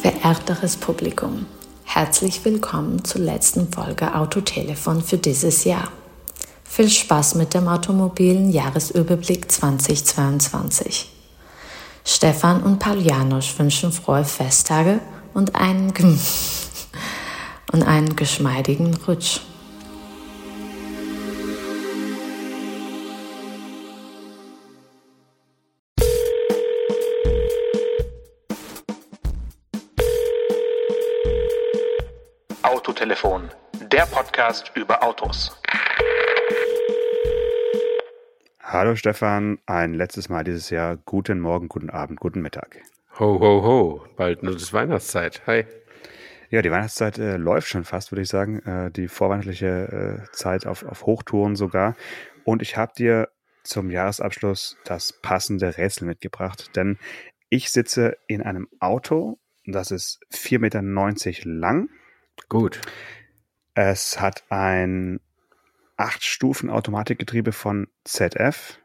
Verehrteres 0.00 0.78
Publikum, 0.78 1.44
herzlich 1.84 2.42
willkommen 2.46 3.04
zur 3.04 3.20
letzten 3.20 3.70
Folge 3.70 4.14
Autotelefon 4.14 5.02
für 5.02 5.18
dieses 5.18 5.64
Jahr. 5.64 5.92
Viel 6.64 6.88
Spaß 6.88 7.34
mit 7.34 7.52
dem 7.52 7.68
automobilen 7.68 8.48
Jahresüberblick 8.48 9.52
2022. 9.52 11.10
Stefan 12.02 12.62
und 12.62 12.78
Paul 12.78 13.02
Janosch 13.02 13.58
wünschen 13.58 13.92
frohe 13.92 14.24
Festtage 14.24 15.00
und 15.34 15.54
einen, 15.54 15.92
und 17.72 17.82
einen 17.82 18.16
geschmeidigen 18.16 18.94
Rutsch. 19.06 19.40
Autotelefon, 33.30 33.48
der 33.92 34.06
Podcast 34.06 34.72
über 34.74 35.04
Autos. 35.04 35.56
Hallo 38.60 38.96
Stefan, 38.96 39.58
ein 39.66 39.94
letztes 39.94 40.28
Mal 40.28 40.42
dieses 40.42 40.70
Jahr. 40.70 40.96
Guten 40.96 41.38
Morgen, 41.38 41.68
guten 41.68 41.90
Abend, 41.90 42.18
guten 42.18 42.40
Mittag. 42.40 42.82
Ho, 43.20 43.38
ho, 43.38 43.62
ho, 43.62 44.04
bald 44.16 44.42
nur 44.42 44.54
das 44.54 44.72
Weihnachtszeit. 44.72 45.46
Hi. 45.46 45.64
Ja, 46.50 46.62
die 46.62 46.72
Weihnachtszeit 46.72 47.18
äh, 47.18 47.36
läuft 47.36 47.68
schon 47.68 47.84
fast, 47.84 48.10
würde 48.10 48.22
ich 48.22 48.28
sagen. 48.28 48.58
Äh, 48.66 48.90
die 48.90 49.06
vorweihnachtliche 49.06 50.26
äh, 50.26 50.32
Zeit 50.32 50.66
auf, 50.66 50.82
auf 50.82 51.06
Hochtouren 51.06 51.54
sogar. 51.54 51.94
Und 52.44 52.62
ich 52.62 52.76
habe 52.76 52.92
dir 52.96 53.28
zum 53.62 53.90
Jahresabschluss 53.90 54.76
das 54.84 55.12
passende 55.12 55.76
Rätsel 55.76 56.06
mitgebracht, 56.06 56.74
denn 56.74 56.98
ich 57.48 57.70
sitze 57.70 58.16
in 58.26 58.42
einem 58.42 58.68
Auto, 58.80 59.38
das 59.66 59.92
ist 59.92 60.20
4,90 60.32 60.58
Meter 60.58 60.82
lang. 61.44 61.88
Gut. 62.48 62.80
Es 63.74 64.20
hat 64.20 64.44
ein 64.50 65.20
8-Stufen-Automatikgetriebe 65.96 67.52
von 67.52 67.88
ZF 68.04 68.80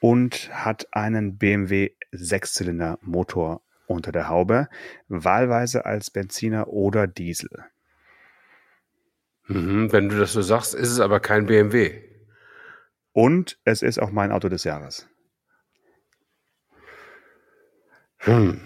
und 0.00 0.50
hat 0.52 0.86
einen 0.92 1.38
BMW 1.38 1.90
Sechszylinder-Motor 2.12 3.62
unter 3.86 4.12
der 4.12 4.28
Haube, 4.28 4.68
wahlweise 5.08 5.84
als 5.86 6.10
Benziner 6.10 6.68
oder 6.68 7.06
Diesel. 7.06 7.64
Mhm, 9.46 9.92
wenn 9.92 10.08
du 10.08 10.18
das 10.18 10.32
so 10.32 10.42
sagst, 10.42 10.74
ist 10.74 10.90
es 10.90 11.00
aber 11.00 11.20
kein 11.20 11.46
BMW. 11.46 12.02
Und 13.12 13.58
es 13.64 13.82
ist 13.82 13.98
auch 13.98 14.10
mein 14.10 14.32
Auto 14.32 14.48
des 14.48 14.64
Jahres. 14.64 15.08
Hm. 18.18 18.60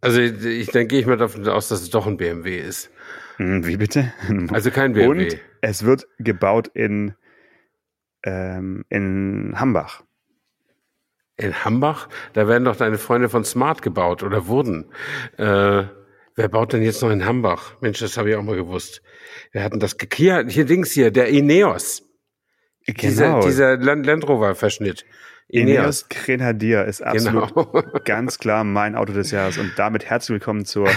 Also 0.00 0.20
ich 0.20 0.68
denke 0.68 0.96
ich 0.98 1.06
mal 1.06 1.16
davon 1.16 1.46
aus, 1.48 1.68
dass 1.68 1.82
es 1.82 1.90
doch 1.90 2.06
ein 2.06 2.16
BMW 2.16 2.58
ist. 2.58 2.90
Hm, 3.36 3.66
wie 3.66 3.76
bitte? 3.76 4.12
Also 4.52 4.70
kein 4.70 4.92
BMW. 4.92 5.06
Und 5.08 5.38
es 5.60 5.84
wird 5.84 6.06
gebaut 6.18 6.68
in, 6.68 7.14
ähm, 8.24 8.84
in 8.88 9.54
Hambach. 9.58 10.02
In 11.36 11.64
Hambach? 11.64 12.08
Da 12.34 12.46
werden 12.46 12.64
doch 12.64 12.76
deine 12.76 12.98
Freunde 12.98 13.28
von 13.28 13.44
Smart 13.44 13.82
gebaut 13.82 14.22
oder 14.22 14.46
wurden. 14.46 14.86
Äh, 15.38 15.84
wer 16.34 16.48
baut 16.48 16.72
denn 16.72 16.82
jetzt 16.82 17.02
noch 17.02 17.10
in 17.10 17.24
Hambach? 17.24 17.80
Mensch, 17.80 18.00
das 18.00 18.16
habe 18.16 18.30
ich 18.30 18.36
auch 18.36 18.42
mal 18.42 18.56
gewusst. 18.56 19.02
Wir 19.52 19.62
hatten 19.62 19.80
das 19.80 19.96
hier, 20.14 20.46
hier 20.48 20.64
Dings 20.64 20.92
hier, 20.92 21.10
der 21.10 21.28
Ineos. 21.28 22.02
Genau. 22.86 23.40
Dieser, 23.40 23.40
dieser 23.40 23.76
Land, 23.76 24.06
Land 24.06 24.28
Rover 24.28 24.54
Verschnitt. 24.54 25.04
Ineos 25.52 26.08
Grenadier 26.08 26.86
ist 26.86 27.02
absolut 27.02 27.54
Genau. 27.54 27.82
ganz 28.04 28.38
klar 28.38 28.64
mein 28.64 28.96
Auto 28.96 29.12
des 29.12 29.30
Jahres 29.30 29.58
und 29.58 29.72
damit 29.76 30.06
herzlich 30.06 30.40
willkommen 30.40 30.64
zur 30.64 30.88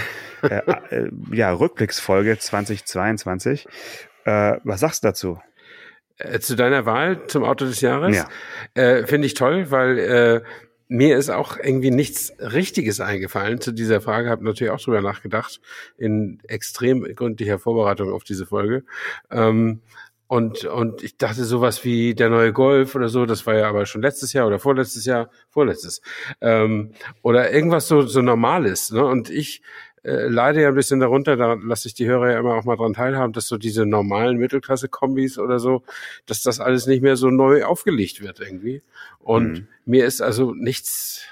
äh, 0.43 0.61
äh, 0.91 1.09
ja, 1.33 1.51
Rückblicksfolge 1.51 2.39
2022. 2.39 3.67
Äh, 4.23 4.57
was 4.63 4.79
sagst 4.79 5.03
du 5.03 5.07
dazu? 5.09 5.39
Äh, 6.17 6.39
Zu 6.39 6.55
deiner 6.55 6.85
Wahl 6.85 7.27
zum 7.27 7.43
Auto 7.43 7.65
des 7.65 7.81
Jahres? 7.81 8.15
Ja. 8.15 8.29
Äh, 8.81 9.05
Finde 9.05 9.27
ich 9.27 9.33
toll, 9.33 9.71
weil 9.71 9.99
äh, 9.99 10.41
mir 10.87 11.17
ist 11.17 11.29
auch 11.29 11.57
irgendwie 11.57 11.91
nichts 11.91 12.31
Richtiges 12.39 13.01
eingefallen 13.01 13.59
zu 13.59 13.73
dieser 13.73 13.99
Frage. 13.99 14.29
Habe 14.29 14.45
natürlich 14.45 14.71
auch 14.71 14.79
drüber 14.79 15.01
nachgedacht 15.01 15.59
in 15.97 16.39
extrem 16.47 17.03
gründlicher 17.03 17.59
Vorbereitung 17.59 18.13
auf 18.13 18.23
diese 18.23 18.45
Folge. 18.45 18.83
Ähm, 19.31 19.81
und, 20.27 20.65
und 20.65 21.03
ich 21.03 21.17
dachte 21.17 21.43
sowas 21.43 21.83
wie 21.85 22.15
der 22.15 22.29
neue 22.29 22.51
Golf 22.51 22.95
oder 22.95 23.09
so, 23.09 23.25
das 23.25 23.45
war 23.45 23.55
ja 23.55 23.69
aber 23.69 23.85
schon 23.85 24.01
letztes 24.01 24.33
Jahr 24.33 24.47
oder 24.47 24.59
vorletztes 24.59 25.05
Jahr, 25.05 25.29
vorletztes. 25.49 26.01
Ähm, 26.41 26.93
oder 27.21 27.51
irgendwas 27.51 27.87
so, 27.87 28.01
so 28.01 28.21
Normales. 28.21 28.91
Ne? 28.91 29.05
Und 29.05 29.29
ich 29.29 29.61
äh, 30.03 30.27
leide 30.27 30.61
ja 30.61 30.69
ein 30.69 30.75
bisschen 30.75 30.99
darunter, 30.99 31.35
da 31.35 31.53
lasse 31.53 31.87
ich 31.87 31.93
die 31.93 32.07
Hörer 32.07 32.31
ja 32.31 32.39
immer 32.39 32.55
auch 32.55 32.63
mal 32.63 32.75
dran 32.75 32.93
teilhaben, 32.93 33.33
dass 33.33 33.47
so 33.47 33.57
diese 33.57 33.85
normalen 33.85 34.37
Mittelklasse-Kombis 34.37 35.37
oder 35.37 35.59
so, 35.59 35.83
dass 36.25 36.41
das 36.41 36.59
alles 36.59 36.87
nicht 36.87 37.01
mehr 37.01 37.15
so 37.17 37.29
neu 37.29 37.63
aufgelegt 37.63 38.21
wird 38.21 38.39
irgendwie. 38.39 38.81
Und 39.19 39.51
Mhm. 39.51 39.67
mir 39.85 40.05
ist 40.05 40.21
also 40.21 40.53
nichts, 40.53 41.23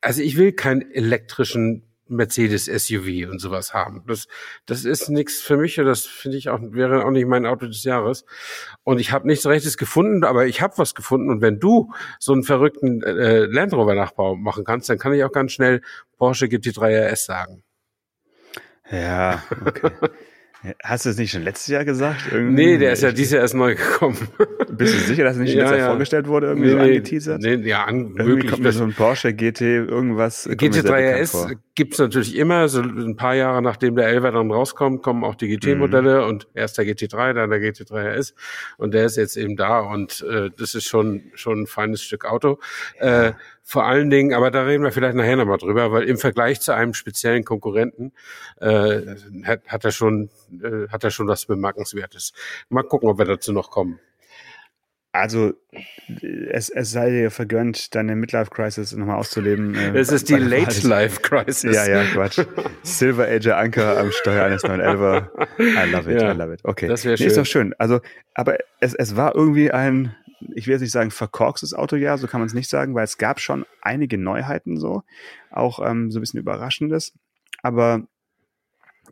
also 0.00 0.22
ich 0.22 0.36
will 0.36 0.52
keinen 0.52 0.90
elektrischen 0.90 1.82
Mercedes 2.10 2.66
SUV 2.66 3.30
und 3.30 3.38
sowas 3.40 3.72
haben. 3.74 4.02
Das, 4.06 4.26
das 4.66 4.84
ist 4.84 5.08
nichts 5.08 5.40
für 5.40 5.56
mich 5.56 5.78
und 5.80 5.86
das 5.86 6.06
finde 6.06 6.36
ich 6.36 6.48
auch, 6.48 6.58
wäre 6.62 7.04
auch 7.04 7.10
nicht 7.10 7.26
mein 7.26 7.46
Auto 7.46 7.66
des 7.66 7.84
Jahres. 7.84 8.24
Und 8.84 8.98
ich 9.00 9.12
habe 9.12 9.26
nichts 9.26 9.46
Rechtes 9.46 9.76
gefunden, 9.76 10.24
aber 10.24 10.46
ich 10.46 10.60
habe 10.60 10.74
was 10.76 10.94
gefunden. 10.94 11.30
Und 11.30 11.40
wenn 11.40 11.58
du 11.60 11.92
so 12.18 12.32
einen 12.32 12.42
verrückten 12.42 13.02
äh, 13.02 13.46
Land 13.46 13.72
Rover 13.72 13.94
Nachbau 13.94 14.36
machen 14.36 14.64
kannst, 14.64 14.88
dann 14.88 14.98
kann 14.98 15.12
ich 15.12 15.24
auch 15.24 15.32
ganz 15.32 15.52
schnell 15.52 15.80
Porsche 16.18 16.46
GT3 16.46 17.10
RS 17.10 17.24
sagen. 17.26 17.62
Ja, 18.90 19.42
okay. 19.64 19.90
Hast 20.84 21.06
du 21.06 21.10
es 21.10 21.16
nicht 21.16 21.30
schon 21.30 21.42
letztes 21.42 21.68
Jahr 21.68 21.86
gesagt? 21.86 22.20
Irgendwie? 22.30 22.52
Nee, 22.66 22.76
der 22.78 22.92
ist 22.92 23.02
ja 23.02 23.12
dieses 23.12 23.32
Jahr 23.32 23.40
erst 23.40 23.54
neu 23.54 23.76
gekommen. 23.76 24.18
Bist 24.70 24.92
du 24.94 24.98
sicher, 24.98 25.24
dass 25.24 25.36
er 25.36 25.42
nicht 25.42 25.54
Ja, 25.54 25.60
letztes 25.60 25.78
Jahr 25.78 25.86
ja. 25.86 25.92
vorgestellt 25.92 26.28
wurde, 26.28 26.48
irgendwie 26.48 26.70
so 26.70 26.78
angeteasert? 26.78 27.40
Nee, 27.40 27.54
ja, 27.66 27.84
an, 27.84 27.96
Irgendwie 27.96 28.24
möglich. 28.24 28.50
kommt 28.50 28.64
mir 28.64 28.72
so 28.72 28.84
ein 28.84 28.92
Porsche 28.92 29.32
GT 29.32 29.62
irgendwas. 29.62 30.44
kommt 30.44 30.60
mir 30.60 30.72
sehr 30.72 30.82
GT3 30.82 30.84
bekannt 30.84 31.20
RS 31.22 31.46
vor. 31.80 31.90
gibt's 31.90 31.98
natürlich 31.98 32.36
immer, 32.36 32.68
so 32.68 32.82
ein 32.82 33.16
paar 33.16 33.34
Jahre 33.34 33.62
nachdem 33.62 33.96
der 33.96 34.08
11er 34.14 34.32
dann 34.32 34.50
rauskommt, 34.50 35.02
kommen 35.02 35.24
auch 35.24 35.34
die 35.34 35.46
Mhm. 35.46 35.60
GT-Modelle 35.60 36.26
und 36.26 36.46
erst 36.54 36.76
der 36.78 36.84
GT3, 36.84 37.32
dann 37.32 37.50
der 37.50 37.60
GT3 37.60 38.18
RS 38.18 38.34
und 38.76 38.92
der 38.92 39.06
ist 39.06 39.16
jetzt 39.16 39.36
eben 39.36 39.56
da 39.56 39.80
und 39.80 40.22
äh, 40.22 40.50
das 40.56 40.74
ist 40.74 40.84
schon 40.84 41.30
schon 41.34 41.62
ein 41.62 41.66
feines 41.66 42.02
Stück 42.02 42.24
Auto. 42.26 42.58
Äh, 42.98 43.32
vor 43.62 43.84
allen 43.86 44.10
Dingen, 44.10 44.34
aber 44.34 44.50
da 44.50 44.64
reden 44.64 44.84
wir 44.84 44.92
vielleicht 44.92 45.16
nachher 45.16 45.36
nochmal 45.36 45.58
drüber, 45.58 45.92
weil 45.92 46.02
im 46.04 46.18
Vergleich 46.18 46.60
zu 46.60 46.74
einem 46.74 46.92
speziellen 46.92 47.44
Konkurrenten 47.44 48.12
äh, 48.60 49.00
hat, 49.44 49.68
hat 49.68 49.84
er 49.84 49.92
schon 49.92 50.28
äh, 50.62 50.88
hat 50.88 51.04
er 51.04 51.10
schon 51.10 51.28
was 51.28 51.46
Bemerkenswertes. 51.46 52.32
Mal 52.68 52.82
gucken, 52.82 53.08
ob 53.08 53.18
wir 53.18 53.24
dazu 53.24 53.52
noch 53.52 53.70
kommen. 53.70 54.00
Also, 55.12 55.54
es, 56.50 56.68
es 56.68 56.92
sei 56.92 57.10
dir 57.10 57.30
vergönnt, 57.32 57.94
deine 57.96 58.14
Midlife-Crisis 58.14 58.92
nochmal 58.94 59.16
auszuleben. 59.16 59.74
äh, 59.74 59.98
Es 59.98 60.12
ist 60.12 60.28
die 60.28 60.34
bei 60.34 60.38
der 60.38 60.50
Wahl 60.50 60.58
Late 60.60 60.74
des- 60.74 60.82
Life 60.84 61.20
Crisis. 61.22 61.74
Ja, 61.74 61.88
ja, 61.88 62.04
Quatsch. 62.12 62.40
Silver 62.84 63.26
Age 63.26 63.48
Anker 63.48 63.98
am 63.98 64.12
Steuer 64.12 64.44
eines 64.44 64.62
911er. 64.62 65.28
I 65.58 65.90
love 65.90 66.12
it, 66.12 66.20
Ja, 66.22 66.32
I 66.32 66.36
love 66.36 66.54
it. 66.54 66.60
Okay. 66.64 66.86
das 66.86 67.04
wär 67.04 67.16
Nee, 67.18 67.24
ist 67.26 67.34
schön. 67.34 67.42
doch 67.42 67.46
schön. 67.46 67.74
Also, 67.78 68.00
aber 68.34 68.58
es, 68.78 68.94
es 68.94 69.16
war 69.16 69.34
irgendwie 69.34 69.72
ein, 69.72 70.14
ich 70.54 70.68
will 70.68 70.72
jetzt 70.74 70.82
nicht 70.82 70.92
sagen 70.92 71.10
verkorkstes 71.10 71.74
Autojahr, 71.74 72.16
so 72.16 72.28
kann 72.28 72.40
man 72.40 72.46
es 72.46 72.54
nicht 72.54 72.70
sagen, 72.70 72.94
weil 72.94 73.02
es 73.04 73.18
gab 73.18 73.40
schon 73.40 73.66
einige 73.82 74.16
Neuheiten 74.16 74.78
so. 74.78 75.02
Auch 75.50 75.84
ähm, 75.84 76.12
so 76.12 76.18
ein 76.18 76.22
bisschen 76.22 76.38
Überraschendes. 76.38 77.12
Aber, 77.62 78.02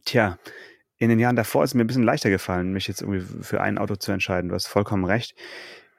tja, 0.05 0.39
in 0.99 1.09
den 1.09 1.19
Jahren 1.19 1.37
davor 1.37 1.65
ist 1.65 1.71
es 1.71 1.75
mir 1.75 1.83
ein 1.85 1.87
bisschen 1.89 2.03
leichter 2.05 2.31
gefallen, 2.31 2.73
mich 2.73 2.89
jetzt 2.89 3.03
irgendwie 3.03 3.25
für 3.43 3.61
ein 3.61 3.79
Auto 3.79 3.97
zu 3.97 4.13
entscheiden. 4.13 4.49
Du 4.49 4.55
hast 4.55 4.67
vollkommen 4.69 5.05
recht. 5.05 5.35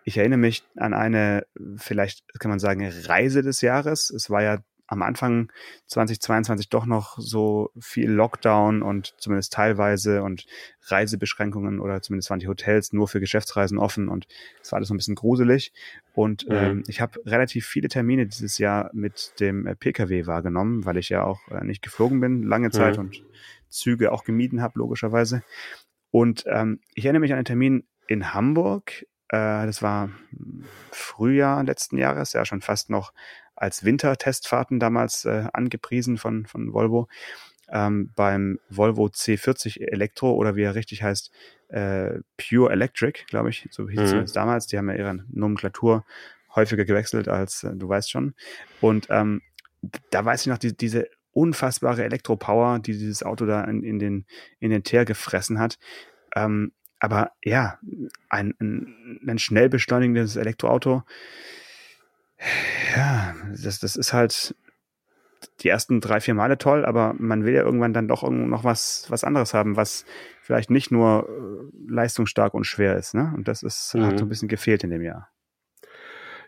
Ich 0.04 0.18
erinnere 0.18 0.40
mich 0.40 0.64
an 0.76 0.94
eine, 0.94 1.46
vielleicht 1.78 2.24
kann 2.40 2.50
man 2.50 2.60
sagen, 2.60 2.88
Reise 3.06 3.42
des 3.42 3.62
Jahres. 3.62 4.10
Es 4.10 4.30
war 4.30 4.42
ja 4.42 4.60
am 4.92 5.04
Anfang 5.04 5.52
2022 5.86 6.70
doch 6.70 6.88
noch 6.88 7.20
so 7.20 7.70
viel 7.80 8.10
Lockdown 8.10 8.82
und 8.82 9.14
zumindest 9.20 9.54
teilweise 9.54 10.24
und 10.24 10.48
Reisebeschränkungen 10.88 11.80
oder 11.80 12.02
zumindest 12.02 12.32
waren 12.32 12.40
die 12.40 12.48
Hotels 12.48 12.92
nur 12.92 13.08
für 13.08 13.20
Geschäftsreisen 13.20 13.78
offen 13.78 14.10
und 14.10 14.26
es 14.64 14.72
war 14.72 14.78
alles 14.78 14.88
so 14.88 14.96
ein 14.96 14.98
bisschen 14.98 15.14
gruselig. 15.14 15.74
Und 16.12 16.48
Mhm. 16.48 16.56
ähm, 16.56 16.84
ich 16.88 17.02
habe 17.02 17.20
relativ 17.26 17.68
viele 17.68 17.88
Termine 17.88 18.26
dieses 18.26 18.58
Jahr 18.58 18.90
mit 18.94 19.40
dem 19.40 19.68
äh, 19.68 19.76
Pkw 19.76 20.26
wahrgenommen, 20.26 20.86
weil 20.86 20.98
ich 20.98 21.10
ja 21.10 21.24
auch 21.24 21.48
äh, 21.50 21.64
nicht 21.64 21.84
geflogen 21.84 22.20
bin, 22.20 22.42
lange 22.42 22.72
Zeit 22.72 22.98
Mhm. 22.98 23.02
und 23.04 23.24
Züge 23.70 24.12
auch 24.12 24.24
gemieden 24.24 24.62
habe, 24.64 24.80
logischerweise. 24.80 25.44
Und 26.10 26.46
ähm, 26.48 26.80
ich 26.96 27.06
erinnere 27.06 27.22
mich 27.22 27.32
an 27.32 27.38
einen 27.38 27.46
Termin 27.46 27.88
in 28.08 28.34
Hamburg. 28.34 29.06
Äh, 29.30 29.66
das 29.66 29.82
war 29.82 30.10
Frühjahr 30.92 31.64
letzten 31.64 31.98
Jahres, 31.98 32.34
ja 32.34 32.46
schon 32.46 32.62
fast 32.62 32.90
noch 32.90 33.14
als 33.56 33.84
Wintertestfahrten 33.84 34.80
damals 34.80 35.26
äh, 35.26 35.48
angepriesen 35.54 36.18
von, 36.18 36.46
von 36.46 36.74
Volvo. 36.74 37.08
Ähm, 37.72 38.12
beim 38.16 38.60
Volvo 38.70 39.06
C40 39.06 39.92
Elektro 39.92 40.34
oder 40.34 40.56
wie 40.56 40.64
er 40.64 40.76
richtig 40.76 41.04
heißt, 41.04 41.32
äh, 41.68 42.20
Pure 42.38 42.72
Electric, 42.72 43.26
glaube 43.28 43.50
ich, 43.50 43.68
so 43.70 43.88
hieß 43.88 44.00
es 44.00 44.06
Mhm. 44.06 44.10
zumindest 44.10 44.36
damals. 44.36 44.68
Die 44.68 44.78
haben 44.78 44.90
ja 44.90 44.96
ihre 44.96 45.24
Nomenklatur 45.30 46.04
häufiger 46.56 46.86
gewechselt 46.86 47.28
als 47.28 47.64
äh, 47.64 47.76
du 47.76 47.88
weißt 47.88 48.10
schon. 48.10 48.34
Und 48.82 49.08
ähm, 49.12 49.42
da 50.10 50.26
weiß 50.26 50.42
ich 50.42 50.48
noch, 50.48 50.58
die, 50.58 50.76
diese 50.76 51.08
unfassbare 51.32 52.04
Elektropower, 52.04 52.80
die 52.80 52.94
dieses 52.94 53.22
Auto 53.24 53.46
da 53.46 53.64
in, 53.66 53.84
in 53.84 54.00
den 54.00 54.26
in 54.60 54.72
den 54.72 54.84
Teer 54.84 55.06
gefressen 55.06 55.60
hat. 55.60 55.78
Ähm, 56.36 56.72
aber 57.00 57.32
ja, 57.44 57.80
ein, 58.30 58.54
ein, 58.60 59.20
ein 59.28 59.40
schnell 59.40 59.70
beschleunigendes 59.70 60.36
Elektroauto, 60.36 61.04
ja, 62.96 63.36
das, 63.64 63.80
das 63.80 63.96
ist 63.96 64.14
halt 64.14 64.56
die 65.62 65.70
ersten 65.70 66.02
drei, 66.02 66.20
vier 66.20 66.34
Male 66.34 66.58
toll, 66.58 66.86
aber 66.86 67.16
man 67.18 67.44
will 67.46 67.54
ja 67.54 67.62
irgendwann 67.62 67.94
dann 67.94 68.08
doch 68.08 68.30
noch 68.30 68.64
was, 68.64 69.06
was 69.10 69.24
anderes 69.24 69.54
haben, 69.54 69.76
was 69.76 70.06
vielleicht 70.42 70.70
nicht 70.70 70.92
nur 70.92 71.28
äh, 71.30 71.92
leistungsstark 71.92 72.54
und 72.54 72.66
schwer 72.66 72.98
ist. 72.98 73.14
Ne? 73.14 73.34
Und 73.36 73.48
das 73.48 73.64
ist, 73.64 73.94
mhm. 73.96 74.06
hat 74.06 74.20
so 74.20 74.26
ein 74.26 74.30
bisschen 74.30 74.48
gefehlt 74.48 74.84
in 74.84 74.90
dem 74.90 75.02
Jahr. 75.02 75.30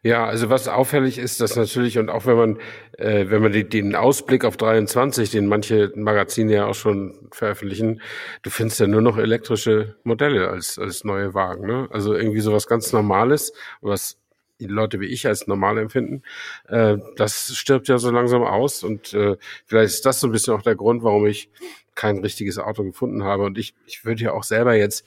Ja, 0.04 0.26
also 0.26 0.50
was 0.50 0.68
auffällig 0.68 1.20
ist, 1.20 1.42
dass 1.42 1.56
natürlich, 1.56 2.00
und 2.00 2.10
auch 2.10 2.26
wenn 2.26 2.36
man, 2.36 2.60
äh, 2.98 3.30
wenn 3.30 3.44
man 3.44 3.52
die, 3.52 3.70
den 3.70 3.96
Ausblick 3.96 4.46
auf 4.46 4.58
23, 4.58 5.30
den 5.30 5.48
manche 5.48 5.92
Magazine 5.96 6.52
ja 6.52 6.66
auch 6.66 6.74
schon 6.74 7.30
veröffentlichen, 7.32 8.02
du 8.42 8.50
findest 8.50 8.80
ja 8.80 8.88
nur 8.88 9.02
noch 9.02 9.20
elektrische 9.20 9.96
Modelle 10.04 10.50
als, 10.50 10.80
als 10.80 11.04
neue 11.04 11.36
Wagen. 11.36 11.68
Ne? 11.68 11.88
Also 11.92 12.16
irgendwie 12.16 12.40
sowas 12.40 12.66
ganz 12.66 12.92
Normales, 12.94 13.54
was 13.82 14.18
die 14.60 14.66
Leute 14.66 15.00
wie 15.00 15.08
ich 15.08 15.28
als 15.28 15.46
normal 15.46 15.78
empfinden, 15.78 16.24
äh, 16.68 16.98
das 17.16 17.56
stirbt 17.56 17.88
ja 17.88 18.00
so 18.00 18.10
langsam 18.10 18.42
aus. 18.42 18.84
Und 18.84 19.14
äh, 19.14 19.38
vielleicht 19.68 19.94
ist 19.94 20.06
das 20.08 20.20
so 20.20 20.28
ein 20.28 20.32
bisschen 20.32 20.56
auch 20.56 20.64
der 20.64 20.76
Grund, 20.76 21.04
warum 21.04 21.28
ich 21.28 21.52
kein 21.94 22.18
richtiges 22.20 22.58
Auto 22.58 22.84
gefunden 22.84 23.24
habe. 23.24 23.44
Und 23.44 23.60
ich, 23.60 23.76
ich 23.86 24.04
würde 24.04 24.24
ja 24.24 24.32
auch 24.34 24.44
selber 24.44 24.76
jetzt 24.76 25.06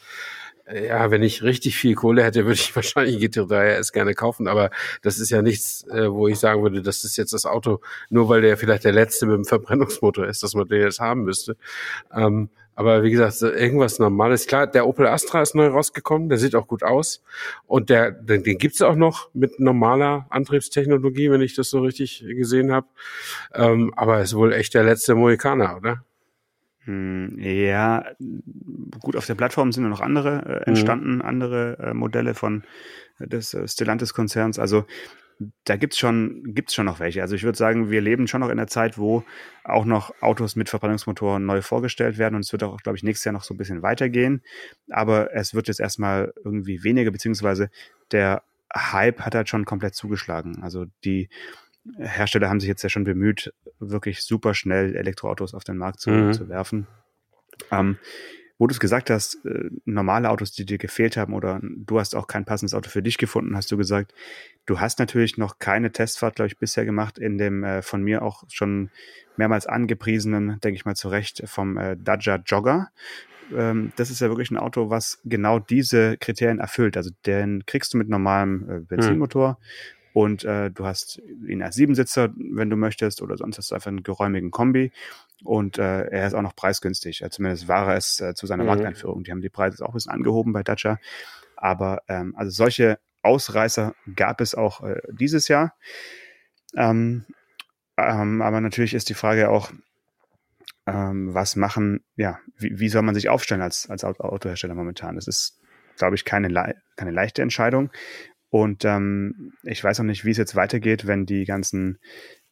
ja, 0.72 1.10
wenn 1.10 1.22
ich 1.22 1.42
richtig 1.42 1.76
viel 1.76 1.94
Kohle 1.94 2.22
hätte, 2.22 2.44
würde 2.44 2.54
ich 2.54 2.74
wahrscheinlich 2.76 3.16
GT3 3.16 3.78
RS 3.78 3.92
gerne 3.92 4.14
kaufen, 4.14 4.48
aber 4.48 4.70
das 5.02 5.18
ist 5.18 5.30
ja 5.30 5.42
nichts, 5.42 5.86
äh, 5.88 6.10
wo 6.10 6.28
ich 6.28 6.38
sagen 6.38 6.62
würde, 6.62 6.82
das 6.82 7.04
ist 7.04 7.16
jetzt 7.16 7.32
das 7.32 7.46
Auto, 7.46 7.80
nur 8.10 8.28
weil 8.28 8.40
der 8.40 8.56
vielleicht 8.56 8.84
der 8.84 8.92
letzte 8.92 9.26
mit 9.26 9.36
dem 9.36 9.44
Verbrennungsmotor 9.44 10.26
ist, 10.26 10.42
dass 10.42 10.54
man 10.54 10.66
den 10.68 10.82
jetzt 10.82 11.00
haben 11.00 11.24
müsste. 11.24 11.56
Ähm, 12.14 12.48
aber 12.76 13.02
wie 13.04 13.10
gesagt, 13.10 13.40
irgendwas 13.40 13.98
Normales. 13.98 14.46
Klar, 14.46 14.66
der 14.66 14.86
Opel 14.86 15.06
Astra 15.06 15.42
ist 15.42 15.54
neu 15.54 15.68
rausgekommen, 15.68 16.28
der 16.28 16.38
sieht 16.38 16.56
auch 16.56 16.66
gut 16.66 16.82
aus. 16.82 17.22
Und 17.66 17.88
der, 17.88 18.10
den, 18.10 18.42
den 18.42 18.58
gibt's 18.58 18.82
auch 18.82 18.96
noch 18.96 19.28
mit 19.32 19.60
normaler 19.60 20.26
Antriebstechnologie, 20.30 21.30
wenn 21.30 21.40
ich 21.40 21.54
das 21.54 21.70
so 21.70 21.80
richtig 21.82 22.24
gesehen 22.26 22.72
habe. 22.72 22.88
Ähm, 23.54 23.92
aber 23.94 24.20
ist 24.20 24.34
wohl 24.34 24.52
echt 24.52 24.74
der 24.74 24.82
letzte 24.82 25.14
Mohikaner, 25.14 25.76
oder? 25.76 26.04
Hm, 26.84 27.38
ja, 27.38 28.04
gut, 29.00 29.16
auf 29.16 29.26
der 29.26 29.34
Plattform 29.34 29.72
sind 29.72 29.88
noch 29.88 30.00
andere 30.00 30.44
äh, 30.44 30.56
mhm. 30.56 30.62
entstanden, 30.66 31.14
mhm. 31.16 31.22
andere 31.22 31.78
äh, 31.78 31.94
Modelle 31.94 32.34
von 32.34 32.64
äh, 33.18 33.26
des 33.26 33.54
äh, 33.54 33.66
Stellantis-Konzerns. 33.66 34.58
Also 34.58 34.84
da 35.64 35.76
gibt's 35.76 35.98
schon, 35.98 36.54
gibt's 36.54 36.74
schon 36.74 36.86
noch 36.86 37.00
welche. 37.00 37.22
Also 37.22 37.34
ich 37.34 37.42
würde 37.42 37.58
sagen, 37.58 37.90
wir 37.90 38.00
leben 38.00 38.28
schon 38.28 38.40
noch 38.40 38.50
in 38.50 38.56
der 38.56 38.66
Zeit, 38.66 38.98
wo 38.98 39.24
auch 39.64 39.84
noch 39.84 40.14
Autos 40.22 40.56
mit 40.56 40.68
Verbrennungsmotoren 40.68 41.44
neu 41.44 41.62
vorgestellt 41.62 42.18
werden 42.18 42.36
und 42.36 42.42
es 42.42 42.52
wird 42.52 42.62
auch, 42.62 42.80
glaube 42.82 42.96
ich, 42.96 43.02
nächstes 43.02 43.24
Jahr 43.24 43.32
noch 43.32 43.42
so 43.42 43.54
ein 43.54 43.56
bisschen 43.56 43.82
weitergehen. 43.82 44.42
Aber 44.90 45.34
es 45.34 45.54
wird 45.54 45.68
jetzt 45.68 45.80
erstmal 45.80 46.32
irgendwie 46.44 46.84
weniger, 46.84 47.10
beziehungsweise 47.10 47.70
der 48.12 48.42
Hype 48.74 49.20
hat 49.20 49.34
halt 49.34 49.48
schon 49.48 49.64
komplett 49.64 49.94
zugeschlagen. 49.94 50.62
Also 50.62 50.86
die 51.04 51.28
Hersteller 51.98 52.48
haben 52.48 52.60
sich 52.60 52.68
jetzt 52.68 52.82
ja 52.82 52.88
schon 52.88 53.04
bemüht, 53.04 53.52
wirklich 53.78 54.22
super 54.22 54.54
schnell 54.54 54.96
Elektroautos 54.96 55.54
auf 55.54 55.64
den 55.64 55.76
Markt 55.76 56.00
zu, 56.00 56.10
mhm. 56.10 56.32
zu 56.32 56.48
werfen. 56.48 56.86
Ähm, 57.70 57.98
wo 58.56 58.66
du 58.68 58.72
es 58.72 58.80
gesagt 58.80 59.10
hast, 59.10 59.44
äh, 59.44 59.68
normale 59.84 60.30
Autos, 60.30 60.52
die 60.52 60.64
dir 60.64 60.78
gefehlt 60.78 61.16
haben 61.16 61.34
oder 61.34 61.60
du 61.62 61.98
hast 61.98 62.14
auch 62.14 62.28
kein 62.28 62.44
passendes 62.44 62.74
Auto 62.74 62.88
für 62.88 63.02
dich 63.02 63.18
gefunden, 63.18 63.56
hast 63.56 63.70
du 63.72 63.76
gesagt. 63.76 64.14
Du 64.64 64.80
hast 64.80 64.98
natürlich 64.98 65.36
noch 65.36 65.58
keine 65.58 65.90
Testfahrt, 65.90 66.36
glaube 66.36 66.46
ich, 66.46 66.58
bisher 66.58 66.84
gemacht 66.84 67.18
in 67.18 67.36
dem 67.36 67.64
äh, 67.64 67.82
von 67.82 68.02
mir 68.02 68.22
auch 68.22 68.44
schon 68.48 68.90
mehrmals 69.36 69.66
angepriesenen, 69.66 70.60
denke 70.60 70.76
ich 70.76 70.84
mal 70.84 70.94
zu 70.94 71.08
Recht, 71.08 71.42
vom 71.46 71.76
äh, 71.76 71.96
Dacia 71.98 72.36
Jogger. 72.36 72.90
Ähm, 73.52 73.92
das 73.96 74.10
ist 74.10 74.20
ja 74.20 74.28
wirklich 74.28 74.52
ein 74.52 74.56
Auto, 74.56 74.88
was 74.88 75.20
genau 75.24 75.58
diese 75.58 76.16
Kriterien 76.16 76.60
erfüllt. 76.60 76.96
Also 76.96 77.10
den 77.26 77.66
kriegst 77.66 77.92
du 77.92 77.98
mit 77.98 78.08
normalem 78.08 78.70
äh, 78.70 78.80
Benzinmotor. 78.80 79.58
Mhm 79.60 79.93
und 80.14 80.44
äh, 80.44 80.70
du 80.70 80.86
hast 80.86 81.20
ihn 81.48 81.60
als 81.60 81.74
Siebensitzer, 81.74 82.32
wenn 82.36 82.70
du 82.70 82.76
möchtest, 82.76 83.20
oder 83.20 83.36
sonst 83.36 83.58
hast 83.58 83.72
du 83.72 83.74
einfach 83.74 83.88
einen 83.88 84.04
geräumigen 84.04 84.52
Kombi. 84.52 84.92
Und 85.42 85.76
äh, 85.76 86.04
er 86.06 86.28
ist 86.28 86.34
auch 86.34 86.42
noch 86.42 86.54
preisgünstig. 86.54 87.18
Ja, 87.18 87.30
zumindest 87.30 87.66
war 87.66 87.88
er 87.88 87.96
es 87.96 88.20
äh, 88.20 88.32
zu 88.32 88.46
seiner 88.46 88.62
mhm. 88.62 88.68
Markteinführung. 88.68 89.24
Die 89.24 89.32
haben 89.32 89.40
die 89.40 89.48
Preise 89.48 89.84
auch 89.84 89.88
ein 89.88 89.94
bisschen 89.94 90.12
angehoben 90.12 90.52
bei 90.52 90.62
Dacia. 90.62 91.00
Aber 91.56 92.02
ähm, 92.06 92.32
also 92.36 92.52
solche 92.52 93.00
Ausreißer 93.22 93.96
gab 94.14 94.40
es 94.40 94.54
auch 94.54 94.84
äh, 94.84 95.00
dieses 95.10 95.48
Jahr. 95.48 95.74
Ähm, 96.76 97.24
ähm, 97.96 98.40
aber 98.40 98.60
natürlich 98.60 98.94
ist 98.94 99.08
die 99.08 99.14
Frage 99.14 99.50
auch, 99.50 99.72
ähm, 100.86 101.34
was 101.34 101.56
machen, 101.56 102.04
ja, 102.14 102.38
wie, 102.56 102.78
wie 102.78 102.88
soll 102.88 103.02
man 103.02 103.16
sich 103.16 103.28
aufstellen 103.28 103.62
als, 103.62 103.90
als 103.90 104.04
Autohersteller 104.04 104.76
momentan? 104.76 105.16
Das 105.16 105.26
ist, 105.26 105.60
glaube 105.96 106.14
ich, 106.14 106.24
keine, 106.24 106.76
keine 106.94 107.10
leichte 107.10 107.42
Entscheidung. 107.42 107.90
Und 108.54 108.84
ähm, 108.84 109.52
ich 109.64 109.82
weiß 109.82 109.98
auch 109.98 110.04
nicht, 110.04 110.24
wie 110.24 110.30
es 110.30 110.36
jetzt 110.36 110.54
weitergeht, 110.54 111.08
wenn 111.08 111.26
die 111.26 111.44
ganzen 111.44 111.98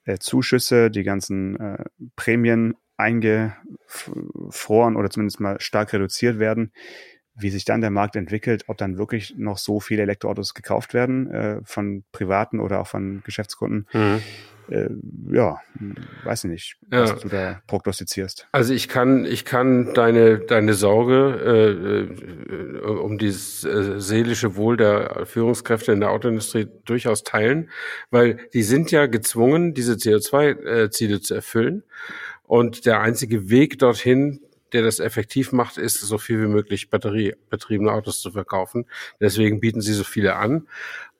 äh, 0.02 0.18
Zuschüsse, 0.18 0.90
die 0.90 1.04
ganzen 1.04 1.54
äh, 1.60 1.84
Prämien 2.16 2.74
eingefroren 2.96 4.96
oder 4.96 5.10
zumindest 5.10 5.38
mal 5.38 5.60
stark 5.60 5.92
reduziert 5.92 6.40
werden, 6.40 6.72
wie 7.34 7.50
sich 7.50 7.64
dann 7.64 7.80
der 7.80 7.90
Markt 7.90 8.16
entwickelt, 8.16 8.64
ob 8.66 8.78
dann 8.78 8.98
wirklich 8.98 9.34
noch 9.36 9.58
so 9.58 9.80
viele 9.80 10.02
Elektroautos 10.02 10.54
gekauft 10.54 10.94
werden 10.94 11.30
äh, 11.30 11.60
von 11.64 12.04
privaten 12.12 12.60
oder 12.60 12.80
auch 12.80 12.86
von 12.86 13.22
Geschäftskunden. 13.24 13.86
Mhm 13.92 14.20
äh, 14.68 14.88
ja, 15.30 15.60
weiß 16.24 16.44
ich 16.44 16.50
nicht, 16.50 16.76
was 16.88 17.10
ja. 17.10 17.16
du 17.16 17.28
da 17.28 17.62
prognostizierst. 17.66 18.48
Also 18.52 18.72
ich 18.72 18.88
kann, 18.88 19.24
ich 19.24 19.44
kann 19.44 19.92
deine, 19.94 20.38
deine 20.38 20.74
Sorge 20.74 21.38
äh, 21.44 22.86
äh, 22.86 22.88
um 22.88 23.18
dieses 23.18 23.64
äh, 23.64 24.00
seelische 24.00 24.56
Wohl 24.56 24.76
der 24.76 25.26
Führungskräfte 25.26 25.92
in 25.92 26.00
der 26.00 26.10
Autoindustrie 26.10 26.68
durchaus 26.84 27.22
teilen, 27.22 27.70
weil 28.10 28.38
die 28.54 28.62
sind 28.62 28.90
ja 28.90 29.06
gezwungen, 29.06 29.74
diese 29.74 29.94
CO2-Ziele 29.94 31.20
zu 31.20 31.34
erfüllen. 31.34 31.82
Und 32.44 32.86
der 32.86 33.00
einzige 33.00 33.48
Weg 33.48 33.78
dorthin, 33.78 34.40
der 34.72 34.82
das 34.82 35.00
effektiv 35.00 35.52
macht, 35.52 35.78
ist, 35.78 36.00
so 36.00 36.18
viel 36.18 36.40
wie 36.42 36.48
möglich 36.48 36.90
batteriebetriebene 36.90 37.92
Autos 37.92 38.20
zu 38.20 38.30
verkaufen. 38.30 38.86
Deswegen 39.20 39.60
bieten 39.60 39.80
sie 39.80 39.92
so 39.92 40.04
viele 40.04 40.36
an. 40.36 40.68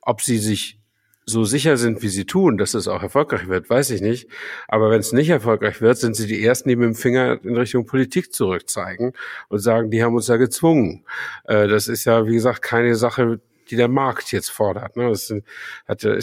Ob 0.01 0.21
sie 0.21 0.37
sich 0.37 0.79
so 1.25 1.45
sicher 1.45 1.77
sind, 1.77 2.01
wie 2.01 2.09
sie 2.09 2.25
tun, 2.25 2.57
dass 2.57 2.73
es 2.73 2.87
auch 2.87 3.01
erfolgreich 3.01 3.47
wird, 3.47 3.69
weiß 3.69 3.91
ich 3.91 4.01
nicht. 4.01 4.27
Aber 4.67 4.89
wenn 4.89 4.99
es 4.99 5.13
nicht 5.13 5.29
erfolgreich 5.29 5.81
wird, 5.81 5.97
sind 5.97 6.15
sie 6.15 6.27
die 6.27 6.43
Ersten, 6.43 6.69
die 6.69 6.75
mit 6.75 6.87
dem 6.87 6.95
Finger 6.95 7.39
in 7.43 7.55
Richtung 7.55 7.85
Politik 7.85 8.33
zurückzeigen 8.33 9.13
und 9.47 9.59
sagen, 9.59 9.89
die 9.89 10.03
haben 10.03 10.15
uns 10.15 10.27
ja 10.27 10.37
gezwungen. 10.37 11.05
Äh, 11.45 11.67
das 11.67 11.87
ist 11.87 12.05
ja, 12.05 12.27
wie 12.27 12.33
gesagt, 12.33 12.61
keine 12.61 12.95
Sache, 12.95 13.39
die 13.69 13.75
der 13.75 13.87
Markt 13.87 14.31
jetzt 14.31 14.49
fordert. 14.49 14.97
Ne? 14.97 15.09
Es, 15.09 15.33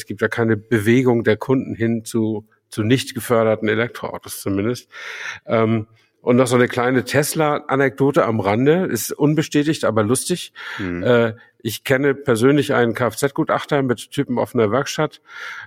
gibt 0.07 0.21
ja 0.21 0.29
keine 0.29 0.57
Bewegung 0.57 1.25
der 1.25 1.39
Kunden 1.39 1.75
hin 1.75 2.05
zu, 2.05 2.47
zu 2.69 2.83
nicht 2.83 3.15
geförderten 3.15 3.69
Elektroautos 3.69 4.41
zumindest. 4.41 4.91
Und 6.21 6.37
noch 6.37 6.47
so 6.47 6.57
eine 6.57 6.69
kleine 6.69 7.05
Tesla-Anekdote 7.05 8.25
am 8.25 8.41
Rande, 8.41 8.85
ist 8.85 9.13
unbestätigt, 9.13 9.85
aber 9.85 10.03
lustig. 10.03 10.53
Mhm. 10.79 11.03
Äh, 11.03 11.35
ich 11.63 11.85
kenne 11.85 12.15
persönlich 12.15 12.75
einen 12.75 12.95
Kfz-Gutachter 12.95 13.83
mit 13.83 14.11
Typen 14.11 14.39
offener 14.39 14.71
Werkstatt. 14.71 15.21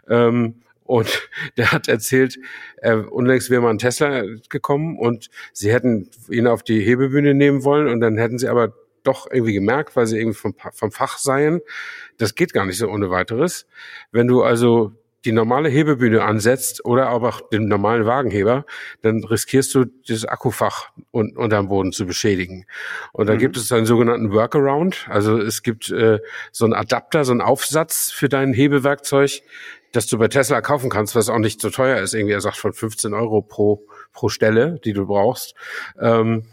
Ähm, 0.08 0.62
und 0.84 1.30
der 1.58 1.72
hat 1.72 1.88
erzählt, 1.88 2.38
äh, 2.78 2.96
unlängst 2.96 3.50
wäre 3.50 3.62
mal 3.62 3.70
ein 3.70 3.80
Tesla 3.80 4.24
gekommen 4.50 4.98
und 4.98 5.30
sie 5.54 5.72
hätten 5.72 6.10
ihn 6.30 6.48
auf 6.48 6.64
die 6.64 6.82
Hebebühne 6.82 7.34
nehmen 7.34 7.64
wollen 7.64 7.88
und 7.88 8.00
dann 8.00 8.18
hätten 8.18 8.38
sie 8.38 8.48
aber 8.48 8.74
doch 9.04 9.28
irgendwie 9.30 9.54
gemerkt, 9.54 9.96
weil 9.96 10.08
sie 10.08 10.18
irgendwie 10.18 10.38
vom, 10.38 10.56
vom 10.72 10.92
Fach 10.92 11.18
seien, 11.18 11.62
das 12.18 12.36
geht 12.36 12.54
gar 12.54 12.66
nicht 12.66 12.78
so 12.78 12.88
ohne 12.88 13.10
weiteres. 13.10 13.68
Wenn 14.12 14.28
du 14.28 14.44
also 14.44 14.94
die 15.26 15.32
normale 15.32 15.70
Hebebühne 15.70 16.24
ansetzt 16.24 16.86
oder 16.86 17.08
aber 17.08 17.30
auch 17.30 17.50
den 17.50 17.68
normalen 17.68 18.06
Wagenheber, 18.06 18.66
dann 19.02 19.24
riskierst 19.24 19.74
du 19.76 19.86
das 20.08 20.26
Akkufach 20.26 20.92
un 21.12 21.36
unterm 21.36 21.70
Boden 21.70 21.92
zu 21.92 22.06
beschädigen. 22.06 22.66
Und 23.12 23.28
da 23.28 23.34
mhm. 23.34 23.40
gibt 23.40 23.58
es 23.58 23.72
einen 23.72 23.86
sogenannten 23.86 24.32
Workaround. 24.32 25.08
Also 25.10 25.38
es 25.38 25.64
gibt 25.64 25.90
äh, 25.90 26.20
so 26.52 26.66
einen 26.66 26.74
Adapter, 26.74 27.26
so 27.26 27.32
einen 27.32 27.42
Aufsatz 27.42 28.12
für 28.12 28.30
dein 28.30 28.54
Hebewerkzeug, 28.54 29.42
das 29.92 30.08
du 30.08 30.18
bei 30.18 30.28
Tesla 30.28 30.62
kaufen 30.62 30.90
kannst, 30.90 31.16
was 31.16 31.30
auch 31.30 31.40
nicht 31.40 31.62
so 31.62 31.70
teuer 31.70 32.00
ist. 32.00 32.14
Irgendwie, 32.14 32.34
er 32.34 32.42
sagt 32.42 32.58
von 32.58 32.74
15 32.74 33.14
Euro 33.14 33.42
pro, 33.42 33.86
pro 34.12 34.30
Stelle, 34.30 34.80
die 34.84 34.94
du 34.94 35.06
brauchst. 35.06 35.56
Ähm, 36.00 36.46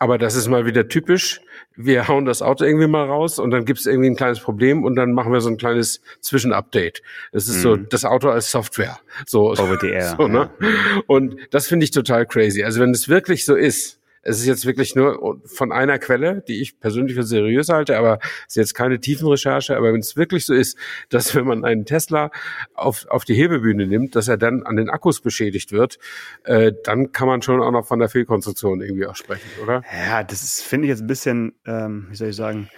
aber 0.00 0.16
das 0.16 0.34
ist 0.34 0.48
mal 0.48 0.64
wieder 0.64 0.88
typisch. 0.88 1.42
Wir 1.76 2.08
hauen 2.08 2.24
das 2.24 2.40
Auto 2.40 2.64
irgendwie 2.64 2.86
mal 2.86 3.04
raus 3.04 3.38
und 3.38 3.50
dann 3.50 3.66
gibt 3.66 3.80
es 3.80 3.86
irgendwie 3.86 4.08
ein 4.08 4.16
kleines 4.16 4.40
Problem 4.40 4.82
und 4.82 4.96
dann 4.96 5.12
machen 5.12 5.30
wir 5.30 5.42
so 5.42 5.50
ein 5.50 5.58
kleines 5.58 6.00
Zwischenupdate. 6.22 7.02
Das 7.32 7.48
ist 7.48 7.58
mhm. 7.58 7.60
so 7.60 7.76
das 7.76 8.06
Auto 8.06 8.30
als 8.30 8.50
Software. 8.50 8.98
So, 9.26 9.50
Over 9.50 9.76
the 9.78 9.88
air. 9.90 10.16
So, 10.16 10.26
ne? 10.26 10.50
Ja. 10.58 10.68
Und 11.06 11.36
das 11.50 11.66
finde 11.66 11.84
ich 11.84 11.90
total 11.90 12.24
crazy. 12.24 12.64
Also 12.64 12.80
wenn 12.80 12.92
es 12.92 13.10
wirklich 13.10 13.44
so 13.44 13.54
ist, 13.54 13.99
Es 14.22 14.38
ist 14.38 14.46
jetzt 14.46 14.66
wirklich 14.66 14.94
nur 14.94 15.40
von 15.46 15.72
einer 15.72 15.98
Quelle, 15.98 16.42
die 16.46 16.60
ich 16.60 16.78
persönlich 16.78 17.14
für 17.14 17.22
seriös 17.22 17.68
halte, 17.68 17.96
aber 17.96 18.18
es 18.46 18.52
ist 18.52 18.56
jetzt 18.56 18.74
keine 18.74 19.00
Tiefenrecherche. 19.00 19.76
Aber 19.76 19.92
wenn 19.92 20.00
es 20.00 20.16
wirklich 20.16 20.46
so 20.46 20.54
ist, 20.54 20.76
dass 21.08 21.34
wenn 21.34 21.46
man 21.46 21.64
einen 21.64 21.84
Tesla 21.84 22.30
auf, 22.74 23.06
auf 23.08 23.24
die 23.24 23.34
Hebebühne 23.34 23.86
nimmt, 23.86 24.16
dass 24.16 24.28
er 24.28 24.36
dann 24.36 24.62
an 24.64 24.76
den 24.76 24.90
Akkus 24.90 25.20
beschädigt 25.20 25.72
wird, 25.72 25.98
äh, 26.44 26.72
dann 26.84 27.12
kann 27.12 27.28
man 27.28 27.42
schon 27.42 27.62
auch 27.62 27.70
noch 27.70 27.86
von 27.86 27.98
der 27.98 28.08
Fehlkonstruktion 28.08 28.80
irgendwie 28.80 29.06
auch 29.06 29.16
sprechen, 29.16 29.48
oder? 29.62 29.82
Ja, 30.08 30.22
das 30.22 30.60
finde 30.60 30.86
ich 30.86 30.90
jetzt 30.90 31.02
ein 31.02 31.06
bisschen, 31.06 31.54
ähm, 31.66 32.08
wie 32.10 32.16
soll 32.16 32.28
ich 32.28 32.36
sagen, 32.36 32.68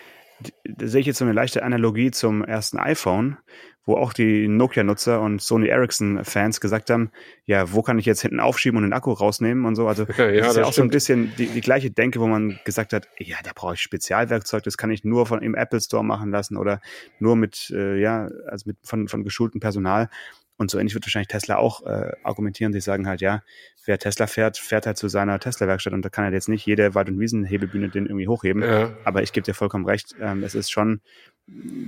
da 0.64 0.86
sehe 0.86 1.00
ich 1.00 1.06
jetzt 1.06 1.18
so 1.18 1.24
eine 1.24 1.34
leichte 1.34 1.62
Analogie 1.62 2.10
zum 2.10 2.44
ersten 2.44 2.78
iPhone, 2.78 3.36
wo 3.84 3.96
auch 3.96 4.12
die 4.12 4.46
Nokia-Nutzer 4.46 5.20
und 5.20 5.42
Sony 5.42 5.66
Ericsson-Fans 5.66 6.60
gesagt 6.60 6.90
haben, 6.90 7.10
ja, 7.46 7.72
wo 7.72 7.82
kann 7.82 7.98
ich 7.98 8.06
jetzt 8.06 8.22
hinten 8.22 8.38
aufschieben 8.38 8.76
und 8.76 8.84
den 8.84 8.92
Akku 8.92 9.12
rausnehmen 9.12 9.64
und 9.64 9.74
so. 9.74 9.88
Also 9.88 10.06
ja, 10.18 10.30
ja, 10.30 10.40
das 10.42 10.50
ist 10.50 10.56
ja 10.56 10.64
auch 10.64 10.72
stimmt. 10.72 10.74
so 10.74 10.82
ein 10.82 10.90
bisschen 10.90 11.32
die, 11.36 11.46
die 11.46 11.60
gleiche 11.60 11.90
Denke, 11.90 12.20
wo 12.20 12.26
man 12.26 12.60
gesagt 12.64 12.92
hat, 12.92 13.08
ja, 13.18 13.36
da 13.42 13.50
brauche 13.54 13.74
ich 13.74 13.80
Spezialwerkzeug, 13.80 14.62
das 14.62 14.76
kann 14.76 14.90
ich 14.90 15.04
nur 15.04 15.26
von 15.26 15.42
im 15.42 15.54
Apple 15.54 15.80
Store 15.80 16.04
machen 16.04 16.30
lassen 16.30 16.56
oder 16.56 16.80
nur 17.18 17.34
mit, 17.34 17.70
äh, 17.74 17.98
ja, 18.00 18.28
also 18.46 18.64
mit 18.68 18.76
von, 18.84 19.08
von 19.08 19.24
geschultem 19.24 19.60
Personal. 19.60 20.08
Und 20.56 20.70
so 20.70 20.78
ähnlich 20.78 20.94
wird 20.94 21.04
wahrscheinlich 21.06 21.28
Tesla 21.28 21.56
auch 21.56 21.84
äh, 21.86 22.12
argumentieren. 22.22 22.72
Sie 22.72 22.80
sagen 22.80 23.08
halt, 23.08 23.20
ja, 23.20 23.42
wer 23.84 23.98
Tesla 23.98 24.26
fährt, 24.26 24.58
fährt 24.58 24.86
halt 24.86 24.96
zu 24.96 25.08
seiner 25.08 25.38
Tesla-Werkstatt 25.40 25.92
und 25.92 26.04
da 26.04 26.08
kann 26.08 26.24
halt 26.24 26.34
jetzt 26.34 26.48
nicht 26.48 26.66
jede 26.66 26.94
Wald- 26.94 27.08
und 27.08 27.18
Wiesenhebebühne 27.18 27.88
den 27.88 28.06
irgendwie 28.06 28.28
hochheben. 28.28 28.62
Ja. 28.62 28.92
Aber 29.04 29.22
ich 29.22 29.32
gebe 29.32 29.44
dir 29.44 29.54
vollkommen 29.54 29.86
recht, 29.86 30.14
ähm, 30.20 30.44
es 30.44 30.54
ist 30.54 30.70
schon, 30.70 31.00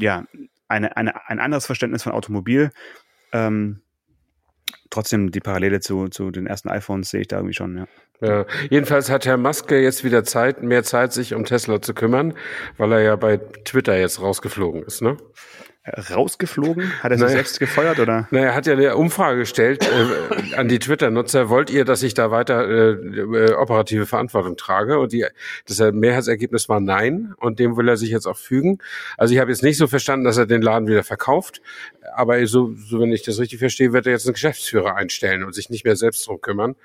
ja, 0.00 0.24
eine, 0.66 0.96
eine, 0.96 1.28
ein 1.28 1.40
anderes 1.40 1.66
Verständnis 1.66 2.02
von 2.02 2.12
Automobil. 2.12 2.70
Ähm, 3.32 3.80
trotzdem 4.90 5.30
die 5.30 5.40
Parallele 5.40 5.80
zu, 5.80 6.08
zu 6.08 6.30
den 6.30 6.46
ersten 6.46 6.68
iPhones 6.68 7.10
sehe 7.10 7.22
ich 7.22 7.28
da 7.28 7.36
irgendwie 7.36 7.54
schon, 7.54 7.76
ja. 7.76 7.86
Ja, 8.20 8.46
jedenfalls 8.70 9.10
hat 9.10 9.26
Herr 9.26 9.36
Musk 9.36 9.70
jetzt 9.72 10.04
wieder 10.04 10.24
Zeit, 10.24 10.62
mehr 10.62 10.84
Zeit, 10.84 11.12
sich 11.12 11.34
um 11.34 11.44
Tesla 11.44 11.82
zu 11.82 11.94
kümmern, 11.94 12.34
weil 12.78 12.92
er 12.92 13.00
ja 13.00 13.16
bei 13.16 13.36
Twitter 13.36 13.98
jetzt 13.98 14.20
rausgeflogen 14.20 14.84
ist, 14.84 15.02
ne? 15.02 15.16
Rausgeflogen? 15.86 16.90
Hat 17.02 17.10
er 17.10 17.18
sich 17.18 17.24
naja, 17.24 17.36
selbst 17.36 17.60
gefeuert 17.60 17.98
oder? 17.98 18.26
Naja, 18.30 18.46
er 18.46 18.54
hat 18.54 18.66
ja 18.66 18.72
eine 18.72 18.96
Umfrage 18.96 19.40
gestellt 19.40 19.86
äh, 19.86 20.54
an 20.54 20.68
die 20.68 20.78
Twitter-Nutzer. 20.78 21.50
Wollt 21.50 21.70
ihr, 21.70 21.84
dass 21.84 22.02
ich 22.02 22.14
da 22.14 22.30
weiter 22.30 22.66
äh, 22.66 22.90
äh, 22.92 23.52
operative 23.52 24.06
Verantwortung 24.06 24.56
trage? 24.56 24.98
Und 24.98 25.12
die, 25.12 25.26
das 25.66 25.80
Mehrheitsergebnis 25.92 26.68
war 26.68 26.80
nein. 26.80 27.34
Und 27.38 27.58
dem 27.58 27.76
will 27.76 27.88
er 27.88 27.96
sich 27.96 28.10
jetzt 28.10 28.26
auch 28.26 28.38
fügen. 28.38 28.78
Also 29.18 29.34
ich 29.34 29.40
habe 29.40 29.50
jetzt 29.50 29.62
nicht 29.62 29.76
so 29.76 29.86
verstanden, 29.86 30.24
dass 30.24 30.38
er 30.38 30.46
den 30.46 30.62
Laden 30.62 30.88
wieder 30.88 31.04
verkauft. 31.04 31.60
Aber 32.14 32.44
so, 32.46 32.74
so 32.74 33.00
wenn 33.00 33.12
ich 33.12 33.22
das 33.22 33.38
richtig 33.38 33.58
verstehe, 33.58 33.92
wird 33.92 34.06
er 34.06 34.12
jetzt 34.12 34.26
einen 34.26 34.34
Geschäftsführer 34.34 34.96
einstellen 34.96 35.44
und 35.44 35.54
sich 35.54 35.68
nicht 35.68 35.84
mehr 35.84 35.96
selbst 35.96 36.26
drum 36.26 36.40
kümmern. 36.40 36.76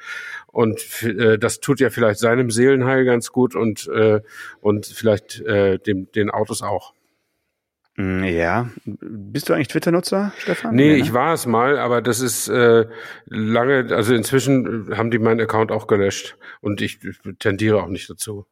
Und 0.48 1.03
äh, 1.03 1.38
das 1.38 1.62
tut 1.62 1.79
ja 1.79 1.89
vielleicht 1.89 2.20
seinem 2.20 2.51
Seelenheil 2.51 3.06
ganz 3.06 3.32
gut 3.32 3.56
und 3.56 3.88
äh, 3.88 4.22
und 4.62 4.86
vielleicht 4.86 5.39
äh, 5.41 5.77
dem 5.77 6.12
den 6.12 6.29
Autos 6.29 6.62
auch. 6.62 6.94
Mm, 8.00 8.24
ja. 8.24 8.70
Bist 8.86 9.50
du 9.50 9.53
eigentlich 9.53 9.68
Twitter-Nutzer, 9.68 10.32
Stefan? 10.38 10.74
Nee, 10.74 10.84
nee 10.88 10.94
ne? 10.94 11.00
ich 11.00 11.13
war 11.13 11.34
es 11.34 11.46
mal, 11.46 11.77
aber 11.77 12.01
das 12.01 12.22
ist 12.22 12.48
äh, 12.48 12.86
lange, 13.25 13.94
also 13.94 14.15
inzwischen 14.15 14.96
haben 14.96 15.12
die 15.12 15.20
meinen 15.20 15.41
Account 15.41 15.70
auch 15.70 15.86
gelöscht 15.86 16.38
und 16.62 16.79
ich 16.79 17.00
tendiere 17.39 17.84
auch 17.84 17.89
nicht 17.89 18.10
dazu. 18.10 18.46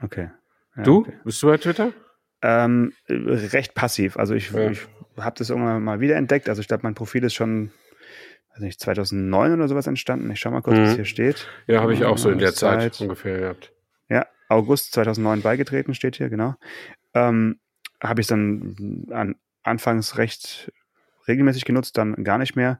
Okay. 0.00 0.30
Ja, 0.78 0.82
du? 0.82 1.00
Okay. 1.00 1.12
Bist 1.24 1.42
du 1.42 1.48
bei 1.48 1.58
Twitter? 1.58 1.92
Ähm, 2.40 2.94
recht 3.08 3.74
passiv. 3.74 4.16
Also 4.16 4.34
ich, 4.34 4.50
ja. 4.52 4.70
ich 4.70 4.80
habe 5.18 5.36
das 5.36 5.50
irgendwann 5.50 5.84
mal 5.84 6.00
wieder 6.00 6.16
entdeckt. 6.16 6.48
Also 6.48 6.62
ich 6.62 6.68
glaube, 6.68 6.84
mein 6.84 6.94
Profil 6.94 7.22
ist 7.24 7.34
schon 7.34 7.72
weiß 8.54 8.62
nicht, 8.62 8.80
2009 8.80 9.52
oder 9.52 9.68
sowas 9.68 9.86
entstanden. 9.86 10.30
Ich 10.30 10.40
schau 10.40 10.50
mal 10.50 10.62
kurz, 10.62 10.78
mhm. 10.78 10.84
was 10.84 10.94
hier 10.94 11.04
steht. 11.04 11.46
Ja, 11.66 11.82
habe 11.82 11.92
ich 11.92 12.02
auch 12.06 12.16
so 12.16 12.30
in 12.30 12.38
der 12.38 12.54
Zeit, 12.54 12.94
Zeit 12.94 13.00
ungefähr 13.02 13.38
gehabt. 13.38 13.72
Ja, 14.08 14.26
August 14.48 14.92
2009 14.92 15.42
beigetreten 15.42 15.92
steht 15.92 16.16
hier, 16.16 16.30
genau. 16.30 16.54
Ähm, 17.12 17.58
habe 18.02 18.20
ich 18.20 18.26
dann 18.26 19.06
an, 19.10 19.36
anfangs 19.62 20.18
recht 20.18 20.72
regelmäßig 21.28 21.64
genutzt, 21.64 21.98
dann 21.98 22.24
gar 22.24 22.38
nicht 22.38 22.56
mehr. 22.56 22.78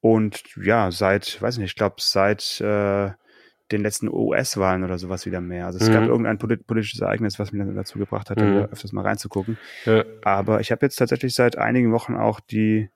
Und 0.00 0.42
ja, 0.56 0.90
seit, 0.90 1.40
weiß 1.40 1.58
nicht, 1.58 1.70
ich 1.70 1.76
glaube, 1.76 1.96
seit 1.98 2.60
äh, 2.60 3.10
den 3.72 3.82
letzten 3.82 4.08
US-Wahlen 4.08 4.84
oder 4.84 4.98
sowas 4.98 5.26
wieder 5.26 5.40
mehr. 5.40 5.66
Also 5.66 5.78
es 5.78 5.88
mhm. 5.88 5.92
gab 5.92 6.04
irgendein 6.04 6.38
polit 6.38 6.66
politisches 6.66 7.00
Ereignis, 7.00 7.38
was 7.38 7.52
mich 7.52 7.64
dann 7.64 7.74
dazu 7.74 7.98
gebracht 7.98 8.30
hat, 8.30 8.38
mhm. 8.38 8.68
öfters 8.70 8.92
mal 8.92 9.02
reinzugucken. 9.02 9.58
Ja. 9.84 10.04
Aber 10.22 10.60
ich 10.60 10.70
habe 10.70 10.86
jetzt 10.86 10.96
tatsächlich 10.96 11.34
seit 11.34 11.58
einigen 11.58 11.92
Wochen 11.92 12.14
auch 12.14 12.40
die 12.40 12.90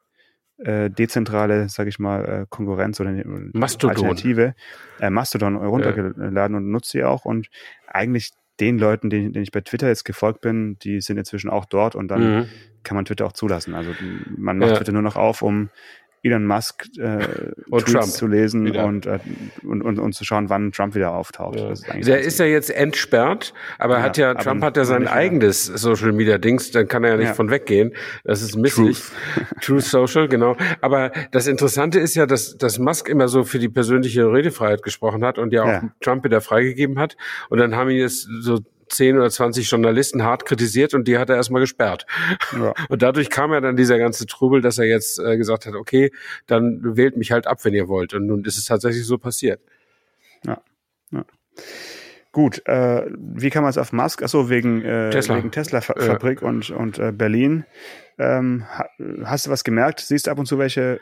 äh, 0.59 0.91
dezentrale, 0.91 1.69
sage 1.69 1.89
ich 1.89 1.99
mal, 1.99 2.25
äh, 2.25 2.47
Konkurrenz 2.49 3.01
oder 3.01 3.11
Mastodon. 3.55 3.97
Alternative 3.97 4.55
äh, 5.01 5.11
Mastodon 5.11 5.57
runtergeladen 5.57 6.37
ja. 6.37 6.59
und 6.59 6.71
nutze 6.71 6.91
sie 6.93 7.05
auch 7.05 7.25
und 7.25 7.49
eigentlich 7.89 8.31
den 8.61 8.79
Leuten, 8.79 9.11
denen, 9.11 9.33
denen 9.33 9.43
ich 9.43 9.53
bei 9.53 9.61
Twitter 9.61 9.89
jetzt 9.89 10.05
gefolgt 10.05 10.41
bin, 10.41 10.79
die 10.81 11.01
sind 11.01 11.17
inzwischen 11.17 11.51
auch 11.51 11.65
dort 11.65 11.95
und 11.95 12.09
dann 12.09 12.37
mhm. 12.37 12.49
kann 12.83 12.95
man 12.95 13.05
Twitter 13.05 13.27
auch 13.27 13.33
zulassen. 13.33 13.75
Also 13.75 13.91
man 14.37 14.59
macht 14.59 14.71
ja. 14.71 14.77
Twitter 14.77 14.93
nur 14.93 15.03
noch 15.03 15.17
auf, 15.17 15.43
um 15.43 15.71
Elon 16.23 16.45
Musk 16.45 16.87
äh, 16.99 17.27
und 17.71 17.87
Tweets 17.87 17.93
Trump 17.93 18.07
zu 18.07 18.27
lesen 18.27 18.77
und, 18.77 19.07
äh, 19.07 19.19
und, 19.63 19.83
und, 19.83 19.99
und 19.99 20.13
zu 20.15 20.25
schauen, 20.25 20.51
wann 20.51 20.71
Trump 20.73 20.95
wieder 20.95 21.13
auftaucht. 21.13 21.59
Ja. 21.59 21.71
Ist 21.71 21.87
Der 22.07 22.21
ist 22.21 22.39
ja 22.39 22.47
jetzt 22.47 22.71
entsperrt, 22.71 23.55
aber 23.79 23.99
ja, 23.99 24.03
hat 24.03 24.17
ja, 24.19 24.35
Trump 24.35 24.63
hat 24.63 24.77
ja 24.77 24.85
sein 24.85 25.09
eigenes 25.09 25.65
Social 25.65 26.13
Media 26.13 26.39
Dings, 26.39 26.71
dann 26.73 26.89
kann 26.89 27.05
er 27.05 27.13
ja 27.13 27.17
nicht 27.17 27.29
ja. 27.29 27.35
von 27.35 27.51
weggehen. 27.51 27.95
Das 28.25 28.43
ist 28.43 28.57
misslich. 28.57 28.99
Truth. 28.99 29.13
Truth 29.63 29.85
Social, 29.85 30.29
genau. 30.29 30.57
Aber 30.81 31.11
das 31.31 31.47
Interessante 31.47 31.99
ist 31.99 32.15
ja, 32.15 32.27
dass, 32.27 32.57
dass 32.59 32.79
Musk 32.79 33.09
immer 33.09 33.29
so 33.29 33.45
für 33.45 33.59
die 33.59 33.69
persönliche 33.69 34.31
Redefreiheit 34.31 34.83
gesprochen 34.83 35.25
hat 35.25 35.39
und 35.39 35.53
ja 35.53 35.65
auch 35.65 35.83
Trump 36.01 36.25
wieder 36.25 36.41
freigegeben 36.41 36.99
hat. 36.99 37.17
Und 37.49 37.59
dann 37.59 37.75
haben 37.77 37.91
ihn 37.91 37.99
jetzt 37.99 38.29
so 38.41 38.61
10 38.91 39.17
oder 39.17 39.31
20 39.31 39.71
Journalisten 39.71 40.23
hart 40.23 40.45
kritisiert 40.45 40.95
und 40.95 41.09
die 41.09 41.19
hat 41.19 41.31
er 41.31 41.37
erstmal 41.37 41.61
gesperrt. 41.61 42.07
Ja. 42.53 42.75
Und 42.89 43.03
dadurch 43.03 43.31
kam 43.31 43.53
ja 43.53 43.61
dann 43.61 43.77
dieser 43.77 43.99
ganze 43.99 44.27
Trubel, 44.27 44.61
dass 44.61 44.79
er 44.79 44.87
jetzt 44.87 45.19
äh, 45.19 45.37
gesagt 45.37 45.67
hat, 45.67 45.75
okay, 45.75 46.11
dann 46.47 46.97
wählt 46.97 47.17
mich 47.17 47.33
halt 47.33 47.47
ab, 47.47 47.65
wenn 47.65 47.75
ihr 47.75 47.89
wollt. 47.89 48.15
Und 48.15 48.27
nun 48.27 48.45
ist 48.45 48.59
es 48.59 48.65
tatsächlich 48.65 49.07
so 49.07 49.19
passiert. 49.19 49.61
Ja. 50.45 50.61
ja. 51.11 51.25
Gut, 52.33 52.65
äh, 52.67 53.07
wie 53.17 53.51
kann 53.51 53.63
man 53.63 53.71
es 53.71 53.79
auf 53.79 53.93
Musk? 53.93 54.23
Achso, 54.23 54.49
wegen 54.49 54.83
äh, 54.83 55.11
Tesla, 55.11 55.37
wegen 55.37 55.51
Tesla 55.51 55.81
Fabrik 55.81 56.43
ja. 56.43 56.49
und, 56.49 56.71
und 56.71 56.99
äh, 56.99 57.11
Berlin. 57.13 57.65
Ähm, 58.21 58.65
hast 59.25 59.47
du 59.47 59.51
was 59.51 59.65
gemerkt? 59.65 60.01
Siehst 60.01 60.27
du 60.27 60.31
ab 60.31 60.39
und 60.39 60.45
zu 60.45 60.59
welche 60.59 61.01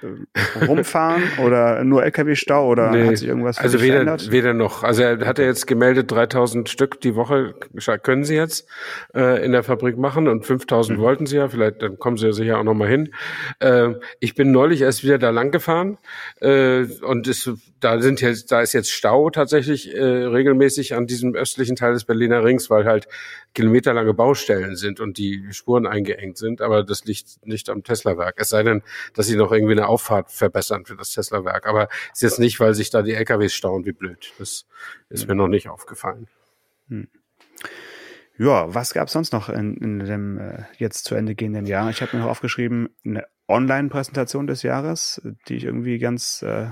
äh, 0.60 0.64
rumfahren 0.66 1.24
oder 1.44 1.82
nur 1.82 2.04
LKW-Stau 2.04 2.64
oder 2.68 2.92
nee, 2.92 3.08
hat 3.08 3.18
sich 3.18 3.26
irgendwas 3.26 3.58
Also 3.58 3.80
weder, 3.80 3.94
verändert? 3.94 4.30
weder 4.30 4.54
noch. 4.54 4.84
Also 4.84 5.02
er 5.02 5.26
hat 5.26 5.40
er 5.40 5.46
jetzt 5.46 5.66
gemeldet, 5.66 6.12
3000 6.12 6.68
Stück 6.68 7.00
die 7.00 7.16
Woche 7.16 7.54
können 8.04 8.22
sie 8.22 8.36
jetzt 8.36 8.68
äh, 9.16 9.44
in 9.44 9.50
der 9.50 9.64
Fabrik 9.64 9.98
machen 9.98 10.28
und 10.28 10.46
5000 10.46 10.96
mhm. 10.96 11.02
wollten 11.02 11.26
sie 11.26 11.38
ja. 11.38 11.48
Vielleicht 11.48 11.82
dann 11.82 11.98
kommen 11.98 12.18
sie 12.18 12.26
ja 12.26 12.32
sicher 12.32 12.58
auch 12.60 12.64
noch 12.64 12.74
mal 12.74 12.88
hin. 12.88 13.12
Äh, 13.58 13.94
ich 14.20 14.36
bin 14.36 14.52
neulich 14.52 14.82
erst 14.82 15.02
wieder 15.02 15.18
da 15.18 15.30
lang 15.30 15.50
gefahren 15.50 15.98
äh, 16.40 16.84
und 17.02 17.26
es, 17.26 17.50
da 17.80 18.00
sind 18.00 18.20
jetzt, 18.20 18.52
da 18.52 18.60
ist 18.60 18.74
jetzt 18.74 18.92
Stau 18.92 19.30
tatsächlich 19.30 19.92
äh, 19.92 20.00
regelmäßig 20.04 20.94
an 20.94 21.08
diesem 21.08 21.34
östlichen 21.34 21.74
Teil 21.74 21.94
des 21.94 22.04
Berliner 22.04 22.44
Rings, 22.44 22.70
weil 22.70 22.84
halt 22.84 23.08
kilometerlange 23.54 24.14
Baustellen 24.14 24.76
sind 24.76 25.00
und 25.00 25.18
die 25.18 25.44
Spuren 25.50 25.84
eingeengt 25.84 26.36
sind. 26.36 26.60
Aber 26.60 26.84
das 26.84 27.07
liegt 27.08 27.44
nicht 27.44 27.68
am 27.68 27.82
Tesla-Werk. 27.82 28.36
Es 28.38 28.50
sei 28.50 28.62
denn, 28.62 28.82
dass 29.14 29.26
sie 29.26 29.36
noch 29.36 29.50
irgendwie 29.50 29.72
eine 29.72 29.88
Auffahrt 29.88 30.30
verbessern 30.30 30.84
für 30.84 30.96
das 30.96 31.12
Tesla-Werk. 31.12 31.66
Aber 31.66 31.88
ist 32.12 32.22
jetzt 32.22 32.38
nicht, 32.38 32.60
weil 32.60 32.74
sich 32.74 32.90
da 32.90 33.02
die 33.02 33.14
LKWs 33.14 33.54
stauen, 33.54 33.84
wie 33.84 33.92
blöd. 33.92 34.32
Das 34.38 34.66
ist 35.08 35.26
mir 35.26 35.34
noch 35.34 35.48
nicht 35.48 35.68
aufgefallen. 35.68 36.28
Hm. 36.88 37.08
Ja, 38.38 38.72
was 38.72 38.94
gab 38.94 39.08
es 39.08 39.14
sonst 39.14 39.32
noch 39.32 39.48
in, 39.48 39.76
in 39.78 39.98
dem 39.98 40.38
äh, 40.38 40.62
jetzt 40.76 41.04
zu 41.04 41.16
Ende 41.16 41.34
gehenden 41.34 41.66
Jahr? 41.66 41.90
Ich 41.90 42.00
habe 42.00 42.16
mir 42.16 42.22
noch 42.22 42.30
aufgeschrieben, 42.30 42.88
eine 43.04 43.26
Online-Präsentation 43.48 44.46
des 44.46 44.62
Jahres, 44.62 45.20
die 45.48 45.56
ich 45.56 45.64
irgendwie 45.64 45.98
ganz 45.98 46.42
äh, 46.42 46.68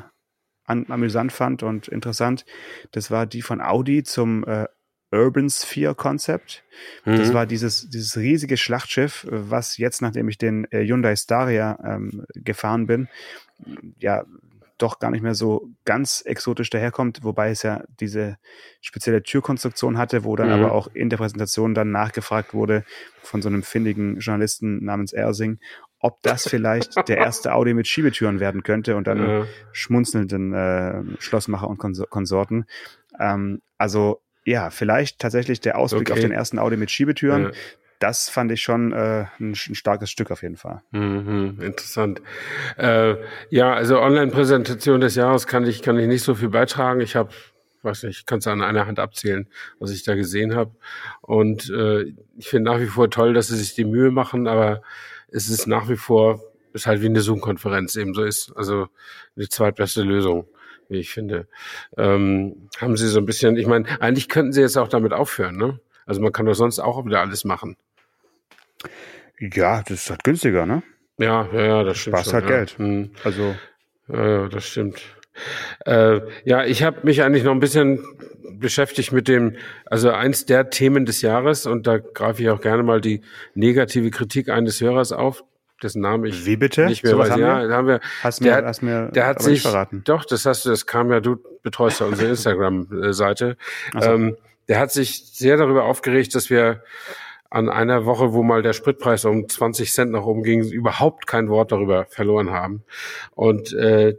an, 0.64 0.87
amüsant 0.88 1.33
fand 1.33 1.64
und 1.64 1.88
interessant. 1.88 2.45
Das 2.93 3.11
war 3.11 3.26
die 3.26 3.43
von 3.43 3.61
Audi 3.61 4.05
zum 4.05 4.45
äh, 4.45 4.66
Urban 5.12 5.48
Sphere 5.48 5.94
Concept. 5.94 6.64
Mhm. 7.04 7.16
Das 7.16 7.32
war 7.32 7.46
dieses, 7.46 7.88
dieses 7.88 8.16
riesige 8.16 8.56
Schlachtschiff, 8.56 9.26
was 9.30 9.78
jetzt, 9.78 10.02
nachdem 10.02 10.28
ich 10.28 10.38
den 10.38 10.66
äh, 10.70 10.84
Hyundai 10.84 11.16
Staria 11.16 11.78
ähm, 11.84 12.25
gefahren 12.34 12.86
bin, 12.86 13.08
ja, 13.98 14.25
doch 14.78 14.98
gar 14.98 15.10
nicht 15.10 15.22
mehr 15.22 15.34
so 15.34 15.70
ganz 15.84 16.22
exotisch 16.26 16.70
daherkommt, 16.70 17.20
wobei 17.22 17.50
es 17.50 17.62
ja 17.62 17.82
diese 18.00 18.36
spezielle 18.80 19.22
Türkonstruktion 19.22 19.96
hatte, 19.96 20.25
wo 20.25 20.36
dann 20.36 20.48
mhm. 20.48 20.54
aber 20.54 20.72
auch 20.72 20.88
in 20.92 21.08
der 21.08 21.16
Präsentation 21.16 21.75
dann 21.75 21.90
nachgefragt 21.90 22.52
wurde 22.52 22.84
von 23.22 23.42
so 23.42 23.48
einem 23.48 23.62
findigen 23.62 24.18
Journalisten 24.18 24.84
namens 24.84 25.12
Ersing, 25.12 25.58
ob 25.98 26.22
das 26.22 26.46
vielleicht 26.46 26.96
der 27.08 27.18
erste 27.18 27.54
Audi 27.54 27.72
mit 27.72 27.88
Schiebetüren 27.88 28.38
werden 28.38 28.62
könnte 28.62 28.96
und 28.96 29.06
dann 29.06 29.18
ja. 29.18 29.46
schmunzelnden 29.72 30.52
äh, 30.52 31.02
Schlossmacher 31.20 31.68
und 31.68 31.78
Konsorten. 31.78 32.66
Ähm, 33.18 33.62
also 33.78 34.20
ja, 34.46 34.70
vielleicht 34.70 35.18
tatsächlich 35.18 35.60
der 35.60 35.76
Ausblick 35.76 36.02
okay. 36.08 36.12
auf 36.12 36.20
den 36.20 36.30
ersten 36.30 36.58
Audi 36.58 36.76
mit 36.76 36.90
Schiebetüren. 36.90 37.44
Ja. 37.44 37.50
Das 37.98 38.28
fand 38.28 38.52
ich 38.52 38.60
schon 38.60 38.92
äh, 38.92 39.26
ein, 39.40 39.52
ein, 39.52 39.74
starkes 39.74 40.10
Stück 40.10 40.30
auf 40.30 40.42
jeden 40.42 40.56
Fall. 40.56 40.82
Mhm, 40.92 41.58
interessant. 41.60 42.22
Äh, 42.76 43.16
ja, 43.50 43.74
also 43.74 44.00
Online-Präsentation 44.00 45.00
des 45.00 45.14
Jahres 45.16 45.46
kann 45.46 45.66
ich 45.66 45.82
kann 45.82 45.98
ich 45.98 46.06
nicht 46.06 46.22
so 46.22 46.34
viel 46.34 46.50
beitragen. 46.50 47.00
Ich 47.00 47.16
habe 47.16 47.30
weiß 47.82 48.04
nicht, 48.04 48.26
kannst 48.26 48.46
du 48.46 48.50
an 48.50 48.62
einer 48.62 48.86
Hand 48.86 48.98
abzählen, 48.98 49.48
was 49.78 49.90
ich 49.90 50.04
da 50.04 50.14
gesehen 50.14 50.54
habe. 50.54 50.72
Und 51.22 51.70
äh, 51.70 52.12
ich 52.36 52.48
finde 52.48 52.70
nach 52.70 52.80
wie 52.80 52.86
vor 52.86 53.10
toll, 53.10 53.32
dass 53.32 53.48
sie 53.48 53.56
sich 53.56 53.74
die 53.74 53.84
Mühe 53.84 54.10
machen, 54.10 54.46
aber 54.46 54.82
es 55.28 55.48
ist 55.48 55.66
nach 55.66 55.88
wie 55.88 55.96
vor, 55.96 56.40
ist 56.72 56.86
halt 56.86 57.00
wie 57.00 57.06
eine 57.06 57.20
Zoom-Konferenz 57.20 57.96
eben 57.96 58.12
so 58.14 58.22
ist. 58.22 58.52
Also 58.56 58.88
die 59.36 59.48
zweitbeste 59.48 60.02
Lösung, 60.02 60.46
wie 60.88 60.99
ich 60.99 61.11
finde. 61.11 61.47
Ähm, 61.97 62.69
haben 62.78 62.97
sie 62.97 63.09
so 63.09 63.19
ein 63.19 63.26
bisschen, 63.26 63.57
ich 63.57 63.66
meine, 63.66 64.00
eigentlich 64.00 64.28
könnten 64.28 64.52
sie 64.52 64.61
jetzt 64.61 64.76
auch 64.76 64.88
damit 64.88 65.12
aufhören, 65.12 65.57
ne? 65.57 65.81
Also 66.07 66.21
man 66.21 66.33
kann 66.33 66.47
doch 66.47 66.55
sonst 66.55 66.78
auch 66.78 67.05
wieder 67.05 67.21
alles 67.21 67.45
machen. 67.45 67.76
Ja, 69.38 69.83
das 69.83 70.02
ist 70.02 70.11
halt 70.11 70.25
günstiger, 70.25 70.66
ne? 70.66 70.83
Ja, 71.19 71.49
ja, 71.52 71.66
ja, 71.66 71.83
das 71.83 71.99
stimmt. 71.99 72.16
Sparst 72.16 72.33
halt 72.33 72.45
ja. 72.45 72.50
Geld. 72.50 72.78
Hm. 72.78 73.11
Also, 73.25 73.55
Ja, 74.09 74.28
ja, 74.28 74.49
das 74.49 74.66
stimmt. 74.66 75.02
Äh, 75.85 76.21
ja, 76.45 76.64
ich 76.64 76.83
habe 76.83 77.00
mich 77.02 77.23
eigentlich 77.23 77.45
noch 77.45 77.52
ein 77.52 77.61
bisschen 77.61 78.02
beschäftigt 78.59 79.12
mit 79.12 79.28
dem, 79.28 79.57
also 79.85 80.11
eins 80.11 80.47
der 80.47 80.71
Themen 80.71 81.05
des 81.05 81.21
Jahres 81.21 81.66
und 81.66 81.87
da 81.87 81.99
greife 81.99 82.43
ich 82.43 82.49
auch 82.49 82.61
gerne 82.61 82.83
mal 82.83 83.00
die 83.00 83.21
negative 83.55 84.11
Kritik 84.11 84.49
eines 84.49 84.81
Hörers 84.81 85.12
auf, 85.12 85.45
dessen 85.83 86.00
Namen 86.00 86.25
ich 86.25 86.47
Wie 86.47 86.56
bitte? 86.56 86.87
nicht 86.87 87.02
mehr 87.04 87.12
Sowas 87.12 87.26
weiß. 87.28 87.33
haben 87.35 87.40
ja, 87.40 87.68
wir? 87.68 87.75
haben 87.75 87.87
wir. 87.88 88.00
hast 88.23 88.42
der 88.42 88.52
mir, 88.52 88.56
hat- 88.59 88.64
hast 88.66 88.83
mir 88.83 89.09
Der 89.12 89.26
hat 89.26 89.42
sich, 89.42 89.62
verraten. 89.62 90.02
doch, 90.04 90.25
das 90.25 90.47
hast 90.47 90.64
du, 90.64 90.71
das 90.71 90.87
kam 90.87 91.11
ja, 91.11 91.21
du 91.21 91.37
betreust 91.62 92.00
ja 92.00 92.06
unsere 92.06 92.28
Instagram-Seite. 92.30 93.56
So. 93.92 94.00
Ähm, 94.00 94.37
der 94.68 94.80
hat 94.80 94.90
sich 94.92 95.25
sehr 95.33 95.56
darüber 95.56 95.85
aufgeregt, 95.85 96.35
dass 96.35 96.50
wir 96.50 96.83
an 97.50 97.68
einer 97.68 98.04
Woche, 98.06 98.32
wo 98.32 98.42
mal 98.42 98.62
der 98.62 98.72
Spritpreis 98.72 99.24
um 99.24 99.48
20 99.48 99.92
Cent 99.92 100.12
nach 100.12 100.24
oben 100.24 100.42
ging, 100.42 100.64
überhaupt 100.64 101.26
kein 101.26 101.48
Wort 101.48 101.72
darüber 101.72 102.06
verloren 102.06 102.50
haben. 102.50 102.82
Und 103.34 103.72
äh, 103.72 104.16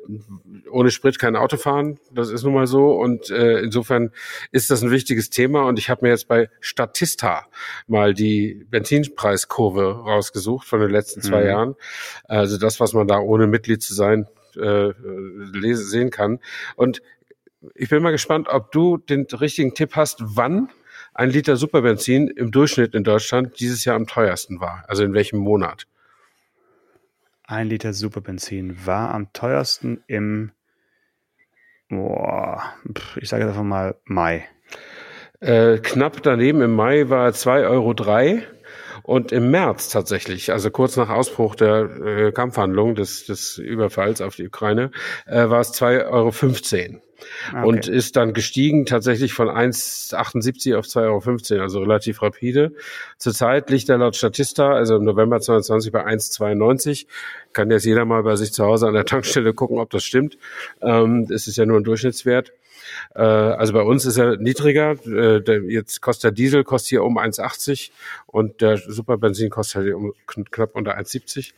ohne 0.71 0.91
Sprit 0.91 1.19
kein 1.19 1.35
Auto 1.35 1.57
fahren, 1.57 1.99
das 2.11 2.29
ist 2.29 2.43
nun 2.43 2.53
mal 2.53 2.67
so. 2.67 2.91
Und 2.91 3.29
äh, 3.29 3.59
insofern 3.59 4.11
ist 4.51 4.69
das 4.69 4.81
ein 4.81 4.91
wichtiges 4.91 5.29
Thema. 5.29 5.63
Und 5.67 5.79
ich 5.79 5.89
habe 5.89 6.05
mir 6.05 6.09
jetzt 6.11 6.27
bei 6.27 6.49
Statista 6.59 7.45
mal 7.87 8.13
die 8.13 8.65
Benzinpreiskurve 8.69 10.03
rausgesucht 10.03 10.67
von 10.67 10.79
den 10.79 10.89
letzten 10.89 11.21
zwei 11.21 11.41
Mhm. 11.41 11.47
Jahren. 11.47 11.75
Also 12.25 12.57
das, 12.57 12.79
was 12.79 12.93
man 12.93 13.07
da 13.07 13.19
ohne 13.19 13.47
Mitglied 13.47 13.81
zu 13.81 13.93
sein 13.93 14.27
äh, 14.55 14.91
lese, 15.53 15.83
sehen 15.83 16.09
kann. 16.09 16.39
Und 16.75 17.01
ich 17.75 17.89
bin 17.89 18.01
mal 18.01 18.11
gespannt, 18.11 18.47
ob 18.49 18.71
du 18.71 18.97
den 18.97 19.25
richtigen 19.25 19.73
Tipp 19.73 19.95
hast, 19.95 20.19
wann 20.21 20.69
ein 21.17 21.31
Liter 21.31 21.57
Superbenzin 21.57 22.27
im 22.27 22.51
Durchschnitt 22.51 22.93
in 22.93 23.03
Deutschland 23.03 23.59
dieses 23.59 23.83
Jahr 23.85 23.95
am 23.95 24.05
teuersten 24.05 24.61
war. 24.61 24.83
Also 24.87 25.03
in 25.03 25.13
welchem 25.13 25.39
Monat? 25.39 25.87
Ein 27.43 27.69
Liter 27.69 27.93
Superbenzin 27.93 28.85
war 28.85 29.13
am 29.15 29.33
teuersten 29.33 30.03
im, 30.05 30.51
boah, 31.89 32.61
ich 33.15 33.29
sage 33.29 33.43
jetzt 33.43 33.49
einfach 33.49 33.63
mal 33.63 33.95
Mai. 34.05 34.47
Äh, 35.39 35.79
knapp 35.79 36.21
daneben 36.21 36.61
im 36.61 36.75
Mai 36.75 37.09
war 37.09 37.29
2,03 37.29 37.67
Euro 37.67 37.93
und 39.07 39.31
im 39.31 39.49
März 39.51 39.87
tatsächlich, 39.87 40.51
also 40.51 40.69
kurz 40.69 40.97
nach 40.97 41.07
Ausbruch 41.07 41.55
der 41.55 41.89
äh, 42.05 42.31
Kampfhandlung 42.33 42.93
des, 42.93 43.25
des 43.25 43.57
Überfalls 43.57 44.19
auf 44.19 44.35
die 44.35 44.45
Ukraine, 44.45 44.91
äh, 45.25 45.47
war 45.47 45.61
es 45.61 45.73
2,15 45.73 46.09
Euro. 46.09 47.01
Ah, 47.53 47.63
und 47.63 47.87
okay. 47.87 47.95
ist 47.95 48.17
dann 48.17 48.33
gestiegen 48.33 48.85
tatsächlich 48.85 49.31
von 49.31 49.47
1,78 49.47 50.75
auf 50.77 50.85
2,15 50.85 51.53
Euro, 51.53 51.63
also 51.63 51.79
relativ 51.79 52.21
rapide. 52.21 52.73
Zurzeit 53.17 53.69
liegt 53.69 53.87
er 53.87 53.97
laut 53.97 54.17
Statista, 54.17 54.73
also 54.73 54.97
im 54.97 55.05
November 55.05 55.39
2020 55.39 55.93
bei 55.93 56.05
1,92. 56.05 57.07
Kann 57.53 57.71
jetzt 57.71 57.85
jeder 57.85 58.03
mal 58.03 58.23
bei 58.23 58.35
sich 58.35 58.51
zu 58.51 58.65
Hause 58.65 58.87
an 58.87 58.93
der 58.93 59.05
Tankstelle 59.05 59.53
gucken, 59.53 59.79
ob 59.79 59.89
das 59.89 60.03
stimmt. 60.03 60.37
Ähm, 60.81 61.27
es 61.33 61.47
ist 61.47 61.55
ja 61.55 61.65
nur 61.65 61.79
ein 61.79 61.85
Durchschnittswert. 61.85 62.51
Äh, 63.15 63.21
also 63.21 63.73
bei 63.73 63.81
uns 63.81 64.05
ist 64.05 64.17
er 64.17 64.37
niedriger. 64.37 64.91
Äh, 65.05 65.41
der, 65.41 65.63
jetzt 65.63 66.01
kostet 66.01 66.23
der 66.23 66.31
Diesel 66.31 66.63
kostet 66.63 66.89
hier 66.89 67.03
um 67.03 67.17
1,80 67.17 67.91
und 68.25 68.61
der 68.61 68.77
Superbenzin 68.77 69.49
kostet 69.49 69.83
halt 69.83 69.93
um 69.93 70.13
kn- 70.27 70.49
knapp 70.49 70.75
unter 70.75 70.97
1,70. 70.97 71.53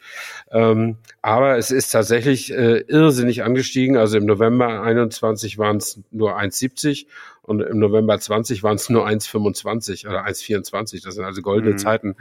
Ähm, 0.51 0.97
aber 1.21 1.57
es 1.57 1.71
ist 1.71 1.91
tatsächlich 1.91 2.51
äh, 2.51 2.79
irrsinnig 2.87 3.43
angestiegen. 3.43 3.97
Also 3.97 4.17
im 4.17 4.25
November 4.25 4.81
21 4.81 5.57
waren 5.57 5.77
es 5.77 5.99
nur 6.11 6.37
1,70 6.37 7.05
und 7.41 7.61
im 7.61 7.79
November 7.79 8.19
20 8.19 8.61
waren 8.63 8.75
es 8.75 8.89
nur 8.89 9.07
1,25 9.07 10.07
oder 10.07 10.25
1,24. 10.25 11.03
Das 11.03 11.15
sind 11.15 11.23
also 11.23 11.41
goldene 11.41 11.73
Mhm. 11.73 11.77
Zeiten 11.77 12.15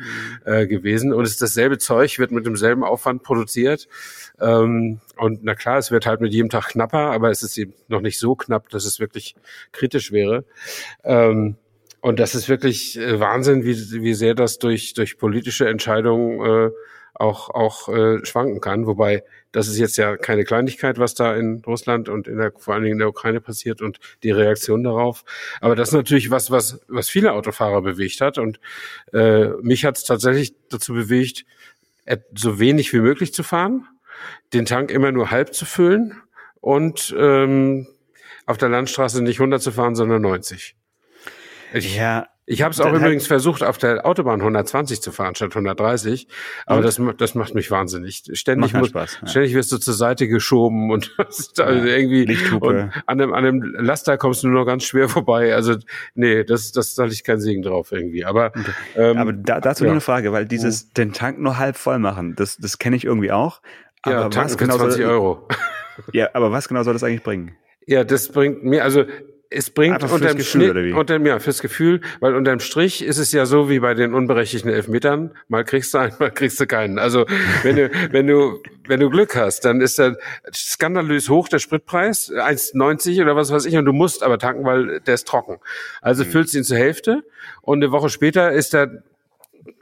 äh, 0.45 0.67
gewesen. 0.67 1.13
Und 1.13 1.25
es 1.25 1.33
ist 1.33 1.43
dasselbe 1.43 1.79
Zeug, 1.79 2.19
wird 2.19 2.31
mit 2.31 2.47
demselben 2.47 2.83
Aufwand 2.85 3.23
produziert. 3.23 3.89
Ähm, 4.41 5.01
und 5.17 5.45
na 5.45 5.55
klar, 5.55 5.79
es 5.79 5.91
wird 5.91 6.07
halt 6.07 6.21
mit 6.21 6.33
jedem 6.33 6.49
Tag 6.49 6.69
knapper, 6.69 7.11
aber 7.11 7.31
es 7.31 7.43
ist 7.43 7.59
eben 7.59 7.75
noch 7.89 8.01
nicht 8.01 8.19
so 8.19 8.35
knapp, 8.37 8.69
dass 8.71 8.85
es 8.85 9.01
wirklich 9.01 9.35
kritisch 9.73 10.13
wäre. 10.13 10.45
Ähm, 11.05 11.57
und 12.01 12.21
das 12.21 12.35
ist 12.35 12.49
wirklich 12.49 12.99
äh, 12.99 13.19
Wahnsinn, 13.19 13.65
wie, 13.65 13.77
wie 14.03 14.15
sehr 14.15 14.35
das 14.35 14.59
durch, 14.59 14.95
durch 14.95 15.19
politische 15.19 15.69
Entscheidungen 15.69 16.41
äh, 16.69 16.71
auch, 17.19 17.51
auch 17.51 17.89
äh, 17.89 18.25
schwanken 18.25 18.61
kann. 18.61 18.87
Wobei 18.87 19.25
das 19.53 19.67
ist 19.69 19.79
jetzt 19.79 19.97
ja 19.97 20.17
keine 20.17 20.45
Kleinigkeit, 20.45 20.99
was 20.99 21.15
da 21.15 21.35
in 21.35 21.63
Russland 21.67 22.09
und 22.09 22.29
in 22.29 22.39
der, 22.39 22.53
vor 22.57 22.75
allen 22.75 22.83
Dingen 22.85 22.95
in 22.95 22.99
der 22.99 23.09
Ukraine 23.09 23.41
passiert 23.41 23.81
und 23.83 23.99
die 24.23 24.31
Reaktion 24.31 24.83
darauf. 24.85 25.25
Aber 25.61 25.75
das 25.77 25.89
ist 25.89 25.95
natürlich 25.95 26.31
was, 26.31 26.51
was, 26.51 26.81
was 26.89 27.09
viele 27.09 27.33
Autofahrer 27.33 27.83
bewegt 27.83 28.21
hat. 28.21 28.39
Und 28.39 28.61
äh, 29.13 29.49
mich 29.63 29.85
hat 29.85 29.97
es 29.97 30.05
tatsächlich 30.05 30.55
dazu 30.69 30.93
bewegt, 30.95 31.45
et- 32.05 32.25
so 32.35 32.59
wenig 32.61 32.93
wie 32.93 33.01
möglich 33.01 33.33
zu 33.35 33.43
fahren, 33.43 33.87
den 34.53 34.67
Tank 34.67 34.91
immer 34.91 35.13
nur 35.13 35.31
halb 35.31 35.55
zu 35.55 35.65
füllen 35.65 36.21
und 36.61 37.15
ähm, 37.19 37.87
auf 38.47 38.59
der 38.59 38.69
Landstraße 38.69 39.23
nicht 39.23 39.39
100 39.41 39.63
zu 39.63 39.73
fahren, 39.73 39.95
sondern 39.95 40.23
90. 40.23 40.75
Ich, 41.75 41.97
Ja, 41.97 42.29
ich 42.51 42.63
habe 42.63 42.73
es 42.73 42.81
auch 42.81 42.85
Dann 42.85 42.95
halt- 42.95 43.03
übrigens 43.03 43.27
versucht, 43.27 43.63
auf 43.63 43.77
der 43.77 44.07
Autobahn 44.07 44.41
120 44.41 45.03
zu 45.03 45.13
fahren 45.13 45.35
statt 45.35 45.55
130, 45.55 46.27
aber 46.67 46.79
Und? 46.79 46.85
das, 46.85 47.01
das 47.19 47.35
macht 47.35 47.55
mich 47.55 47.71
wahnsinnig. 47.71 48.23
Ständig, 48.33 48.73
keinen 48.73 48.81
muss, 48.81 48.89
Spaß, 48.89 49.19
ja. 49.23 49.29
ständig 49.29 49.55
wirst 49.55 49.71
du 49.71 49.77
zur 49.79 49.93
Seite 49.95 50.29
geschoben 50.29 50.91
und 50.91 51.15
also 51.19 51.63
Ja, 51.63 51.85
irgendwie 51.85 52.25
Lichthupe. 52.25 52.67
und 52.67 52.77
an 52.79 52.93
einem, 53.07 53.33
an 53.35 53.45
einem 53.45 53.63
Laster 53.79 54.17
kommst 54.17 54.43
du 54.43 54.49
nur 54.49 54.61
noch 54.61 54.67
ganz 54.67 54.85
schwer 54.85 55.09
vorbei. 55.09 55.55
Also 55.55 55.77
nee, 56.15 56.43
das, 56.45 56.73
das 56.73 56.95
da 56.95 57.05
ich 57.05 57.23
keinen 57.23 57.41
Segen 57.41 57.63
drauf 57.63 57.93
irgendwie. 57.93 58.25
Aber, 58.25 58.53
ähm, 58.97 59.19
aber 59.19 59.33
da, 59.35 59.61
dazu 59.61 59.85
ja. 59.85 59.89
nur 59.89 59.93
eine 59.93 60.01
Frage, 60.01 60.33
weil 60.33 60.47
dieses 60.47 60.93
den 60.93 61.13
Tank 61.13 61.39
nur 61.39 61.59
halb 61.59 61.77
voll 61.77 61.99
machen, 61.99 62.35
das, 62.35 62.57
das 62.57 62.79
kenne 62.79 62.97
ich 62.97 63.05
irgendwie 63.05 63.31
auch. 63.33 63.61
ja, 64.07 64.21
Aber 64.21 64.31
tanken 64.31 64.37
was 64.45 64.53
für 64.53 64.59
genau 64.59 64.77
20 64.79 65.03
soll, 65.03 65.11
Euro. 65.11 65.49
Ja, 66.13 66.29
aber 66.33 66.51
was 66.53 66.69
genau 66.69 66.83
soll 66.83 66.93
das 66.95 67.03
eigentlich 67.05 67.23
bringen? 67.23 67.57
Ja, 67.87 68.05
das 68.05 68.29
bringt 68.31 68.63
mir, 68.65 68.85
also 68.85 69.05
es 69.51 69.71
bringt 69.71 69.95
Einfach 69.95 70.09
fürs 70.09 70.21
unterm 70.21 70.37
Gefühl, 70.37 70.71
Schnitt, 70.73 70.95
unterm, 70.95 71.25
ja, 71.25 71.39
fürs 71.39 71.63
Gefühl, 71.63 72.01
weil 72.21 72.35
unterm 72.35 72.61
Strich 72.61 73.03
ist 73.03 73.19
es 73.19 73.33
ja 73.33 73.47
so 73.47 73.71
wie 73.71 73.81
bei 73.81 73.95
den 73.95 74.13
unberechtigten 74.13 74.71
Elfmetern, 74.71 75.31
mal 75.49 75.65
kriegst 75.65 75.95
du 75.95 75.99
einen, 75.99 76.13
mal 76.19 76.31
kriegst 76.31 76.61
du 76.61 76.67
keinen. 76.67 76.99
Also 76.99 77.25
wenn 77.63 77.77
du, 77.77 77.91
wenn 78.11 78.27
du, 78.27 78.63
wenn 78.87 79.01
du 79.01 79.09
Glück 79.09 79.37
hast, 79.37 79.65
dann 79.65 79.81
ist 79.81 79.99
der 79.99 80.19
skandalös 80.55 81.29
hoch 81.29 81.49
der 81.49 81.59
Spritpreis, 81.61 82.31
1,90 82.31 83.23
oder 83.23 83.37
was 83.37 83.51
weiß 83.51 83.65
ich, 83.65 83.77
und 83.77 83.87
du 83.87 83.93
musst 83.93 84.23
aber 84.23 84.39
tanken, 84.39 84.65
weil 84.65 85.01
der 85.01 85.15
ist 85.15 85.27
trocken. 85.27 85.59
Also 86.03 86.25
Mhm. 86.25 86.29
füllst 86.29 86.55
ihn 86.55 86.65
zur 86.65 86.77
Hälfte 86.77 87.23
und 87.63 87.83
eine 87.83 87.91
Woche 87.91 88.11
später 88.11 88.53
ist 88.53 88.75
der 88.75 89.03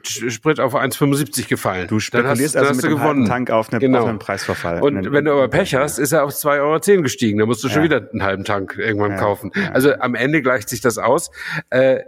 Sprit 0.03 0.59
auf 0.59 0.75
1,75 0.75 1.47
gefallen. 1.47 1.87
Du 1.87 1.95
Dann 1.95 1.97
hast, 1.97 2.03
spekulierst 2.37 2.55
dann 2.55 2.59
also 2.61 2.69
hast 2.69 2.75
mit 2.77 2.85
du 2.85 2.89
dem 2.89 2.99
halben 2.99 3.13
gewonnen. 3.23 3.27
Tank 3.29 3.51
auf, 3.51 3.69
eine, 3.71 3.79
Genau. 3.79 4.01
auf 4.03 4.07
einen 4.09 4.19
Preisverfall. 4.19 4.81
Und 4.81 4.97
Einen- 4.97 5.11
wenn 5.13 5.25
du 5.25 5.31
aber 5.31 5.47
Pech 5.47 5.75
hast, 5.75 5.97
ist 5.99 6.11
er 6.11 6.23
auf 6.23 6.31
2,10 6.33 6.59
Euro 6.97 7.03
gestiegen. 7.03 7.39
Da 7.39 7.45
musst 7.45 7.63
du 7.63 7.69
schon 7.69 7.83
Ja. 7.83 7.83
wieder 7.83 8.09
einen 8.11 8.23
halben 8.23 8.43
Tank 8.43 8.75
irgendwann 8.77 9.11
Ja, 9.11 9.17
kaufen. 9.17 9.51
Also 9.73 9.93
am 9.93 10.15
Ende 10.15 10.41
gleicht 10.41 10.69
sich 10.69 10.81
das 10.81 10.97
aus. 10.97 11.31
Äh, 11.69 11.99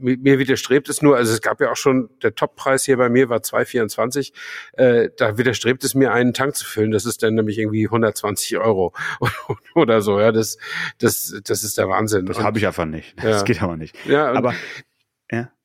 mir 0.00 0.38
widerstrebt 0.38 0.88
es 0.88 1.02
nur, 1.02 1.16
also 1.16 1.32
es 1.32 1.40
gab 1.42 1.60
ja 1.60 1.72
auch 1.72 1.76
schon, 1.76 2.08
der 2.22 2.32
Toppreis 2.36 2.84
hier 2.84 2.96
bei 2.98 3.08
mir 3.08 3.28
war 3.30 3.42
2,24. 3.42 4.32
Äh, 4.74 5.08
da 5.16 5.38
widerstrebt 5.38 5.82
es 5.82 5.96
mir, 5.96 6.12
einen 6.12 6.32
Tank 6.34 6.54
zu 6.54 6.64
füllen. 6.64 6.92
Das 6.92 7.04
ist 7.04 7.24
dann 7.24 7.34
nämlich 7.34 7.58
irgendwie 7.58 7.88
120 7.88 8.58
Euro 8.58 8.92
oder 9.74 10.00
so. 10.00 10.20
Ja, 10.20 10.30
das, 10.30 10.56
das, 10.98 11.40
das 11.42 11.64
ist 11.64 11.78
der 11.78 11.88
Wahnsinn. 11.88 12.26
Das 12.26 12.38
habe 12.40 12.58
ich 12.60 12.66
einfach 12.68 12.84
nicht. 12.84 13.16
Ja. 13.20 13.30
Das 13.30 13.44
geht 13.44 13.60
aber 13.60 13.76
nicht. 13.76 13.96
Ja, 14.06 14.30
aber 14.30 14.54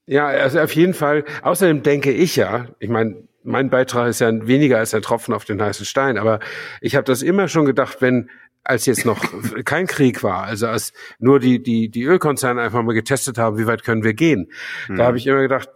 ja, 0.05 0.27
also 0.27 0.59
auf 0.59 0.75
jeden 0.75 0.93
Fall. 0.93 1.23
Außerdem 1.41 1.83
denke 1.83 2.11
ich 2.11 2.35
ja, 2.35 2.67
ich 2.79 2.89
meine, 2.89 3.23
mein 3.43 3.69
Beitrag 3.69 4.09
ist 4.09 4.19
ja 4.19 4.31
weniger 4.47 4.77
als 4.77 4.93
ein 4.93 5.01
Tropfen 5.01 5.33
auf 5.33 5.45
den 5.45 5.61
heißen 5.61 5.85
Stein, 5.85 6.17
aber 6.17 6.39
ich 6.81 6.95
habe 6.95 7.05
das 7.05 7.21
immer 7.21 7.47
schon 7.47 7.65
gedacht, 7.65 7.97
wenn 8.01 8.29
als 8.63 8.85
jetzt 8.85 9.05
noch 9.05 9.23
kein 9.65 9.87
Krieg 9.87 10.23
war, 10.23 10.43
also 10.43 10.67
als 10.67 10.93
nur 11.19 11.39
die 11.39 11.61
die 11.61 11.89
die 11.89 12.03
Ölkonzerne 12.03 12.61
einfach 12.61 12.81
mal 12.81 12.93
getestet 12.93 13.37
haben, 13.37 13.57
wie 13.57 13.67
weit 13.67 13.83
können 13.83 14.03
wir 14.03 14.13
gehen, 14.13 14.51
da 14.89 15.05
habe 15.05 15.17
ich 15.17 15.27
immer 15.27 15.41
gedacht, 15.41 15.69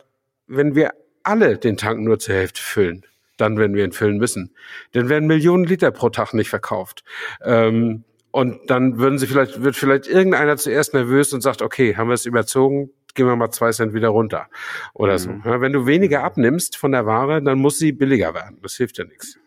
wenn 0.48 0.76
wir 0.76 0.92
alle 1.24 1.58
den 1.58 1.76
Tank 1.76 2.00
nur 2.00 2.20
zur 2.20 2.36
Hälfte 2.36 2.62
füllen, 2.62 3.06
dann 3.36 3.58
werden 3.58 3.76
wir 3.76 3.84
ihn 3.84 3.92
füllen 3.92 4.18
müssen, 4.18 4.56
dann 4.94 5.10
werden 5.10 5.28
Millionen 5.28 5.66
Liter 5.66 5.92
pro 5.92 6.10
Tag 6.10 6.34
nicht 6.34 6.50
verkauft. 6.50 7.04
Ähm, 7.44 8.04
und 8.32 8.70
dann 8.70 9.00
würden 9.00 9.18
sie 9.18 9.26
vielleicht, 9.26 9.64
wird 9.64 9.76
vielleicht 9.76 10.08
irgendeiner 10.08 10.58
zuerst 10.58 10.94
nervös 10.94 11.34
und 11.34 11.42
sagt, 11.42 11.62
okay, 11.62 11.96
haben 11.96 12.10
wir 12.10 12.14
es 12.14 12.26
überzogen, 12.26 12.92
gehen 13.18 13.28
wir 13.28 13.36
mal 13.36 13.52
zwei 13.52 13.72
Cent 13.72 13.94
wieder 13.94 14.10
runter. 14.10 14.48
Oder 14.94 15.18
so. 15.18 15.32
Ja, 15.44 15.60
wenn 15.60 15.74
du 15.74 15.86
weniger 15.86 16.24
abnimmst 16.24 16.78
von 16.78 16.94
der 16.94 17.06
Ware, 17.06 17.42
dann 17.42 17.60
muss 17.60 17.78
sie 17.78 17.92
billiger 17.92 18.34
werden. 18.34 18.60
Das 18.62 18.76
hilft 18.76 18.98
ja 18.98 19.04
nichts. 19.04 19.38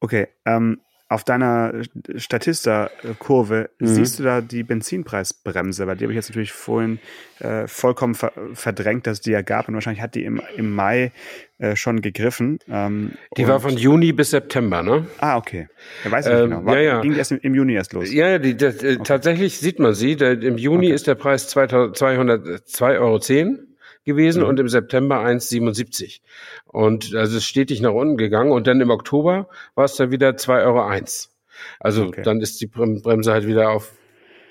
okay. 0.00 0.28
Ähm, 0.46 0.80
auf 1.10 1.24
deiner 1.24 1.72
Statista-Kurve 2.16 3.70
Mhm. 3.78 3.86
siehst 3.86 4.18
du 4.18 4.22
da 4.24 4.40
die 4.40 4.62
Benzinpreisbremse, 4.62 5.86
weil 5.86 5.96
die 5.96 6.04
habe 6.04 6.12
ich 6.12 6.16
jetzt 6.16 6.28
natürlich 6.28 6.52
vorhin 6.52 6.98
äh, 7.40 7.66
vollkommen 7.66 8.14
ver 8.14 8.32
verdrängt, 8.54 9.06
dass 9.06 9.20
die 9.20 9.30
ja 9.30 9.42
gab 9.42 9.68
und 9.68 9.74
wahrscheinlich 9.74 10.02
hat 10.02 10.14
die 10.14 10.24
im, 10.24 10.40
im 10.56 10.74
Mai 10.74 11.12
äh, 11.58 11.76
schon 11.76 12.02
gegriffen. 12.02 12.58
Ähm, 12.68 13.12
Die 13.36 13.46
war 13.48 13.60
von 13.60 13.76
Juni 13.76 14.12
bis 14.12 14.30
September, 14.30 14.82
ne? 14.82 15.06
Ah, 15.18 15.36
okay. 15.36 15.68
Er 16.04 16.10
weiß 16.12 16.26
nicht 16.26 16.34
Ähm, 16.34 16.50
genau. 16.50 16.64
War, 16.64 16.74
ja, 16.76 16.82
ja. 16.82 17.00
Ging 17.00 17.14
erst 17.16 17.32
im, 17.32 17.38
im 17.42 17.54
Juni 17.54 17.74
erst 17.74 17.92
los. 17.94 18.12
Ja, 18.12 18.28
ja, 18.28 18.38
die, 18.38 18.56
das, 18.56 18.82
äh, 18.82 18.98
tatsächlich 18.98 19.58
sieht 19.58 19.78
man 19.78 19.94
sie. 19.94 20.16
Der, 20.16 20.40
Im 20.42 20.58
Juni 20.58 20.86
Okay. 20.86 20.94
ist 20.94 21.06
der 21.06 21.14
Preis 21.14 21.48
200 21.48 21.96
202,10 21.96 22.98
Euro 23.00 23.18
gewesen 24.08 24.42
Mhm. 24.42 24.48
und 24.48 24.58
im 24.60 24.68
September 24.68 25.20
1,77. 25.20 26.20
Und 26.66 27.14
also 27.14 27.36
es 27.36 27.44
ist 27.44 27.48
stetig 27.48 27.80
nach 27.80 27.92
unten 27.92 28.16
gegangen 28.16 28.50
und 28.50 28.66
dann 28.66 28.80
im 28.80 28.90
Oktober 28.90 29.48
war 29.76 29.84
es 29.84 29.94
dann 29.94 30.10
wieder 30.10 30.30
2,01 30.36 30.64
Euro. 30.66 31.34
Also 31.78 32.04
Okay. 32.06 32.22
dann 32.22 32.40
ist 32.40 32.60
die 32.60 32.66
Brem- 32.66 33.00
Bremse 33.02 33.32
halt 33.32 33.46
wieder 33.46 33.70
auf, 33.70 33.92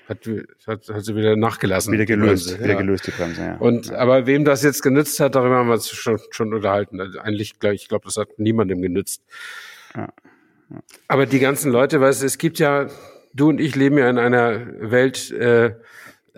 hat, 0.08 0.20
hat, 0.66 0.88
hat 0.88 1.04
sie 1.04 1.14
wieder 1.16 1.36
nachgelassen. 1.36 1.92
Wieder 1.92 2.06
gelöst, 2.06 2.46
Bremse, 2.48 2.64
wieder 2.64 2.72
ja. 2.74 2.78
gelöst 2.80 3.06
die 3.06 3.10
Bremse, 3.10 3.40
ja. 3.42 3.56
Und 3.58 3.92
aber 3.92 4.26
wem 4.26 4.44
das 4.44 4.62
jetzt 4.62 4.82
genützt 4.82 5.20
hat, 5.20 5.34
darüber 5.34 5.56
haben 5.56 5.68
wir 5.68 5.74
uns 5.74 5.90
schon, 5.90 6.18
schon 6.30 6.54
unterhalten. 6.54 7.00
Also 7.00 7.18
eigentlich, 7.18 7.54
ich 7.72 7.88
glaube, 7.88 8.04
das 8.06 8.16
hat 8.16 8.38
niemandem 8.38 8.80
genützt. 8.80 9.22
Ja. 9.94 10.08
Aber 11.08 11.26
die 11.26 11.38
ganzen 11.40 11.72
Leute, 11.72 12.00
weißt 12.00 12.22
es 12.22 12.36
gibt 12.38 12.58
ja, 12.58 12.88
du 13.34 13.48
und 13.48 13.60
ich 13.60 13.74
leben 13.74 13.96
ja 13.98 14.08
in 14.10 14.18
einer 14.18 14.66
Welt, 14.90 15.30
äh, 15.30 15.74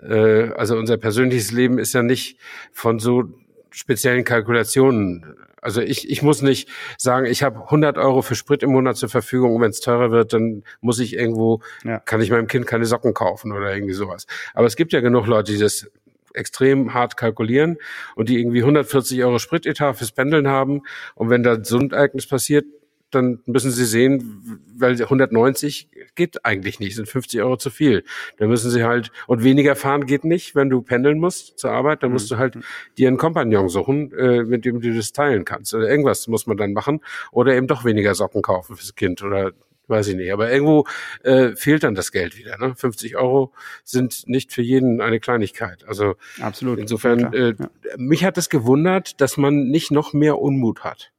äh, 0.01 0.49
also 0.55 0.75
unser 0.77 0.97
persönliches 0.97 1.51
Leben 1.51 1.77
ist 1.79 1.93
ja 1.93 2.03
nicht 2.03 2.37
von 2.71 2.99
so 2.99 3.23
speziellen 3.69 4.23
Kalkulationen. 4.23 5.35
Also 5.61 5.81
ich, 5.81 6.09
ich 6.09 6.23
muss 6.23 6.41
nicht 6.41 6.69
sagen, 6.97 7.25
ich 7.27 7.43
habe 7.43 7.59
100 7.65 7.97
Euro 7.97 8.21
für 8.23 8.35
Sprit 8.35 8.63
im 8.63 8.71
Monat 8.71 8.97
zur 8.97 9.09
Verfügung 9.09 9.55
und 9.55 9.61
wenn 9.61 9.69
es 9.69 9.79
teurer 9.79 10.11
wird, 10.11 10.33
dann 10.33 10.63
muss 10.81 10.99
ich 10.99 11.13
irgendwo, 11.15 11.61
Ja. 11.83 11.99
kann 11.99 12.19
ich 12.21 12.31
meinem 12.31 12.47
Kind 12.47 12.65
keine 12.65 12.85
Socken 12.85 13.13
kaufen 13.13 13.51
oder 13.51 13.73
irgendwie 13.73 13.93
sowas. 13.93 14.25
Aber 14.53 14.65
es 14.65 14.75
gibt 14.75 14.91
ja 14.91 15.01
genug 15.01 15.27
Leute, 15.27 15.51
die 15.53 15.59
das 15.59 15.89
extrem 16.33 16.93
hart 16.93 17.15
kalkulieren 17.17 17.77
und 18.15 18.29
die 18.29 18.39
irgendwie 18.39 18.61
140 18.61 19.23
Euro 19.23 19.37
Spritetat 19.37 19.97
fürs 19.97 20.11
Pendeln 20.13 20.47
haben 20.47 20.81
und 21.13 21.29
wenn 21.29 21.43
da 21.43 21.63
so 21.63 21.77
ein 21.77 21.91
Ereignis 21.91 22.25
passiert, 22.25 22.65
dann 23.11 23.39
müssen 23.45 23.71
sie 23.71 23.85
sehen, 23.85 24.59
weil 24.75 24.99
190 25.01 25.89
geht 26.15 26.45
eigentlich 26.45 26.79
nicht, 26.79 26.95
sind 26.95 27.07
50 27.07 27.41
Euro 27.41 27.57
zu 27.57 27.69
viel. 27.69 28.03
Dann 28.37 28.49
müssen 28.49 28.71
sie 28.71 28.83
halt, 28.83 29.11
und 29.27 29.43
weniger 29.43 29.75
fahren 29.75 30.05
geht 30.05 30.23
nicht, 30.23 30.55
wenn 30.55 30.69
du 30.69 30.81
pendeln 30.81 31.19
musst 31.19 31.59
zur 31.59 31.71
Arbeit, 31.71 32.03
dann 32.03 32.11
musst 32.11 32.31
du 32.31 32.37
halt 32.37 32.57
dir 32.97 33.07
einen 33.07 33.17
Kompagnon 33.17 33.69
suchen, 33.69 34.11
äh, 34.13 34.43
mit 34.43 34.65
dem 34.65 34.81
du 34.81 34.93
das 34.93 35.13
teilen 35.13 35.45
kannst. 35.45 35.73
Oder 35.73 35.89
irgendwas 35.89 36.27
muss 36.27 36.47
man 36.47 36.57
dann 36.57 36.73
machen. 36.73 37.01
Oder 37.31 37.55
eben 37.55 37.67
doch 37.67 37.85
weniger 37.85 38.15
Socken 38.15 38.41
kaufen 38.41 38.75
fürs 38.75 38.95
Kind 38.95 39.21
oder 39.21 39.51
weiß 39.87 40.07
ich 40.07 40.15
nicht. 40.15 40.31
Aber 40.31 40.51
irgendwo 40.51 40.85
äh, 41.23 41.55
fehlt 41.55 41.83
dann 41.83 41.93
das 41.93 42.11
Geld 42.11 42.37
wieder. 42.37 42.57
Ne? 42.57 42.73
50 42.75 43.17
Euro 43.17 43.53
sind 43.83 44.27
nicht 44.27 44.51
für 44.51 44.63
jeden 44.63 45.01
eine 45.01 45.19
Kleinigkeit. 45.19 45.85
Also 45.87 46.15
Absolut. 46.39 46.79
insofern, 46.79 47.19
Ja, 47.19 47.33
äh, 47.33 47.55
ja. 47.59 47.69
mich 47.97 48.23
hat 48.25 48.37
es 48.39 48.49
gewundert, 48.49 49.21
dass 49.21 49.37
man 49.37 49.67
nicht 49.67 49.91
noch 49.91 50.13
mehr 50.13 50.39
Unmut 50.39 50.83
hat. 50.83 51.11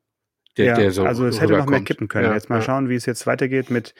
Der, 0.58 0.66
ja, 0.66 0.74
der 0.74 0.90
so 0.90 1.04
also 1.04 1.26
es 1.26 1.40
hätte 1.40 1.56
noch 1.56 1.66
mehr 1.66 1.80
kippen 1.80 2.08
können. 2.08 2.26
Ja, 2.26 2.34
Jetzt 2.34 2.50
mal 2.50 2.56
ja. 2.56 2.62
schauen, 2.62 2.88
wie 2.88 2.94
es 2.94 3.06
jetzt 3.06 3.26
weitergeht 3.26 3.70
mit, 3.70 3.94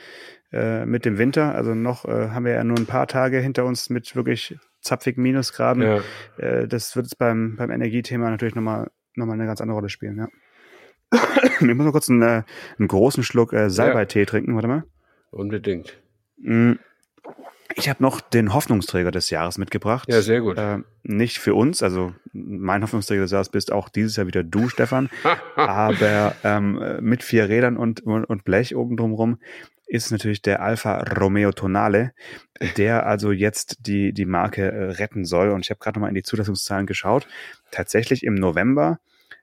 äh, 0.53 0.85
mit 0.85 1.05
dem 1.05 1.17
Winter. 1.19 1.55
Also 1.55 1.75
noch 1.75 2.05
äh, 2.05 2.29
haben 2.29 2.45
wir 2.45 2.53
ja 2.53 2.65
nur 2.65 2.77
ein 2.77 2.87
paar 2.87 3.07
Tage 3.07 3.39
hinter 3.39 3.65
uns 3.65 3.89
mit 3.89 4.15
wirklich 4.15 4.59
zapfigen 4.81 5.23
Minusgraden. 5.23 6.03
Äh, 6.37 6.69
das 6.69 6.95
wird 6.95 7.07
jetzt 7.07 7.19
beim, 7.19 7.57
beim 7.57 7.71
Energiethema 7.71 8.29
natürlich 8.29 8.55
nochmal 8.55 8.91
noch 9.15 9.27
mal 9.27 9.35
eine 9.35 9.47
ganz 9.47 9.61
andere 9.61 9.77
Rolle 9.77 9.89
spielen. 9.89 10.19
Ja. 10.19 10.29
ich 11.61 11.61
muss 11.61 11.77
mal 11.77 11.93
kurz 11.93 12.09
einen, 12.09 12.23
äh, 12.23 12.43
einen 12.79 12.89
großen 12.89 13.23
Schluck 13.23 13.53
äh, 13.53 13.71
Salbeitee 13.71 14.25
trinken. 14.25 14.55
Warte 14.55 14.69
mal. 14.69 14.85
Unbedingt. 15.31 15.99
Mm. 16.39 16.73
Ich 17.77 17.89
habe 17.89 18.03
noch 18.03 18.21
den 18.21 18.53
Hoffnungsträger 18.55 19.11
des 19.11 19.31
Jahres 19.31 19.59
mitgebracht. 19.59 20.09
Ja, 20.09 20.23
sehr 20.23 20.41
gut. 20.41 20.59
Äh, 20.59 20.79
nicht 21.03 21.39
für 21.39 21.55
uns, 21.55 21.83
also 21.83 22.15
mein 22.33 22.83
Hoffnungsträger 22.83 23.23
des 23.23 23.31
Jahres 23.31 23.49
bist 23.49 23.73
auch 23.73 23.89
dieses 23.89 24.17
Jahr 24.17 24.27
wieder 24.27 24.43
du, 24.43 24.69
Stefan. 24.69 25.11
aber 25.57 26.35
ähm, 26.45 26.99
mit 27.01 27.23
vier 27.23 27.49
Rädern 27.49 27.77
und, 27.77 28.01
und, 28.01 28.45
Blech 28.45 28.77
oben 28.77 28.97
drumrum 28.97 29.39
ist 29.87 30.11
natürlich 30.11 30.41
der 30.41 30.63
Alfa 30.63 31.03
Romeo 31.03 31.53
Tonale, 31.53 32.13
der 32.77 33.07
also 33.07 33.31
jetzt 33.31 33.87
die, 33.87 34.13
die 34.13 34.25
Marke 34.25 34.71
äh, 34.71 34.85
retten 34.93 35.25
soll. 35.25 35.51
Und 35.51 35.65
ich 35.65 35.71
habe 35.71 35.81
gerade 35.81 35.99
nochmal 35.99 36.09
in 36.09 36.15
die 36.15 36.23
Zulassungszahlen 36.23 36.87
geschaut. 36.87 37.27
Tatsächlich 37.71 38.25
im 38.25 38.35
November 38.35 39.01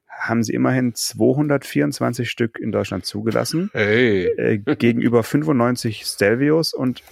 haben 0.08 0.44
sie 0.44 0.54
immerhin 0.54 0.94
224 0.96 2.30
Stück 2.30 2.60
in 2.60 2.72
Deutschland 2.72 3.06
zugelassen, 3.06 3.70
Hey. 3.74 4.26
äh, 4.26 4.58
gegenüber 4.58 5.24
95 5.24 6.04
Stelvios 6.06 6.74
und 6.74 7.04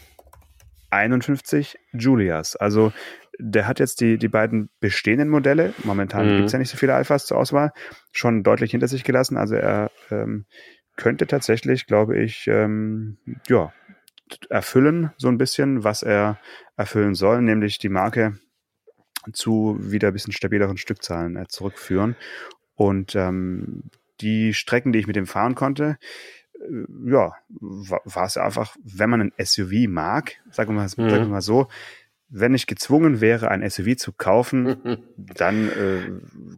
51 0.89 1.78
Julias. 1.93 2.56
Also 2.56 2.91
der 3.39 3.67
hat 3.67 3.80
jetzt 3.80 4.02
die, 4.02 4.17
die 4.17 4.28
beiden 4.28 4.69
bestehenden 4.80 5.30
Modelle, 5.30 5.73
momentan 5.84 6.28
Mhm. 6.28 6.38
gibt's 6.38 6.54
ja 6.54 6.60
nicht 6.60 6.71
so 6.71 6.78
viele 6.78 6.95
Alphas 6.95 7.26
zur 7.26 7.38
Auswahl, 7.38 7.71
schon 8.12 8.43
deutlich 8.43 8.71
hinter 8.71 8.88
sich 8.88 9.04
gelassen. 9.04 9.38
Also 9.38 9.56
er 9.56 9.91
ähm, 10.10 10.45
könnte 10.95 11.28
tatsächlich, 11.28 11.86
glaube 11.86 12.17
ich, 12.17 12.47
ähm, 12.47 13.17
ja, 13.47 13.71
erfüllen 14.50 15.12
so 15.17 15.28
ein 15.28 15.38
bisschen, 15.38 15.84
was 15.84 16.04
er 16.04 16.39
erfüllen 16.76 17.15
soll, 17.15 17.41
nämlich 17.41 17.78
die 17.78 17.89
Marke 17.89 18.38
zu 19.34 19.78
wieder 19.80 20.10
ein 20.10 20.13
bisschen 20.13 20.34
stabileren 20.34 20.78
Stückzahlen 20.78 21.36
äh, 21.38 21.47
zurückführen. 21.47 22.15
Und 22.76 23.15
ähm, 23.15 23.84
die 24.21 24.54
Strecken, 24.54 24.91
die 24.91 25.00
ich 25.00 25.08
mit 25.08 25.15
dem 25.15 25.28
fahren 25.28 25.56
konnte, 25.56 25.97
ja, 27.06 27.34
wa- 27.50 28.02
war 28.06 28.26
es 28.26 28.38
einfach, 28.38 28.76
wenn 28.84 29.10
man 29.10 29.22
ein 29.22 29.32
SUV 29.38 29.88
mag, 29.88 30.34
sagen 30.52 30.70
wir 30.70 30.76
mal, 30.76 30.84
Mhm. 30.84 31.10
sagen 31.10 31.24
wir 31.24 31.26
mal 31.28 31.41
so, 31.41 31.67
wenn 32.30 32.54
ich 32.54 32.67
gezwungen 32.67 33.22
wäre, 33.22 33.50
ein 33.50 33.62
SUV 33.70 33.96
zu 33.98 34.12
kaufen, 34.12 34.76
dann 35.17 35.70
äh, 35.70 36.02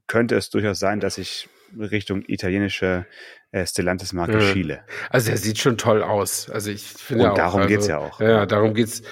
könnte 0.08 0.36
es 0.36 0.50
durchaus 0.50 0.80
sein, 0.80 1.00
dass 1.00 1.18
ich 1.18 1.48
Richtung 1.78 2.24
italienische 2.28 3.06
äh, 3.52 3.66
Stellantis-Marke 3.66 4.34
Ja. 4.34 4.42
schiele. 4.42 4.84
Also 5.12 5.30
er 5.32 5.38
sieht 5.38 5.60
schon 5.60 5.78
toll 5.78 6.02
aus. 6.02 6.50
Also 6.50 6.72
ich 6.72 6.84
finde 6.84 7.26
Und 7.26 7.30
auch, 7.32 7.36
darum 7.36 7.62
also, 7.62 7.70
geht's 7.70 7.88
ja 7.88 8.00
auch. 8.00 8.20
Ja, 8.20 8.46
darum 8.48 8.74
geht's. 8.74 9.04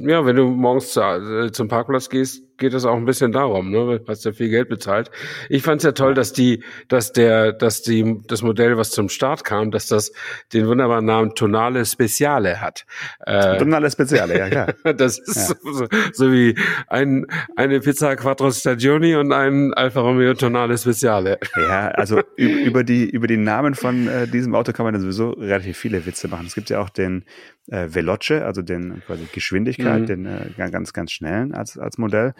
Ja, 0.00 0.24
wenn 0.24 0.36
du 0.36 0.48
morgens 0.48 0.92
zu, 0.92 1.00
äh, 1.00 1.52
zum 1.52 1.68
Parkplatz 1.68 2.08
gehst, 2.08 2.42
geht 2.62 2.74
es 2.74 2.84
auch 2.84 2.96
ein 2.96 3.04
bisschen 3.04 3.32
darum, 3.32 3.70
ne? 3.70 3.98
Du 3.98 4.06
hast 4.06 4.24
ja 4.24 4.32
viel 4.32 4.48
Geld 4.48 4.68
bezahlt. 4.68 5.10
Ich 5.48 5.62
fand's 5.62 5.84
ja 5.84 5.92
toll, 5.92 6.14
dass 6.14 6.32
die, 6.32 6.62
dass 6.88 7.12
der, 7.12 7.52
dass 7.52 7.82
die, 7.82 8.22
das 8.28 8.42
Modell, 8.42 8.76
was 8.76 8.90
zum 8.90 9.08
Start 9.08 9.44
kam, 9.44 9.70
dass 9.72 9.88
das 9.88 10.12
den 10.52 10.68
wunderbaren 10.68 11.04
Namen 11.04 11.34
Tonale 11.34 11.84
Speciale 11.84 12.60
hat. 12.60 12.84
Äh, 13.26 13.58
Tonale 13.58 13.90
Speziale, 13.90 14.38
ja 14.38 14.48
klar. 14.48 14.74
das 14.94 15.18
ist 15.18 15.48
so, 15.48 15.86
so 16.12 16.32
wie 16.32 16.56
ein, 16.86 17.26
eine 17.56 17.80
Pizza 17.80 18.14
Quattro 18.14 18.50
Stagioni 18.52 19.16
und 19.16 19.32
ein 19.32 19.74
Alfa 19.74 20.00
Romeo 20.00 20.34
Tonale 20.34 20.78
Speciale. 20.78 21.38
Ja, 21.56 21.88
also 21.88 22.20
über 22.36 22.84
die, 22.84 23.10
über 23.10 23.26
die 23.26 23.38
Namen 23.38 23.74
von 23.74 24.06
äh, 24.06 24.28
diesem 24.28 24.54
Auto 24.54 24.72
kann 24.72 24.84
man 24.84 24.94
ja 24.94 25.00
sowieso 25.00 25.30
relativ 25.30 25.76
viele 25.76 26.06
Witze 26.06 26.28
machen. 26.28 26.46
Es 26.46 26.54
gibt 26.54 26.70
ja 26.70 26.80
auch 26.80 26.90
den 26.90 27.24
äh, 27.68 27.88
Veloce, 27.88 28.42
also 28.42 28.62
den 28.62 29.02
quasi 29.06 29.26
Geschwindigkeit, 29.32 29.71
Mhm. 29.78 30.06
den 30.06 30.26
äh, 30.26 30.50
ga- 30.56 30.68
ganz, 30.68 30.92
ganz 30.92 31.12
schnellen 31.12 31.54
als, 31.54 31.78
als 31.78 31.98
Modell. 31.98 32.34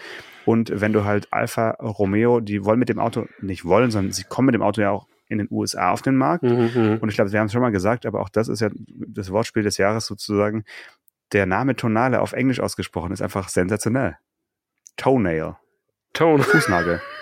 Und 0.44 0.72
wenn 0.80 0.92
du 0.92 1.04
halt 1.04 1.28
Alfa 1.32 1.70
Romeo, 1.80 2.40
die 2.40 2.64
wollen 2.64 2.78
mit 2.78 2.88
dem 2.88 2.98
Auto, 2.98 3.26
nicht 3.40 3.64
wollen, 3.64 3.90
sondern 3.90 4.12
sie 4.12 4.24
kommen 4.24 4.46
mit 4.46 4.54
dem 4.54 4.62
Auto 4.62 4.80
ja 4.80 4.90
auch 4.90 5.06
in 5.28 5.38
den 5.38 5.48
USA 5.50 5.92
auf 5.92 6.02
den 6.02 6.16
Markt. 6.16 6.42
Mhm. 6.44 6.98
Und 7.00 7.08
ich 7.08 7.14
glaube, 7.14 7.32
wir 7.32 7.38
haben 7.40 7.46
es 7.46 7.52
schon 7.52 7.62
mal 7.62 7.70
gesagt, 7.72 8.04
aber 8.06 8.20
auch 8.20 8.28
das 8.28 8.48
ist 8.48 8.60
ja 8.60 8.68
das 8.74 9.30
Wortspiel 9.30 9.62
des 9.62 9.78
Jahres 9.78 10.06
sozusagen. 10.06 10.64
Der 11.32 11.46
Name 11.46 11.74
Tonale 11.76 12.20
auf 12.20 12.32
Englisch 12.34 12.60
ausgesprochen 12.60 13.12
ist 13.12 13.22
einfach 13.22 13.48
sensationell. 13.48 14.16
Toenail, 14.96 15.56
Tone. 16.12 16.42
Fußnagel. 16.42 17.00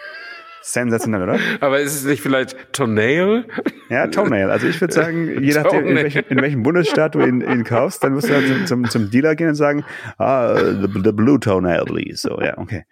sensationell, 0.62 1.22
oder? 1.22 1.38
Aber 1.60 1.80
ist 1.80 1.94
es 1.94 2.04
nicht 2.04 2.22
vielleicht 2.22 2.72
Toenail? 2.72 3.46
Ja, 3.88 4.06
Toenail. 4.06 4.50
Also 4.50 4.66
ich 4.66 4.80
würde 4.80 4.94
sagen, 4.94 5.42
je 5.42 5.54
nachdem, 5.54 5.86
in 5.86 5.96
welchem, 5.96 6.24
in 6.28 6.40
welchem 6.40 6.62
Bundesstaat 6.62 7.14
du 7.14 7.20
ihn, 7.20 7.40
ihn 7.40 7.64
kaufst, 7.64 8.04
dann 8.04 8.12
musst 8.12 8.28
du 8.28 8.34
halt 8.34 8.46
zum, 8.46 8.66
zum, 8.66 8.84
zum 8.88 9.10
Dealer 9.10 9.34
gehen 9.34 9.48
und 9.48 9.54
sagen, 9.54 9.84
ah, 10.18 10.54
the, 10.56 10.88
the 11.02 11.12
blue 11.12 11.40
toenail, 11.40 11.84
please. 11.84 12.28
So, 12.28 12.40
ja, 12.40 12.58
okay. 12.58 12.84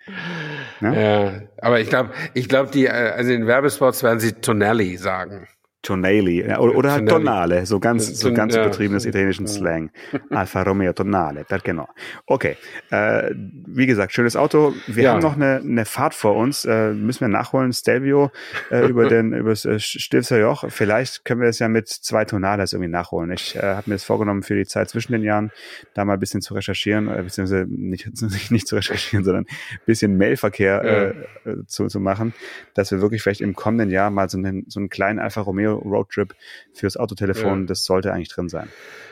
Ja? 0.80 0.92
Ja, 0.92 1.32
aber 1.58 1.80
ich 1.80 1.88
glaube, 1.88 2.10
ich 2.34 2.48
glaube, 2.48 2.70
die, 2.70 2.86
äh, 2.86 2.90
also 2.90 3.32
in 3.32 3.46
Werbespots 3.46 4.02
werden 4.02 4.20
sie 4.20 4.32
Tonelli 4.32 4.96
sagen. 4.96 5.48
Tonali. 5.82 6.44
Ja, 6.46 6.58
oder, 6.58 6.74
oder 6.76 6.92
halt. 6.92 7.08
Tonale, 7.08 7.64
so 7.66 7.78
ganz, 7.80 8.18
so 8.18 8.28
Ton- 8.28 8.34
ganz 8.36 8.54
ja. 8.54 8.62
übertriebenes 8.62 9.04
italienischen 9.06 9.46
Slang. 9.46 9.90
Alfa 10.30 10.62
Romeo 10.62 10.92
Tonale, 10.92 11.44
perché 11.44 11.72
no? 11.72 11.88
Okay, 12.26 12.56
äh, 12.90 13.32
wie 13.34 13.86
gesagt, 13.86 14.12
schönes 14.12 14.34
Auto. 14.36 14.74
Wir 14.86 15.04
Ja. 15.04 15.12
haben 15.12 15.20
noch 15.22 15.36
eine, 15.36 15.60
eine 15.64 15.84
Fahrt 15.84 16.14
vor 16.14 16.34
uns, 16.36 16.64
äh, 16.64 16.92
müssen 16.92 17.20
wir 17.20 17.28
nachholen, 17.28 17.72
Stelvio 17.72 18.30
äh, 18.70 18.86
über 18.88 19.08
den 19.08 19.32
über 19.38 19.50
das 19.50 19.64
äh, 19.64 19.78
Stilfser 19.78 20.38
Joch. 20.40 20.64
Vielleicht 20.68 21.24
können 21.24 21.40
wir 21.40 21.48
es 21.48 21.58
ja 21.60 21.68
mit 21.68 21.88
zwei 21.88 22.24
Tonales 22.24 22.72
irgendwie 22.72 22.90
nachholen. 22.90 23.30
Ich 23.32 23.54
äh, 23.56 23.60
habe 23.62 23.84
mir 23.90 23.94
das 23.94 24.04
vorgenommen 24.04 24.42
für 24.42 24.56
die 24.56 24.66
Zeit 24.66 24.88
zwischen 24.90 25.12
den 25.12 25.22
Jahren, 25.22 25.52
da 25.94 26.04
mal 26.04 26.14
ein 26.14 26.20
bisschen 26.20 26.40
zu 26.42 26.54
recherchieren, 26.54 27.08
äh, 27.08 27.22
beziehungsweise 27.22 27.66
nicht, 27.68 28.08
nicht, 28.50 28.66
zu 28.66 28.74
recherchieren, 28.76 29.24
sondern 29.24 29.44
ein 29.46 29.80
bisschen 29.86 30.16
Mailverkehr 30.18 30.82
äh, 30.84 31.50
äh, 31.50 31.64
zu, 31.66 31.86
zu 31.86 32.00
machen, 32.00 32.34
dass 32.74 32.90
wir 32.90 33.00
wirklich 33.00 33.22
vielleicht 33.22 33.40
im 33.40 33.54
kommenden 33.54 33.90
Jahr 33.90 34.10
mal 34.10 34.28
so 34.28 34.38
einen, 34.38 34.64
so 34.68 34.80
einen 34.80 34.88
kleinen 34.88 35.18
Alfa 35.20 35.40
Romeo 35.42 35.67
Roadtrip 35.72 36.34
fürs 36.72 36.96
Autotelefon, 36.96 37.60
Ja. 37.62 37.66
das 37.66 37.84
sollte 37.84 38.12
eigentlich 38.12 38.28
drin 38.30 38.48
sein. 38.48 38.68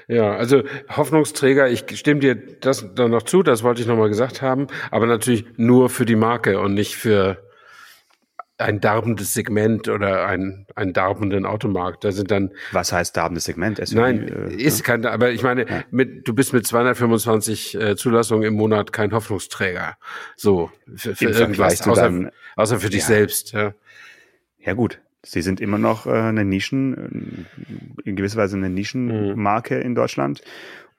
Ja, 0.09 0.37
also 0.37 0.63
Hoffnungsträger, 0.89 1.69
ich 1.69 1.85
stimme 1.99 2.21
dir 2.21 2.35
das 2.37 2.87
dann 2.95 3.11
noch 3.11 3.23
zu, 3.23 3.43
das 3.43 3.63
wollte 3.63 3.81
ich 3.81 3.87
nochmal 3.89 4.09
gesagt 4.09 4.41
haben, 4.43 4.67
aber 4.91 5.07
natürlich 5.07 5.45
nur 5.57 5.89
für 5.91 6.05
die 6.07 6.17
Marke 6.17 6.61
und 6.61 6.75
nicht 6.75 6.97
für 6.97 7.43
ein 8.59 8.81
darbendes 8.81 9.35
Segment 9.35 9.87
oder 9.89 10.27
ein, 10.27 10.67
einen 10.75 10.95
darbenden 10.95 11.45
Automarkt. 11.45 12.05
Da 12.05 12.13
sind 12.13 12.31
dann, 12.31 12.53
Was 12.73 12.91
heißt 12.91 13.15
darbendes 13.15 13.45
Segment? 13.45 13.79
SUV, 13.87 13.95
nein, 13.97 14.29
äh, 14.51 14.55
ist 14.55 14.83
kein, 14.83 15.05
aber 15.05 15.31
ich 15.31 15.43
meine, 15.43 15.85
mit, 15.91 16.27
du 16.27 16.33
bist 16.35 16.55
mit 16.55 16.67
225 16.67 17.75
äh, 17.79 17.97
Zulassungen 17.97 18.45
im 18.45 18.55
Monat 18.55 18.95
kein 18.95 19.13
Hoffnungsträger. 19.13 19.99
So, 20.37 20.71
für, 20.95 21.15
für 21.15 21.29
irgendwas, 21.31 21.87
außer, 21.87 22.01
deinem- 22.03 22.31
außer 22.57 22.81
für 22.81 22.89
dich 22.89 23.03
Ja. 23.03 23.07
selbst. 23.09 23.53
Ja. 23.53 23.75
Ja 24.59 24.73
gut, 24.73 25.01
sie 25.27 25.43
sind 25.43 25.61
immer 25.61 25.79
noch 25.79 26.07
äh, 26.07 26.11
eine 26.11 26.45
Nischen, 26.45 27.47
äh, 28.05 28.09
in 28.09 28.17
gewisser 28.17 28.39
Weise 28.39 28.57
eine 28.57 28.71
Nischenmarke 28.71 29.79
in 29.79 29.95
Deutschland. 29.95 30.43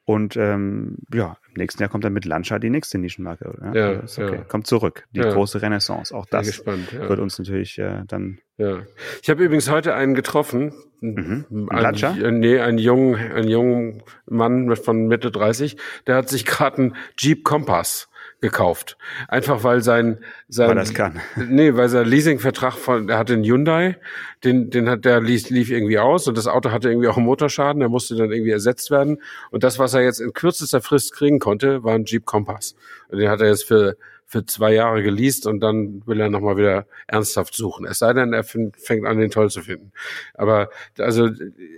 Und 0.06 0.38
ähm, 0.38 1.00
ja, 1.14 1.36
im 1.50 1.56
nächsten 1.58 1.82
Jahr 1.82 1.90
kommt 1.90 2.06
dann 2.06 2.14
mit 2.14 2.24
Lancia 2.24 2.60
die 2.60 2.70
nächste 2.70 2.98
Nischenmarke. 2.98 3.54
Ja, 3.62 3.74
Ja, 3.74 3.92
ist 4.00 4.18
okay. 4.18 4.36
ja. 4.38 4.42
Kommt 4.44 4.66
zurück, 4.66 5.06
die 5.12 5.20
Ja. 5.20 5.34
große 5.34 5.62
Renaissance. 5.62 6.16
Auch 6.16 6.26
das 6.26 6.48
gespannt. 6.48 6.94
Wird 6.98 7.20
uns 7.20 7.38
natürlich 7.38 7.78
äh, 7.78 8.04
dann 8.08 8.40
Ja. 8.56 8.84
Ich 9.22 9.30
habe 9.30 9.44
übrigens 9.44 9.70
heute 9.70 9.96
einen 9.96 10.14
getroffen. 10.16 10.72
Mhm. 11.02 11.68
Ein 11.70 11.86
Ein, 11.86 12.22
äh, 12.24 12.32
nee, 12.32 12.58
einen 12.60 12.78
jungen, 12.78 13.16
einen 13.16 13.50
jungen 13.50 14.04
Mann 14.26 14.74
von 14.78 15.08
Mitte 15.08 15.30
30, 15.30 15.76
der 16.08 16.16
hat 16.16 16.30
sich 16.30 16.46
gerade 16.46 16.78
einen 16.78 16.96
Jeep 17.20 17.44
Compass 17.44 18.08
gekauft. 18.40 18.98
Einfach 19.28 19.64
weil 19.64 19.82
sein, 19.82 20.20
sein 20.48 20.70
Weil 20.70 20.76
das 20.76 20.94
kann. 20.94 21.20
Nee, 21.50 21.76
weil 21.76 21.90
sein 21.90 22.06
Leasingvertrag 22.06 22.74
von, 22.74 23.10
er 23.10 23.18
hatte 23.18 23.34
einen 23.34 23.44
Hyundai, 23.44 23.98
den, 24.44 24.70
den 24.70 24.90
hat 24.90 25.06
der 25.06 25.22
lief, 25.22 25.50
lief 25.50 25.72
irgendwie 25.72 25.98
aus 25.98 26.28
und 26.28 26.38
das 26.38 26.48
Auto 26.48 26.72
hatte 26.72 26.90
irgendwie 26.90 27.08
auch 27.08 27.18
einen 27.18 27.26
Motorschaden, 27.26 27.80
der 27.80 27.90
musste 27.90 28.16
dann 28.16 28.32
irgendwie 28.32 28.52
ersetzt 28.52 28.92
werden. 28.92 29.22
Und 29.50 29.64
das, 29.64 29.80
was 29.80 29.94
er 29.96 30.04
jetzt 30.04 30.20
in 30.20 30.34
kürzester 30.34 30.82
Frist 30.82 31.14
kriegen 31.14 31.40
konnte, 31.40 31.84
war 31.84 31.96
ein 31.96 32.06
Jeep 32.06 32.26
Compass. 32.26 32.76
Und 33.10 33.18
den 33.18 33.30
hat 33.30 33.42
er 33.42 33.48
jetzt 33.48 33.64
für, 33.64 33.98
für 34.26 34.46
zwei 34.46 34.74
Jahre 34.74 35.02
geleast 35.02 35.48
und 35.48 35.60
dann 35.60 36.04
will 36.06 36.20
er 36.20 36.30
nochmal 36.30 36.58
wieder 36.58 36.86
ernsthaft 37.08 37.56
suchen. 37.56 37.88
Es 37.88 38.00
sei 38.00 38.14
denn, 38.14 38.34
er 38.34 38.44
fängt 38.44 39.06
an, 39.08 39.18
den 39.18 39.32
toll 39.32 39.50
zu 39.50 39.62
finden. 39.62 39.94
Aber 40.36 40.70
also 41.00 41.30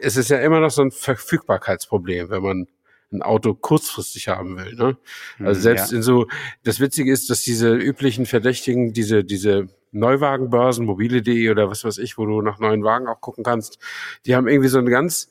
es 0.01 0.17
ist 0.17 0.29
ja 0.29 0.39
immer 0.39 0.59
noch 0.59 0.71
so 0.71 0.81
ein 0.81 0.91
Verfügbarkeitsproblem, 0.91 2.29
wenn 2.29 2.41
man 2.41 2.67
ein 3.11 3.21
Auto 3.21 3.53
kurzfristig 3.53 4.27
haben 4.27 4.57
will. 4.57 4.75
Ne? 4.75 4.97
Also 5.39 5.59
Mhm, 5.59 5.63
selbst 5.63 5.91
ja. 5.91 5.97
in 5.97 6.03
so, 6.03 6.27
das 6.63 6.79
Witzige 6.79 7.11
ist, 7.11 7.29
dass 7.29 7.41
diese 7.41 7.73
üblichen 7.75 8.25
Verdächtigen, 8.25 8.93
diese, 8.93 9.23
diese 9.23 9.67
Neuwagenbörsen, 9.91 10.85
mobile.de 10.85 11.49
oder 11.49 11.69
was 11.69 11.83
weiß 11.83 11.97
ich, 11.97 12.17
wo 12.17 12.25
du 12.25 12.41
nach 12.41 12.59
neuen 12.59 12.83
Wagen 12.83 13.07
auch 13.07 13.21
gucken 13.21 13.43
kannst, 13.43 13.79
die 14.25 14.35
haben 14.35 14.47
irgendwie 14.47 14.69
so 14.69 14.77
eine 14.77 14.91
ganz 14.91 15.29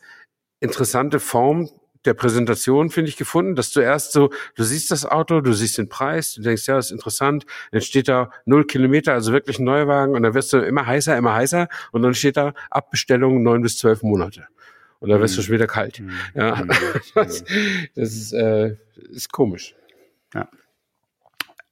interessante 0.60 1.20
Form 1.20 1.68
der 2.04 2.14
Präsentation, 2.14 2.90
finde 2.90 3.10
ich, 3.10 3.16
gefunden, 3.16 3.54
dass 3.54 3.70
du 3.70 3.80
erst 3.80 4.12
so, 4.12 4.30
du 4.54 4.62
siehst 4.62 4.90
das 4.90 5.04
Auto, 5.04 5.40
du 5.40 5.52
siehst 5.52 5.78
den 5.78 5.88
Preis, 5.88 6.34
du 6.34 6.42
denkst, 6.42 6.66
ja, 6.66 6.76
das 6.76 6.86
ist 6.86 6.92
interessant, 6.92 7.44
dann 7.72 7.80
steht 7.80 8.08
da 8.08 8.30
null 8.46 8.66
Kilometer, 8.66 9.12
also 9.12 9.32
wirklich 9.32 9.58
ein 9.58 9.64
Neuwagen 9.64 10.14
und 10.14 10.22
dann 10.22 10.34
wirst 10.34 10.52
du 10.52 10.58
immer 10.58 10.86
heißer, 10.86 11.16
immer 11.16 11.34
heißer 11.34 11.68
und 11.92 12.02
dann 12.02 12.14
steht 12.14 12.36
da 12.36 12.54
Abbestellung 12.70 13.42
neun 13.42 13.62
bis 13.62 13.78
zwölf 13.78 14.02
Monate. 14.02 14.46
Und 15.00 15.10
dann 15.10 15.20
wirst 15.20 15.36
du 15.36 15.40
Mhm. 15.40 15.44
schon 15.44 15.54
wieder 15.54 15.66
kalt. 15.66 16.00
Mhm. 16.00 16.12
Ja, 16.34 16.64
das, 17.14 17.44
das 17.94 18.14
ist, 18.14 18.32
äh, 18.32 18.76
ist 19.10 19.30
komisch. 19.32 19.74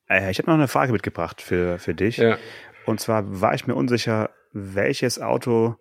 Äh, 0.09 0.31
ich 0.31 0.39
habe 0.39 0.49
noch 0.49 0.57
eine 0.57 0.69
Frage 0.69 0.93
mitgebracht 0.93 1.43
für, 1.43 1.79
für 1.79 1.95
dich. 1.95 2.19
Ja. 2.19 2.39
Und 2.85 3.01
zwar 3.01 3.41
war 3.41 3.55
ich 3.55 3.67
mir 3.67 3.75
unsicher, 3.75 4.31
welches 4.53 5.19
Auto 5.21 5.77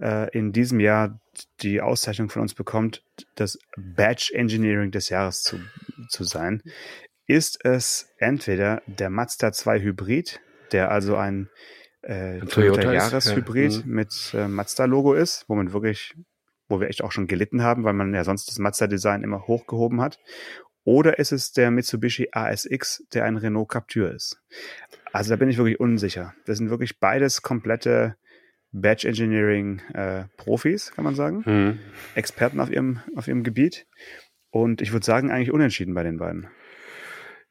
äh, 0.00 0.30
in 0.36 0.52
diesem 0.52 0.80
Jahr 0.80 1.20
die 1.60 1.80
Auszeichnung 1.80 2.30
von 2.30 2.42
uns 2.42 2.54
bekommt, 2.54 3.02
das 3.34 3.58
Badge 3.76 4.30
Engineering 4.34 4.92
des 4.92 5.08
Jahres 5.08 5.42
zu, 5.42 5.58
zu 6.08 6.24
sein. 6.24 6.62
Ist 7.26 7.64
es 7.64 8.08
entweder 8.18 8.82
der 8.86 9.10
Mazda 9.10 9.52
2 9.52 9.80
Hybrid, 9.80 10.40
der 10.72 10.90
also 10.90 11.16
ein 11.16 11.50
äh, 12.02 12.40
Ein 12.40 12.48
Toyota, 12.48 12.82
Toyota 12.82 12.92
Jahreshybrid 12.92 13.72
ja. 13.72 13.78
Mhm. 13.84 13.92
mit 13.92 14.34
äh, 14.34 14.46
Mazda-Logo 14.46 15.14
ist, 15.14 15.46
wo 15.48 15.54
man 15.54 15.72
wirklich, 15.72 16.14
wo 16.74 16.80
wir 16.80 16.88
echt 16.88 17.02
auch 17.02 17.12
schon 17.12 17.26
gelitten 17.26 17.62
haben, 17.62 17.84
weil 17.84 17.92
man 17.92 18.12
ja 18.12 18.24
sonst 18.24 18.48
das 18.48 18.58
Mazda-Design 18.58 19.22
immer 19.22 19.46
hochgehoben 19.46 20.00
hat. 20.00 20.18
Oder 20.84 21.18
ist 21.18 21.32
es 21.32 21.52
der 21.52 21.70
Mitsubishi 21.70 22.28
ASX, 22.32 23.04
der 23.14 23.24
ein 23.24 23.36
Renault 23.36 23.70
Captur 23.70 24.10
ist? 24.10 24.42
Also 25.12 25.30
da 25.30 25.36
bin 25.36 25.48
ich 25.48 25.56
wirklich 25.56 25.80
unsicher. 25.80 26.34
Das 26.44 26.58
sind 26.58 26.70
wirklich 26.70 26.98
beides 26.98 27.42
komplette 27.42 28.16
Badge 28.72 29.08
Engineering 29.08 29.80
äh, 29.94 30.24
Profis, 30.36 30.92
kann 30.92 31.04
man 31.04 31.14
sagen. 31.14 31.44
Hm. 31.44 31.78
Experten 32.16 32.60
auf 32.60 32.70
ihrem, 32.70 33.00
auf 33.14 33.28
ihrem 33.28 33.44
Gebiet. 33.44 33.86
Und 34.50 34.82
ich 34.82 34.92
würde 34.92 35.06
sagen, 35.06 35.30
eigentlich 35.30 35.52
unentschieden 35.52 35.94
bei 35.94 36.02
den 36.02 36.18
beiden. 36.18 36.48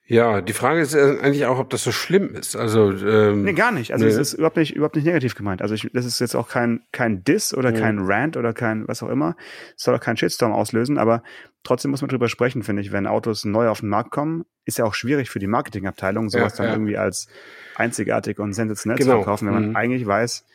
Ja, 0.06 0.42
die 0.42 0.52
Frage 0.54 0.82
ist 0.82 0.94
äh, 0.94 1.18
eigentlich 1.22 1.46
auch, 1.46 1.60
ob 1.60 1.70
das 1.70 1.84
so 1.84 1.94
schlimm 1.94 2.36
ist. 2.36 2.58
Also 2.58 2.92
ähm, 2.92 3.44
Nee, 3.44 3.54
gar 3.54 3.72
nicht. 3.72 3.94
Also 3.94 4.04
Nee. 4.06 4.12
es 4.12 4.18
ist 4.18 4.34
überhaupt 4.34 4.58
nicht, 4.58 4.76
überhaupt 4.76 4.96
nicht 4.98 5.06
negativ 5.06 5.34
gemeint. 5.34 5.62
Also 5.62 5.76
ich, 5.76 5.90
das 5.94 6.06
ist 6.06 6.20
jetzt 6.20 6.36
auch 6.36 6.50
kein, 6.50 6.82
kein 6.92 7.24
Diss 7.24 7.54
oder 7.54 7.72
Mhm. 7.72 7.76
kein 7.76 8.00
Rant 8.00 8.36
oder 8.36 8.54
kein 8.54 8.86
was 8.88 9.02
auch 9.02 9.08
immer. 9.10 9.38
Es 9.78 9.84
soll 9.84 9.96
auch 9.96 10.02
keinen 10.02 10.18
Shitstorm 10.18 10.52
auslösen, 10.52 10.98
aber 10.98 11.24
trotzdem 11.64 11.92
muss 11.92 12.02
man 12.02 12.10
drüber 12.10 12.28
sprechen, 12.28 12.64
finde 12.64 12.82
ich. 12.82 12.92
Wenn 12.92 13.08
Autos 13.08 13.46
neu 13.46 13.70
auf 13.70 13.80
den 13.80 13.88
Markt 13.90 14.12
kommen, 14.12 14.44
ist 14.66 14.78
ja 14.78 14.84
auch 14.84 14.94
schwierig 14.94 15.30
für 15.30 15.40
die 15.40 15.48
Marketingabteilung, 15.48 16.30
sowas 16.30 16.58
Ja, 16.58 16.58
dann 16.58 16.68
ja. 16.68 16.74
irgendwie 16.74 16.98
als 16.98 17.28
einzigartig 17.76 18.40
und 18.40 18.54
sensationell 18.54 18.98
zu 19.00 19.06
Genau. 19.06 19.20
verkaufen, 19.20 19.48
wenn 19.48 19.54
man 19.54 19.70
Mhm. 19.70 19.76
eigentlich 19.78 20.06
weiß, 20.06 20.46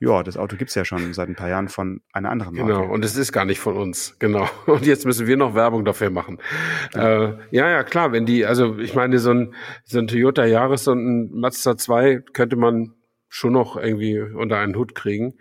ja, 0.00 0.22
das 0.22 0.36
Auto 0.36 0.56
gibt's 0.56 0.74
ja 0.74 0.84
schon 0.84 1.14
seit 1.14 1.28
ein 1.28 1.36
paar 1.36 1.48
Jahren 1.48 1.68
von 1.68 2.00
einer 2.12 2.30
anderen 2.30 2.56
Marke. 2.56 2.72
Genau, 2.72 2.92
und 2.92 3.04
es 3.04 3.16
ist 3.16 3.32
gar 3.32 3.44
nicht 3.44 3.60
von 3.60 3.76
uns, 3.76 4.16
genau. 4.18 4.48
Und 4.66 4.86
jetzt 4.86 5.06
müssen 5.06 5.26
wir 5.26 5.36
noch 5.36 5.54
Werbung 5.54 5.84
dafür 5.84 6.10
machen. 6.10 6.38
Ja, 6.94 7.24
äh, 7.24 7.38
ja, 7.50 7.70
ja, 7.70 7.84
klar, 7.84 8.12
wenn 8.12 8.26
die, 8.26 8.44
also 8.44 8.78
ich 8.78 8.94
meine, 8.94 9.18
so 9.18 9.30
ein, 9.30 9.54
so 9.84 9.98
ein 9.98 10.06
Toyota 10.06 10.44
Yaris 10.44 10.88
und 10.88 10.98
ein 10.98 11.40
Mazda 11.40 11.76
2 11.76 12.22
könnte 12.32 12.56
man 12.56 12.94
schon 13.28 13.52
noch 13.52 13.76
irgendwie 13.76 14.20
unter 14.20 14.58
einen 14.58 14.76
Hut 14.76 14.94
kriegen. 14.94 15.34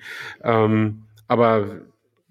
Ähm, 0.43 1.07
aber 1.27 1.81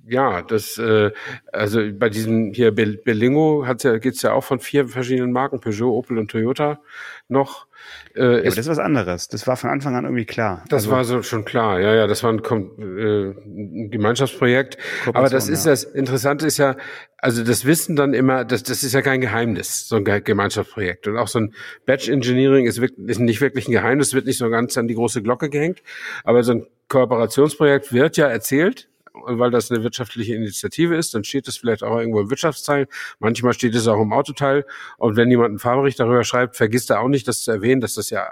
ja, 0.07 0.43
das, 0.43 0.79
äh, 0.79 1.11
also 1.53 1.81
bei 1.93 2.09
diesem 2.09 2.53
hier 2.53 2.73
Bel 2.73 2.97
Berlingo 2.97 3.65
hat's 3.67 3.85
ja, 3.85 3.99
geht's 3.99 4.23
ja 4.23 4.33
auch 4.33 4.45
von 4.45 4.61
vier 4.61 4.89
verschiedenen 4.89 5.33
Marken, 5.33 5.61
Peugeot, 5.61 5.97
Opel 5.97 6.19
und 6.19 6.31
Toyota 6.31 6.81
noch. 7.29 7.67
Äh, 8.15 8.21
Ja, 8.21 8.39
aber 8.39 8.43
das 8.45 8.59
ist 8.59 8.69
was 8.69 8.79
anderes. 8.79 9.29
Das 9.29 9.47
war 9.47 9.57
von 9.57 9.71
Anfang 9.71 9.95
an 9.97 10.05
irgendwie 10.05 10.25
klar. 10.25 10.65
das 10.69 10.85
Also, 10.85 10.91
war 10.91 11.05
so 11.05 11.23
schon 11.23 11.45
klar, 11.45 11.81
ja, 11.81 11.95
ja, 11.95 12.07
das 12.07 12.23
war 12.23 12.33
ein, 12.33 12.39
äh, 12.41 13.31
ein 13.31 13.91
Gemeinschaftsprojekt. 13.91 14.77
Aber 15.13 15.29
das 15.29 15.49
ist 15.49 15.65
ja. 15.65 15.73
das 15.73 15.85
Interessante 15.85 16.47
ist 16.47 16.59
ja, 16.59 16.77
also 17.19 17.45
das 17.45 17.65
Wissen 17.65 17.97
dann 17.97 18.15
immer, 18.15 18.45
das, 18.45 18.63
das 18.63 18.83
ist 18.83 18.93
ja 18.93 19.03
kein 19.03 19.21
Geheimnis, 19.21 19.89
so 19.89 19.97
ein 19.97 20.05
Ge 20.05 20.21
Gemeinschaftsprojekt. 20.21 21.09
Und 21.09 21.17
auch 21.17 21.29
so 21.29 21.41
ein 21.41 21.55
Batch 21.87 22.09
Engineering 22.09 22.67
ist, 22.67 22.81
wirklich, 22.81 23.09
ist 23.09 23.21
nicht 23.21 23.41
wirklich 23.41 23.69
ein 23.69 23.73
Geheimnis, 23.73 24.15
wird 24.15 24.27
nicht 24.27 24.39
so 24.39 24.51
ganz 24.51 24.77
an 24.77 24.89
die 24.89 24.95
große 24.95 25.23
Glocke 25.23 25.49
gehängt. 25.49 25.83
Aber 26.25 26.43
so 26.43 26.53
ein 26.53 26.67
Kooperationsprojekt 26.89 27.93
wird 27.93 28.17
ja 28.17 28.27
erzählt. 28.27 28.89
Und 29.13 29.39
weil 29.39 29.51
das 29.51 29.71
eine 29.71 29.83
wirtschaftliche 29.83 30.35
Initiative 30.35 30.97
ist, 30.97 31.15
dann 31.15 31.25
steht 31.25 31.47
es 31.49 31.57
vielleicht 31.57 31.83
auch 31.83 31.99
irgendwo 31.99 32.21
im 32.21 32.31
Wirtschaftsteil. 32.31 32.89
Manchmal 33.19 33.53
steht 33.53 33.75
es 33.75 33.87
auch 33.87 34.01
im 34.01 34.13
Autoteil. 34.13 34.65
Und 34.97 35.17
wenn 35.17 35.31
jemand 35.31 35.51
einen 35.51 35.59
Fahrbericht 35.59 36.01
darüber 36.01 36.25
schreibt, 36.25 36.57
vergisst 36.57 36.91
er 36.91 37.01
auch 37.01 37.09
nicht, 37.09 37.29
das 37.29 37.43
zu 37.43 37.51
erwähnen, 37.51 37.81
dass 37.81 37.95
das 37.95 38.11
ja 38.11 38.27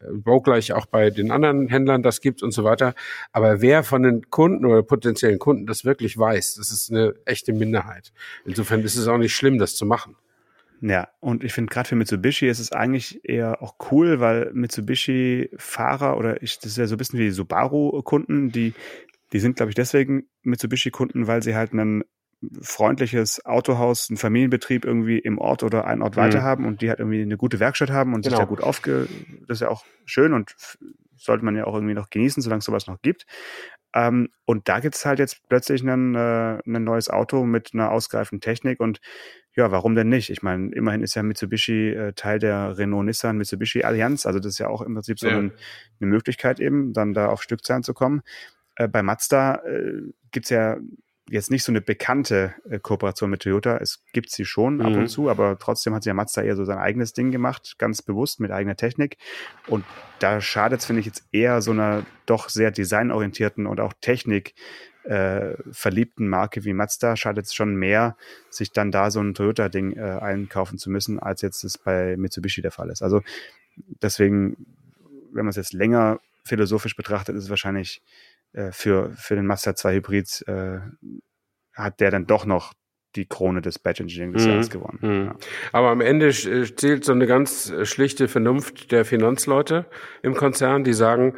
äh, 0.00 0.12
baugleich 0.12 0.72
auch 0.72 0.86
bei 0.86 1.10
den 1.10 1.30
anderen 1.30 1.68
Händlern 1.68 2.02
das 2.02 2.20
gibt 2.20 2.42
und 2.42 2.52
so 2.52 2.64
weiter. 2.64 2.94
Aber 3.32 3.60
wer 3.60 3.82
von 3.82 4.02
den 4.02 4.30
Kunden 4.30 4.66
oder 4.66 4.82
potenziellen 4.82 5.38
Kunden 5.38 5.66
das 5.66 5.84
wirklich 5.84 6.18
weiß, 6.18 6.56
das 6.56 6.70
ist 6.72 6.90
eine 6.90 7.14
echte 7.24 7.52
Minderheit. 7.52 8.12
Insofern 8.44 8.82
ist 8.82 8.96
es 8.96 9.08
auch 9.08 9.18
nicht 9.18 9.34
schlimm, 9.34 9.58
das 9.58 9.76
zu 9.76 9.86
machen. 9.86 10.16
Ja, 10.80 11.08
und 11.18 11.42
ich 11.42 11.52
finde 11.52 11.72
gerade 11.72 11.88
für 11.88 11.96
Mitsubishi 11.96 12.48
ist 12.48 12.60
es 12.60 12.70
eigentlich 12.70 13.24
eher 13.24 13.62
auch 13.62 13.74
cool, 13.90 14.20
weil 14.20 14.52
Mitsubishi-Fahrer 14.52 16.16
oder 16.16 16.40
ich, 16.40 16.60
das 16.60 16.72
ist 16.72 16.78
ja 16.78 16.86
so 16.86 16.94
ein 16.94 16.98
bisschen 16.98 17.18
wie 17.18 17.30
Subaru-Kunden, 17.30 18.52
die, 18.52 18.74
die 19.32 19.40
sind, 19.40 19.56
glaube 19.56 19.70
ich, 19.70 19.74
deswegen 19.76 20.28
Mitsubishi-Kunden, 20.42 21.26
weil 21.26 21.42
sie 21.42 21.54
halt 21.54 21.72
ein 21.72 22.04
freundliches 22.62 23.44
Autohaus, 23.44 24.08
einen 24.10 24.16
Familienbetrieb 24.16 24.84
irgendwie 24.84 25.18
im 25.18 25.38
Ort 25.38 25.64
oder 25.64 25.86
einen 25.86 26.02
Ort 26.02 26.16
weiter 26.16 26.38
Mhm. 26.40 26.44
haben 26.44 26.66
und 26.66 26.82
die 26.82 26.88
halt 26.88 27.00
irgendwie 27.00 27.20
eine 27.20 27.36
gute 27.36 27.58
Werkstatt 27.58 27.90
haben 27.90 28.14
und 28.14 28.22
sich 28.22 28.32
Genau. 28.32 28.44
da 28.44 28.48
gut 28.48 28.62
aufge... 28.62 29.08
Das 29.48 29.56
ist 29.56 29.62
ja 29.62 29.68
auch 29.70 29.84
schön 30.04 30.32
und 30.32 30.54
sollte 31.16 31.44
man 31.44 31.56
ja 31.56 31.64
auch 31.66 31.74
irgendwie 31.74 31.94
noch 31.94 32.10
genießen, 32.10 32.42
solange 32.42 32.60
es 32.60 32.64
sowas 32.64 32.86
noch 32.86 33.02
gibt. 33.02 33.26
Ähm, 33.94 34.28
und 34.44 34.68
da 34.68 34.78
gibt's 34.80 35.04
halt 35.04 35.18
jetzt 35.18 35.40
plötzlich 35.48 35.82
ein, 35.82 36.14
äh, 36.14 36.58
ein 36.64 36.84
neues 36.84 37.08
Auto 37.10 37.44
mit 37.44 37.70
einer 37.74 37.90
ausgereiften 37.90 38.40
Technik 38.40 38.78
und 38.80 39.00
ja, 39.56 39.72
warum 39.72 39.96
denn 39.96 40.08
nicht? 40.08 40.30
Ich 40.30 40.42
meine, 40.42 40.70
immerhin 40.72 41.02
ist 41.02 41.16
ja 41.16 41.24
Mitsubishi 41.24 41.88
äh, 41.90 42.12
Teil 42.12 42.38
der 42.38 42.78
Renault-Nissan-Mitsubishi-Allianz. 42.78 44.26
Also 44.26 44.38
das 44.38 44.52
ist 44.52 44.58
ja 44.58 44.68
auch 44.68 44.82
im 44.82 44.94
Prinzip 44.94 45.18
so 45.18 45.26
Ja. 45.28 45.38
ein, 45.38 45.52
eine 46.00 46.08
Möglichkeit 46.10 46.60
eben, 46.60 46.92
dann 46.92 47.14
da 47.14 47.28
auf 47.30 47.42
Stückzahlen 47.42 47.82
zu 47.82 47.94
kommen. 47.94 48.20
Äh, 48.78 48.88
bei 48.88 49.02
Mazda 49.02 49.56
äh, 49.66 50.02
gibt's 50.30 50.50
ja 50.50 50.78
jetzt 51.30 51.50
nicht 51.50 51.62
so 51.62 51.72
eine 51.72 51.82
bekannte 51.82 52.54
äh, 52.70 52.78
Kooperation 52.78 53.28
mit 53.28 53.42
Toyota. 53.42 53.76
Es 53.76 54.02
gibt 54.14 54.30
sie 54.30 54.46
schon 54.46 54.80
ab 54.80 54.92
Mhm. 54.92 54.98
und 55.00 55.08
zu, 55.08 55.28
aber 55.28 55.58
trotzdem 55.58 55.94
hat 55.94 56.02
sich 56.02 56.08
ja 56.08 56.14
Mazda 56.14 56.42
eher 56.42 56.56
so 56.56 56.64
sein 56.64 56.78
eigenes 56.78 57.12
Ding 57.12 57.30
gemacht, 57.30 57.74
ganz 57.78 58.00
bewusst 58.00 58.40
mit 58.40 58.50
eigener 58.50 58.76
Technik. 58.76 59.18
Und 59.66 59.84
da 60.20 60.40
schadet's, 60.40 60.86
finde 60.86 61.00
ich, 61.00 61.06
jetzt 61.06 61.24
eher 61.30 61.60
so 61.60 61.72
einer 61.72 62.06
doch 62.24 62.48
sehr 62.48 62.70
designorientierten 62.70 63.66
und 63.66 63.78
auch 63.80 63.92
Technik 64.00 64.54
äh, 65.04 65.54
verliebten 65.70 66.28
Marke 66.28 66.64
wie 66.64 66.72
Mazda 66.72 67.16
schadet 67.16 67.46
es 67.46 67.54
schon 67.54 67.74
mehr, 67.76 68.16
sich 68.50 68.72
dann 68.72 68.90
da 68.90 69.10
so 69.10 69.20
ein 69.20 69.34
Toyota-Ding 69.34 69.96
äh, 69.96 70.00
einkaufen 70.20 70.78
zu 70.78 70.90
müssen, 70.90 71.18
als 71.18 71.42
jetzt 71.42 71.64
es 71.64 71.78
bei 71.78 72.16
Mitsubishi 72.16 72.62
der 72.62 72.72
Fall 72.72 72.90
ist. 72.90 73.02
Also 73.02 73.22
deswegen, 74.02 74.66
wenn 75.32 75.44
man 75.44 75.50
es 75.50 75.56
jetzt 75.56 75.72
länger 75.72 76.20
philosophisch 76.44 76.96
betrachtet, 76.96 77.36
ist 77.36 77.44
es 77.44 77.50
wahrscheinlich 77.50 78.02
äh, 78.52 78.72
für, 78.72 79.10
für 79.16 79.36
den 79.36 79.46
Mazda 79.46 79.74
2 79.74 79.94
Hybrid 79.94 80.44
äh, 80.46 80.78
hat 81.74 82.00
der 82.00 82.10
dann 82.10 82.26
doch 82.26 82.44
noch 82.44 82.72
die 83.16 83.26
Krone 83.26 83.62
des 83.62 83.78
Badge 83.78 84.02
Engineering 84.02 84.32
des 84.32 84.44
mhm. 84.44 84.50
Jahres 84.50 84.70
gewonnen. 84.70 84.98
Mhm. 85.00 85.26
Ja. 85.26 85.36
Aber 85.72 85.88
am 85.88 86.00
Ende 86.00 86.30
zählt 86.30 87.04
so 87.04 87.12
eine 87.12 87.26
ganz 87.26 87.72
schlichte 87.84 88.28
Vernunft 88.28 88.92
der 88.92 89.04
Finanzleute 89.04 89.86
im 90.22 90.34
Konzern, 90.34 90.84
die 90.84 90.92
sagen, 90.92 91.36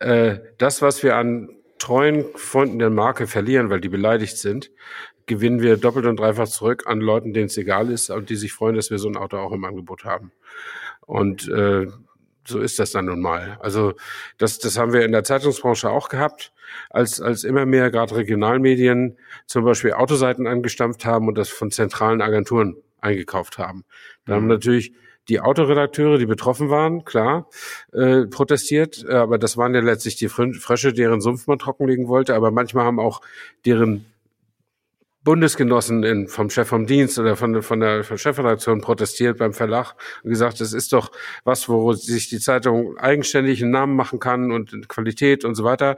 äh, 0.00 0.38
das, 0.58 0.82
was 0.82 1.02
wir 1.02 1.16
an 1.16 1.48
treuen 1.78 2.24
Freunden 2.34 2.78
der 2.78 2.90
Marke 2.90 3.26
verlieren, 3.26 3.70
weil 3.70 3.80
die 3.80 3.88
beleidigt 3.88 4.38
sind, 4.38 4.70
gewinnen 5.26 5.60
wir 5.60 5.76
doppelt 5.76 6.06
und 6.06 6.18
dreifach 6.18 6.48
zurück 6.48 6.84
an 6.86 7.00
Leuten, 7.00 7.32
denen 7.32 7.46
es 7.46 7.56
egal 7.56 7.90
ist 7.90 8.10
und 8.10 8.30
die 8.30 8.36
sich 8.36 8.52
freuen, 8.52 8.76
dass 8.76 8.90
wir 8.90 8.98
so 8.98 9.08
ein 9.08 9.16
Auto 9.16 9.38
auch 9.38 9.52
im 9.52 9.64
Angebot 9.64 10.04
haben. 10.04 10.32
Und 11.06 11.48
äh, 11.48 11.86
so 12.46 12.60
ist 12.60 12.78
das 12.78 12.92
dann 12.92 13.06
nun 13.06 13.20
mal. 13.20 13.58
Also 13.60 13.94
das, 14.38 14.58
das 14.58 14.78
haben 14.78 14.92
wir 14.92 15.04
in 15.04 15.12
der 15.12 15.24
Zeitungsbranche 15.24 15.90
auch 15.90 16.08
gehabt, 16.08 16.52
als, 16.90 17.20
als 17.20 17.44
immer 17.44 17.66
mehr 17.66 17.90
gerade 17.90 18.16
Regionalmedien 18.16 19.18
zum 19.46 19.64
Beispiel 19.64 19.92
Autoseiten 19.92 20.46
angestampft 20.46 21.04
haben 21.04 21.28
und 21.28 21.38
das 21.38 21.48
von 21.48 21.70
zentralen 21.70 22.20
Agenturen 22.20 22.76
eingekauft 23.00 23.58
haben. 23.58 23.84
Da 24.26 24.32
mhm. 24.32 24.36
haben 24.36 24.46
natürlich 24.48 24.92
die 25.28 25.40
Autoredakteure, 25.40 26.18
die 26.18 26.26
betroffen 26.26 26.68
waren, 26.68 27.04
klar, 27.04 27.48
äh, 27.92 28.26
protestiert, 28.26 29.06
aber 29.08 29.38
das 29.38 29.56
waren 29.56 29.74
ja 29.74 29.80
letztlich 29.80 30.16
die 30.16 30.28
Frösche, 30.28 30.92
deren 30.92 31.22
Sumpf 31.22 31.46
man 31.46 31.58
trockenlegen 31.58 32.08
wollte, 32.08 32.34
aber 32.34 32.50
manchmal 32.50 32.84
haben 32.84 33.00
auch 33.00 33.22
deren 33.64 34.04
Bundesgenossen 35.24 36.04
in, 36.04 36.28
vom 36.28 36.50
Chef 36.50 36.68
vom 36.68 36.86
Dienst 36.86 37.18
oder 37.18 37.34
von, 37.34 37.62
von 37.62 37.80
der 37.80 38.04
von 38.04 38.18
Chefredaktion 38.18 38.82
protestiert 38.82 39.38
beim 39.38 39.54
Verlag 39.54 39.94
und 40.22 40.30
gesagt, 40.30 40.60
das 40.60 40.74
ist 40.74 40.92
doch 40.92 41.10
was, 41.44 41.68
wo 41.68 41.94
sich 41.94 42.28
die 42.28 42.38
Zeitung 42.38 42.98
eigenständig 42.98 43.62
einen 43.62 43.72
Namen 43.72 43.96
machen 43.96 44.18
kann 44.20 44.52
und 44.52 44.86
Qualität 44.88 45.44
und 45.46 45.54
so 45.54 45.64
weiter. 45.64 45.96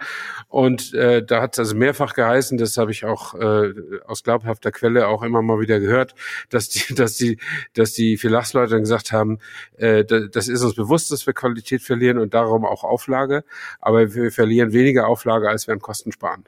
Und 0.49 0.95
äh, 0.95 1.25
da 1.25 1.43
hat 1.43 1.55
es 1.55 1.59
also 1.59 1.75
mehrfach 1.75 2.15
geheißen, 2.15 2.57
das 2.57 2.77
habe 2.79 2.93
ich 2.93 3.05
auch 3.05 3.35
äh, 3.35 3.73
aus 4.07 4.23
glaubhafter 4.23 4.71
Quelle 4.71 5.09
auch 5.09 5.25
immer 5.25 5.43
mal 5.43 5.59
wieder 5.61 5.81
gehört, 5.81 6.15
dass 6.51 6.69
die, 6.69 6.95
dass 6.95 7.17
die, 7.17 7.39
dass 7.75 7.93
die 7.93 8.17
Verlagsleute 8.17 8.79
gesagt 8.79 9.11
haben, 9.11 9.39
äh, 9.77 10.05
das 10.05 10.47
ist 10.47 10.63
uns 10.63 10.77
bewusst, 10.77 11.11
dass 11.11 11.27
wir 11.27 11.35
Qualität 11.35 11.83
verlieren 11.83 12.19
und 12.19 12.33
darum 12.33 12.65
auch 12.65 12.85
Auflage, 12.85 13.45
aber 13.81 14.15
wir 14.15 14.31
verlieren 14.31 14.73
weniger 14.73 15.09
Auflage, 15.09 15.49
als 15.49 15.67
wir 15.67 15.75
an 15.75 15.81
Kosten 15.81 16.13
sparen. 16.13 16.45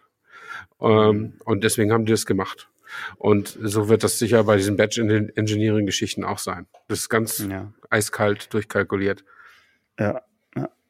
Ähm, 0.81 1.17
mhm. 1.17 1.33
und 1.45 1.64
deswegen 1.64 1.93
haben 1.93 2.05
die 2.05 2.12
das 2.12 2.27
gemacht. 2.27 2.69
Und 3.17 3.59
so 3.61 3.88
wird 3.88 4.03
das 4.03 4.19
sicher 4.19 4.45
bei 4.45 4.57
diesen 4.57 4.77
Batch-Engineering-Geschichten 4.77 6.25
auch 6.25 6.38
sein. 6.38 6.67
Das 6.88 7.01
ist 7.01 7.09
ganz 7.11 7.47
ja. 7.47 7.73
eiskalt 7.91 8.53
durchkalkuliert. 8.55 9.25
Ja, 9.99 10.23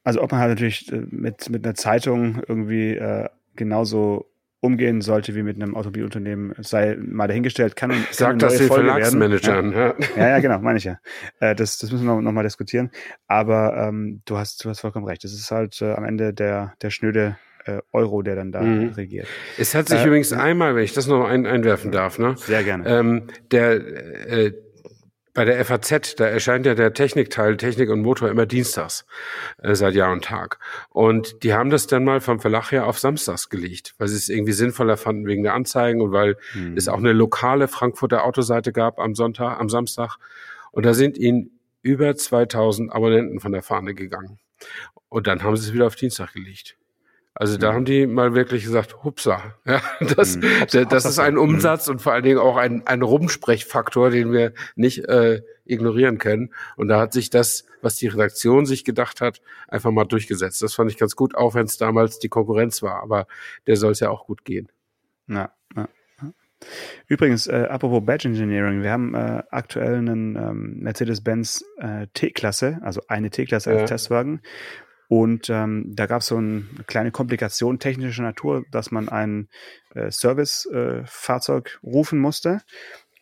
also 0.08 0.22
ob 0.22 0.32
man 0.32 0.40
halt 0.40 0.50
natürlich 0.50 0.90
äh, 0.90 1.02
mit, 1.10 1.50
mit 1.50 1.66
einer 1.66 1.74
Zeitung 1.74 2.42
irgendwie 2.48 2.96
äh, 2.96 3.28
genauso 3.56 4.30
umgehen 4.60 5.02
sollte 5.02 5.34
wie 5.34 5.42
mit 5.42 5.56
einem 5.56 5.76
Automobilunternehmen, 5.76 6.54
sei 6.60 6.96
mal 6.98 7.28
dahingestellt, 7.28 7.76
kann 7.76 7.90
und 7.90 8.06
Sagt 8.10 8.40
das 8.40 8.56
den 8.56 8.68
Verlagsmanagern. 8.68 9.72
Ja. 9.72 9.94
ja. 10.16 10.28
ja, 10.30 10.38
genau, 10.40 10.60
meine 10.60 10.78
ich 10.78 10.84
ja. 10.84 10.98
Äh, 11.40 11.54
das, 11.54 11.76
das 11.76 11.92
müssen 11.92 12.06
wir 12.06 12.20
noch, 12.22 12.32
noch 12.32 12.42
diskutieren. 12.42 12.90
Aber 13.26 13.76
ähm, 13.76 14.22
du 14.24 14.38
hast, 14.38 14.64
du 14.64 14.70
hast 14.70 14.80
vollkommen 14.80 15.06
recht. 15.06 15.22
Das 15.24 15.34
ist 15.34 15.50
halt 15.50 15.80
äh, 15.82 15.92
am 15.92 16.04
Ende 16.04 16.32
der, 16.32 16.72
der 16.80 16.88
schnöde 16.88 17.36
äh, 17.68 17.80
Euro, 17.92 18.22
der 18.22 18.36
dann 18.36 18.52
da 18.52 18.62
mhm. 18.62 18.90
regiert. 18.90 19.26
Es 19.58 19.74
hat 19.74 19.88
sich 19.88 20.00
äh, 20.00 20.06
übrigens 20.06 20.32
einmal, 20.32 20.74
wenn 20.74 20.84
ich 20.84 20.92
das 20.92 21.06
noch 21.06 21.24
ein, 21.24 21.46
einwerfen 21.46 21.92
darf, 21.92 22.18
ne? 22.18 22.34
Sehr 22.36 22.64
gerne. 22.64 22.88
Ähm, 22.88 23.24
der 23.50 23.72
äh, 23.74 24.52
bei 25.34 25.44
der 25.44 25.64
FAZ, 25.64 26.16
da 26.16 26.26
erscheint 26.26 26.66
ja 26.66 26.74
der 26.74 26.94
Technikteil, 26.94 27.56
Technik 27.56 27.90
und 27.90 28.02
Motor 28.02 28.28
immer 28.28 28.44
dienstags 28.44 29.06
äh, 29.62 29.76
seit 29.76 29.94
Jahr 29.94 30.12
und 30.12 30.24
Tag. 30.24 30.58
Und 30.90 31.44
die 31.44 31.52
haben 31.52 31.70
das 31.70 31.86
dann 31.86 32.04
mal 32.04 32.20
vom 32.20 32.40
Verlag 32.40 32.72
her 32.72 32.86
auf 32.86 32.98
Samstags 32.98 33.48
gelegt, 33.48 33.94
weil 33.98 34.08
sie 34.08 34.16
es 34.16 34.28
irgendwie 34.28 34.52
sinnvoller 34.52 34.96
fanden 34.96 35.26
wegen 35.26 35.44
der 35.44 35.54
Anzeigen 35.54 36.00
und 36.00 36.10
weil 36.10 36.36
mhm. 36.54 36.76
es 36.76 36.88
auch 36.88 36.98
eine 36.98 37.12
lokale 37.12 37.68
Frankfurter 37.68 38.24
Autoseite 38.24 38.72
gab 38.72 38.98
am 38.98 39.14
Sonntag, 39.14 39.60
am 39.60 39.68
Samstag. 39.68 40.16
Und 40.72 40.86
da 40.86 40.94
sind 40.94 41.16
ihnen 41.16 41.50
über 41.82 42.16
2000 42.16 42.92
Abonnenten 42.92 43.38
von 43.38 43.52
der 43.52 43.62
Fahne 43.62 43.94
gegangen. 43.94 44.40
Und 45.08 45.26
dann 45.26 45.42
haben 45.42 45.56
sie 45.56 45.68
es 45.68 45.72
wieder 45.72 45.86
auf 45.86 45.96
Dienstag 45.96 46.32
gelegt. 46.32 46.77
Also 47.40 47.56
da 47.56 47.70
mhm. 47.70 47.74
haben 47.76 47.84
die 47.84 48.06
mal 48.08 48.34
wirklich 48.34 48.64
gesagt, 48.64 49.04
hupsa, 49.04 49.54
ja, 49.64 49.80
das, 50.16 50.38
mhm. 50.38 50.88
das 50.88 51.04
ist 51.04 51.20
ein 51.20 51.38
Umsatz 51.38 51.86
und 51.86 52.02
vor 52.02 52.12
allen 52.12 52.24
Dingen 52.24 52.38
auch 52.38 52.56
ein, 52.56 52.84
ein 52.84 53.00
Rumsprechfaktor, 53.00 54.10
den 54.10 54.32
wir 54.32 54.54
nicht 54.74 55.04
äh, 55.04 55.42
ignorieren 55.64 56.18
können. 56.18 56.52
Und 56.74 56.88
da 56.88 56.98
hat 56.98 57.12
sich 57.12 57.30
das, 57.30 57.64
was 57.80 57.94
die 57.94 58.08
Redaktion 58.08 58.66
sich 58.66 58.84
gedacht 58.84 59.20
hat, 59.20 59.40
einfach 59.68 59.92
mal 59.92 60.04
durchgesetzt. 60.04 60.62
Das 60.62 60.74
fand 60.74 60.90
ich 60.90 60.98
ganz 60.98 61.14
gut, 61.14 61.36
auch 61.36 61.54
wenn 61.54 61.66
es 61.66 61.76
damals 61.76 62.18
die 62.18 62.28
Konkurrenz 62.28 62.82
war. 62.82 63.04
Aber 63.04 63.28
der 63.68 63.76
soll 63.76 63.92
es 63.92 64.00
ja 64.00 64.10
auch 64.10 64.26
gut 64.26 64.44
gehen. 64.44 64.66
Ja, 65.28 65.52
ja. 65.76 65.88
Übrigens, 67.06 67.46
äh, 67.46 67.68
apropos 67.70 68.04
Badge 68.04 68.26
Engineering, 68.26 68.82
wir 68.82 68.90
haben 68.90 69.14
äh, 69.14 69.44
aktuell 69.52 69.98
einen 69.98 70.34
ähm, 70.34 70.80
Mercedes-Benz 70.80 71.64
äh, 71.78 72.08
T-Klasse, 72.14 72.80
also 72.82 73.00
eine 73.06 73.30
T-Klasse 73.30 73.70
als 73.70 73.80
ja. 73.82 73.86
Testwagen. 73.86 74.42
Und 75.08 75.48
ähm, 75.48 75.86
da 75.94 76.06
gab 76.06 76.20
es 76.20 76.26
so 76.26 76.36
eine 76.36 76.64
kleine 76.86 77.10
Komplikation 77.10 77.78
technischer 77.78 78.22
Natur, 78.22 78.64
dass 78.70 78.90
man 78.90 79.08
ein 79.08 79.48
äh, 79.94 80.10
Servicefahrzeug 80.10 81.80
äh, 81.82 81.86
rufen 81.86 82.18
musste. 82.18 82.60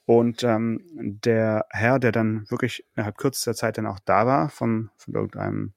Und 0.04 0.42
ähm, 0.42 0.80
der 0.92 1.66
Herr, 1.70 1.98
der 1.98 2.12
dann 2.12 2.44
wirklich 2.48 2.84
innerhalb 2.94 3.16
kürzester 3.16 3.54
Zeit 3.54 3.78
dann 3.78 3.86
auch 3.86 4.00
da 4.04 4.26
war, 4.26 4.50
von, 4.50 4.90
von 4.96 5.14
irgendeinem 5.14 5.74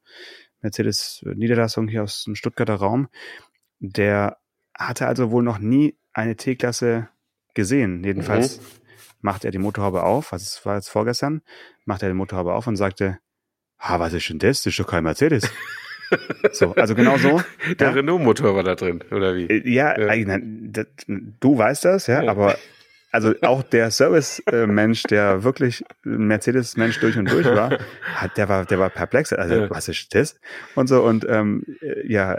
Mercedes-Niederlassung 0.61 1.87
hier 1.87 2.03
aus 2.03 2.23
dem 2.23 2.35
Stuttgarter 2.35 2.75
Raum, 2.75 3.07
der 3.79 4.37
hatte 4.75 5.07
also 5.07 5.31
wohl 5.31 5.43
noch 5.43 5.59
nie 5.59 5.97
eine 6.13 6.35
T-Klasse 6.35 7.09
gesehen. 7.53 8.03
Jedenfalls 8.03 8.59
mhm. 8.59 8.63
macht 9.21 9.45
er 9.45 9.51
die 9.51 9.57
Motorhaube 9.57 10.03
auf, 10.03 10.33
also 10.33 10.43
es 10.43 10.65
war 10.65 10.75
jetzt 10.75 10.89
vorgestern, 10.89 11.41
macht 11.85 12.03
er 12.03 12.09
die 12.09 12.15
Motorhaube 12.15 12.53
auf 12.53 12.67
und 12.67 12.75
sagte, 12.75 13.19
ha, 13.79 13.99
was 13.99 14.13
ist 14.13 14.29
denn 14.29 14.39
das? 14.39 14.63
Das 14.63 14.73
ist 14.73 14.79
doch 14.79 14.87
kein 14.87 15.03
Mercedes. 15.03 15.49
So, 16.51 16.73
also 16.75 16.95
genau 16.95 17.17
so. 17.17 17.41
Der 17.79 17.89
ja. 17.89 17.93
Renault-Motor 17.93 18.55
war 18.55 18.63
da 18.63 18.75
drin, 18.75 19.03
oder 19.11 19.35
wie? 19.35 19.45
Äh, 19.45 19.69
ja, 19.69 19.99
ja. 19.99 20.37
du 21.39 21.57
weißt 21.57 21.85
das, 21.85 22.07
ja, 22.07 22.23
ja. 22.23 22.29
aber 22.29 22.57
also 23.11 23.33
auch 23.41 23.63
der 23.63 23.89
Service-Mensch, 23.89 25.03
der 25.03 25.43
wirklich 25.43 25.83
Mercedes-Mensch 26.03 26.99
durch 26.99 27.17
und 27.17 27.31
durch 27.31 27.45
war, 27.45 27.77
hat, 28.15 28.37
der 28.37 28.49
war, 28.49 28.65
der 28.65 28.79
war 28.79 28.89
perplex. 28.89 29.33
Also, 29.33 29.69
was 29.69 29.87
ist 29.87 30.13
das? 30.13 30.39
Und 30.75 30.87
so, 30.87 31.01
und 31.03 31.25
ähm, 31.27 31.63
ja, 32.03 32.37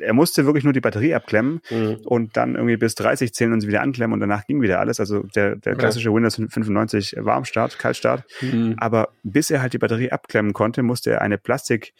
er 0.00 0.12
musste 0.12 0.44
wirklich 0.44 0.64
nur 0.64 0.72
die 0.72 0.80
Batterie 0.80 1.14
abklemmen 1.14 1.60
mhm. 1.70 1.98
und 2.04 2.36
dann 2.36 2.54
irgendwie 2.54 2.76
bis 2.76 2.94
30 2.96 3.32
zählen 3.32 3.52
und 3.52 3.60
sie 3.60 3.68
wieder 3.68 3.82
anklemmen 3.82 4.14
und 4.14 4.20
danach 4.20 4.46
ging 4.46 4.60
wieder 4.60 4.80
alles. 4.80 5.00
Also 5.00 5.22
der, 5.34 5.56
der 5.56 5.74
klassische 5.74 6.08
ja. 6.08 6.14
Windows 6.14 6.36
95 6.36 7.16
Warmstart, 7.18 7.78
Kaltstart. 7.78 8.24
Mhm. 8.40 8.74
Aber 8.78 9.08
bis 9.22 9.50
er 9.50 9.62
halt 9.62 9.72
die 9.72 9.78
Batterie 9.78 10.12
abklemmen 10.12 10.52
konnte, 10.52 10.82
musste 10.82 11.12
er 11.12 11.22
eine 11.22 11.38
Plastik 11.38 11.94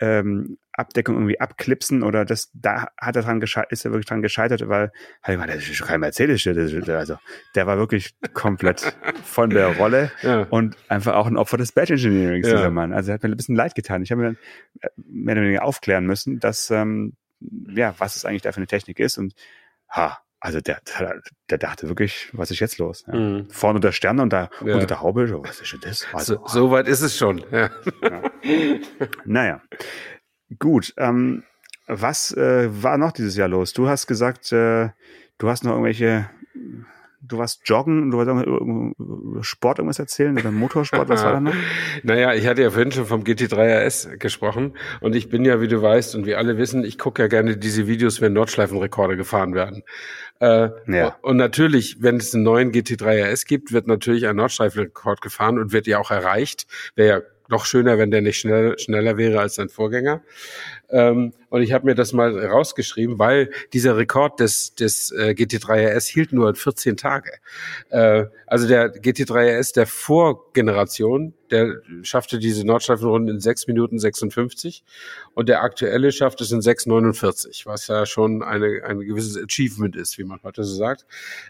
ähm, 0.00 0.58
Abdeckung 0.72 1.16
irgendwie 1.16 1.40
abklipsen 1.40 2.02
oder 2.02 2.24
das, 2.24 2.50
da 2.54 2.88
hat 2.98 3.16
er 3.16 3.22
dran 3.22 3.38
gescheitert, 3.38 3.72
ist 3.72 3.84
er 3.84 3.92
wirklich 3.92 4.06
dran 4.06 4.22
gescheitert, 4.22 4.66
weil, 4.66 4.90
halt, 5.22 5.48
das 5.48 5.56
ist 5.56 5.76
schon 5.76 5.86
kein 5.86 6.00
Mercedes, 6.00 6.46
also, 6.88 7.18
der 7.54 7.66
war 7.66 7.76
wirklich 7.76 8.14
komplett 8.32 8.96
von 9.24 9.50
der 9.50 9.76
Rolle 9.76 10.10
ja. 10.22 10.42
und 10.44 10.76
einfach 10.88 11.14
auch 11.14 11.26
ein 11.26 11.36
Opfer 11.36 11.58
des 11.58 11.72
Badge 11.72 11.94
Engineering, 11.94 12.42
ja. 12.42 12.50
dieser 12.50 12.70
Mann. 12.70 12.92
Also, 12.92 13.12
hat 13.12 13.22
mir 13.22 13.28
ein 13.28 13.36
bisschen 13.36 13.56
leid 13.56 13.74
getan. 13.74 14.02
Ich 14.02 14.10
habe 14.10 14.22
mir 14.22 14.26
dann 14.28 14.38
äh, 14.80 14.88
mehr 14.96 15.34
oder 15.34 15.42
weniger 15.42 15.64
aufklären 15.64 16.06
müssen, 16.06 16.40
dass, 16.40 16.70
ähm, 16.70 17.14
ja, 17.40 17.94
was 17.98 18.16
es 18.16 18.24
eigentlich 18.24 18.42
da 18.42 18.52
für 18.52 18.58
eine 18.58 18.66
Technik 18.66 19.00
ist 19.00 19.18
und, 19.18 19.34
ha, 19.90 20.18
also 20.40 20.60
der, 20.60 20.80
der, 21.50 21.58
dachte 21.58 21.88
wirklich, 21.88 22.30
was 22.32 22.50
ist 22.50 22.60
jetzt 22.60 22.78
los? 22.78 23.04
Ja. 23.06 23.14
Mhm. 23.14 23.50
Vorne 23.50 23.78
der 23.78 23.92
Stern 23.92 24.20
und 24.20 24.32
da 24.32 24.48
ja. 24.64 24.74
unter 24.74 24.86
der 24.86 25.02
Haube, 25.02 25.28
so, 25.28 25.44
was 25.44 25.60
ist 25.60 25.72
denn 25.72 25.80
das? 25.82 26.06
Also, 26.12 26.36
so, 26.46 26.46
so 26.46 26.70
weit 26.70 26.88
ist 26.88 27.02
es 27.02 27.16
schon. 27.16 27.44
Ja. 27.50 27.70
ja. 28.02 28.22
naja, 29.24 29.62
gut. 30.58 30.94
Ähm, 30.96 31.44
was 31.86 32.32
äh, 32.32 32.68
war 32.82 32.96
noch 32.96 33.12
dieses 33.12 33.36
Jahr 33.36 33.48
los? 33.48 33.72
Du 33.74 33.88
hast 33.88 34.06
gesagt, 34.06 34.50
äh, 34.52 34.90
du 35.38 35.48
hast 35.48 35.64
noch 35.64 35.72
irgendwelche 35.72 36.30
du 37.22 37.38
warst 37.38 37.62
joggen, 37.64 38.10
du 38.10 38.18
wolltest 38.18 39.48
Sport 39.48 39.78
irgendwas 39.78 39.98
erzählen 39.98 40.38
oder 40.38 40.50
Motorsport, 40.50 41.08
was 41.08 41.22
war 41.22 41.34
da 41.34 41.40
noch? 41.40 41.54
naja, 42.02 42.34
ich 42.34 42.46
hatte 42.46 42.62
ja 42.62 42.70
vorhin 42.70 42.92
schon 42.92 43.06
vom 43.06 43.22
GT3 43.22 43.86
RS 43.86 44.08
gesprochen 44.18 44.76
und 45.00 45.14
ich 45.14 45.28
bin 45.28 45.44
ja, 45.44 45.60
wie 45.60 45.68
du 45.68 45.82
weißt 45.82 46.14
und 46.14 46.26
wie 46.26 46.34
alle 46.34 46.56
wissen, 46.56 46.84
ich 46.84 46.98
gucke 46.98 47.22
ja 47.22 47.28
gerne 47.28 47.56
diese 47.56 47.86
Videos, 47.86 48.20
wenn 48.20 48.32
Nordschleifenrekorde 48.32 49.16
gefahren 49.16 49.54
werden. 49.54 49.82
Äh, 50.40 50.70
ja. 50.86 51.16
Und 51.20 51.36
natürlich, 51.36 51.98
wenn 52.00 52.16
es 52.16 52.34
einen 52.34 52.44
neuen 52.44 52.72
GT3 52.72 53.30
RS 53.30 53.44
gibt, 53.44 53.72
wird 53.72 53.86
natürlich 53.86 54.26
ein 54.26 54.36
Nordschleifenrekord 54.36 55.20
gefahren 55.20 55.58
und 55.58 55.72
wird 55.72 55.86
ja 55.86 55.98
auch 55.98 56.10
erreicht. 56.10 56.66
Wäre 56.94 57.08
ja 57.08 57.22
noch 57.48 57.66
schöner, 57.66 57.98
wenn 57.98 58.10
der 58.10 58.22
nicht 58.22 58.38
schnell, 58.38 58.78
schneller 58.78 59.18
wäre 59.18 59.40
als 59.40 59.56
sein 59.56 59.68
Vorgänger. 59.68 60.22
Ähm, 60.88 61.32
und 61.50 61.62
ich 61.62 61.72
habe 61.72 61.84
mir 61.84 61.94
das 61.94 62.12
mal 62.12 62.38
rausgeschrieben, 62.46 63.18
weil 63.18 63.50
dieser 63.72 63.96
Rekord 63.96 64.40
des, 64.40 64.74
des 64.74 65.12
äh, 65.12 65.34
GT3 65.36 65.96
RS 65.96 66.06
hielt 66.06 66.32
nur 66.32 66.54
14 66.54 66.96
Tage. 66.96 67.32
Äh, 67.90 68.26
also 68.46 68.66
der 68.66 68.94
GT3 68.94 69.58
RS 69.58 69.72
der 69.72 69.86
Vorgeneration, 69.86 71.34
der 71.50 71.82
schaffte 72.02 72.38
diese 72.38 72.64
Nordschleifenrunden 72.64 73.34
in 73.34 73.40
6 73.40 73.66
Minuten 73.66 73.98
56 73.98 74.84
und 75.34 75.48
der 75.48 75.62
aktuelle 75.62 76.12
schafft 76.12 76.40
es 76.40 76.52
in 76.52 76.60
6,49, 76.60 77.66
was 77.66 77.88
ja 77.88 78.06
schon 78.06 78.42
eine, 78.42 78.82
ein 78.86 79.00
gewisses 79.00 79.36
Achievement 79.36 79.96
ist, 79.96 80.18
wie 80.18 80.24
man 80.24 80.40
heute 80.44 80.62
so 80.62 80.74
sagt. 80.74 81.04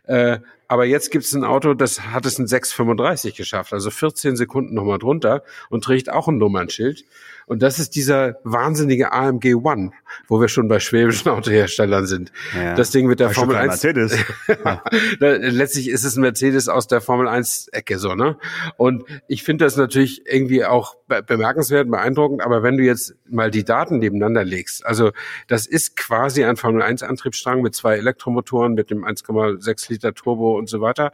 Äh, 0.04 0.38
aber 0.70 0.84
jetzt 0.84 1.10
gibt 1.10 1.24
es 1.24 1.32
ein 1.34 1.42
Auto, 1.42 1.74
das 1.74 2.00
hat 2.12 2.24
es 2.26 2.38
in 2.38 2.46
6,35 2.46 3.36
geschafft, 3.36 3.72
also 3.72 3.90
14 3.90 4.36
Sekunden 4.36 4.74
nochmal 4.74 4.98
drunter 4.98 5.42
und 5.68 5.82
trägt 5.82 6.10
auch 6.10 6.28
ein 6.28 6.38
Nummernschild. 6.38 7.04
Und 7.46 7.60
das 7.60 7.80
ist 7.80 7.96
dieser 7.96 8.36
wahnsinnige 8.44 9.10
AMG 9.10 9.56
One, 9.56 9.89
wo 10.28 10.40
wir 10.40 10.48
schon 10.48 10.68
bei 10.68 10.80
schwäbischen 10.80 11.30
Autoherstellern 11.30 12.06
sind. 12.06 12.32
Ja, 12.54 12.74
das 12.74 12.90
Ding 12.90 13.06
mit 13.06 13.20
der 13.20 13.30
Formel 13.30 13.56
1. 13.56 13.68
Mercedes. 13.68 14.16
Letztlich 15.18 15.88
ist 15.88 16.04
es 16.04 16.16
ein 16.16 16.22
Mercedes 16.22 16.68
aus 16.68 16.86
der 16.86 17.00
Formel 17.00 17.28
1 17.28 17.68
Ecke 17.68 17.98
so, 17.98 18.14
ne? 18.14 18.36
Und 18.76 19.04
ich 19.28 19.42
finde 19.42 19.64
das 19.64 19.76
natürlich 19.76 20.26
irgendwie 20.26 20.64
auch 20.64 20.96
bemerkenswert, 21.06 21.90
beeindruckend, 21.90 22.42
aber 22.42 22.62
wenn 22.62 22.76
du 22.76 22.84
jetzt 22.84 23.14
mal 23.28 23.50
die 23.50 23.64
Daten 23.64 23.98
nebeneinander 23.98 24.44
legst, 24.44 24.84
also 24.86 25.12
das 25.48 25.66
ist 25.66 25.96
quasi 25.96 26.44
ein 26.44 26.56
Formel 26.56 26.82
1 26.82 27.02
Antriebsstrang 27.02 27.62
mit 27.62 27.74
zwei 27.74 27.96
Elektromotoren, 27.96 28.74
mit 28.74 28.90
dem 28.90 29.04
1,6 29.04 29.90
Liter 29.90 30.14
Turbo 30.14 30.56
und 30.56 30.68
so 30.68 30.80
weiter. 30.80 31.12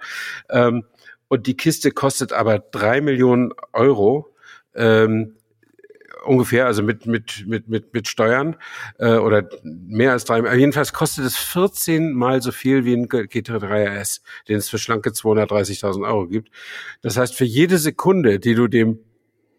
Ähm, 0.51 0.85
und 1.29 1.47
die 1.47 1.57
Kiste 1.57 1.91
kostet 1.91 2.33
aber 2.33 2.59
drei 2.59 3.01
Millionen 3.01 3.53
Euro. 3.73 4.33
Ähm, 4.75 5.37
ungefähr, 6.27 6.67
also 6.67 6.83
mit 6.83 7.07
mit 7.07 7.45
mit 7.47 7.69
mit 7.69 7.95
mit 7.95 8.09
Steuern 8.09 8.57
äh, 8.99 9.17
oder 9.17 9.49
mehr 9.63 10.13
als 10.13 10.25
drei. 10.25 10.57
Jedenfalls 10.57 10.93
kostet 10.93 11.25
es 11.25 11.37
14 11.37 12.13
mal 12.13 12.43
so 12.43 12.53
viel 12.53 12.85
wie 12.85 12.95
ein 12.95 13.09
GT3 13.09 14.01
RS, 14.01 14.23
den 14.49 14.57
es 14.57 14.69
für 14.69 14.79
schlanke 14.79 15.11
230.000 15.11 16.07
Euro 16.07 16.27
gibt. 16.27 16.51
Das 17.03 17.17
heißt, 17.17 17.35
für 17.35 17.45
jede 17.45 17.79
Sekunde, 17.79 18.39
die 18.39 18.55
du 18.55 18.69
dem 18.69 18.99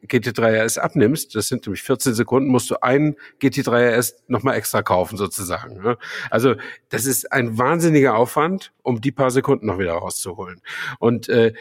GT3 0.05 0.63
RS 0.63 0.77
abnimmst, 0.77 1.35
das 1.35 1.47
sind 1.47 1.65
nämlich 1.65 1.83
14 1.83 2.13
Sekunden, 2.13 2.49
musst 2.49 2.69
du 2.69 2.81
einen 2.81 3.15
GT3 3.41 3.97
RS 3.97 4.23
nochmal 4.27 4.55
extra 4.55 4.81
kaufen 4.81 5.17
sozusagen. 5.17 5.81
Ne? 5.81 5.97
Also 6.29 6.55
das 6.89 7.05
ist 7.05 7.31
ein 7.31 7.57
wahnsinniger 7.57 8.15
Aufwand, 8.15 8.73
um 8.83 9.01
die 9.01 9.11
paar 9.11 9.31
Sekunden 9.31 9.65
noch 9.65 9.79
wieder 9.79 9.93
rauszuholen. 9.93 10.61
Und 10.99 11.29
äh, 11.29 11.53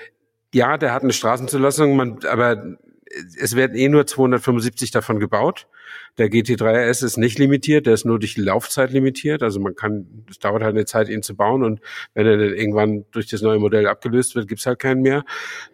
ja, 0.54 0.78
der 0.78 0.92
hat 0.92 1.02
eine 1.02 1.12
Straßenzulassung, 1.12 1.96
man, 1.96 2.24
aber 2.24 2.76
es 3.38 3.54
werden 3.56 3.76
eh 3.76 3.88
nur 3.88 4.06
275 4.06 4.90
davon 4.90 5.20
gebaut. 5.20 5.66
Der 6.18 6.28
GT3 6.28 6.90
RS 6.90 7.02
ist 7.02 7.16
nicht 7.16 7.38
limitiert, 7.38 7.86
der 7.86 7.94
ist 7.94 8.04
nur 8.04 8.18
durch 8.18 8.34
die 8.34 8.42
Laufzeit 8.42 8.90
limitiert. 8.90 9.42
Also 9.42 9.60
man 9.60 9.74
kann, 9.74 10.24
es 10.28 10.38
dauert 10.38 10.62
halt 10.62 10.74
eine 10.74 10.84
Zeit, 10.84 11.08
ihn 11.08 11.22
zu 11.22 11.36
bauen 11.36 11.62
und 11.62 11.80
wenn 12.14 12.26
er 12.26 12.36
dann 12.36 12.54
irgendwann 12.54 13.04
durch 13.12 13.28
das 13.28 13.42
neue 13.42 13.58
Modell 13.58 13.86
abgelöst 13.86 14.34
wird, 14.34 14.48
gibt's 14.48 14.66
halt 14.66 14.78
keinen 14.78 15.02
mehr 15.02 15.24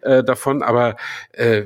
äh, 0.01 0.23
davon. 0.23 0.61
Aber 0.61 0.95
äh, 1.31 1.63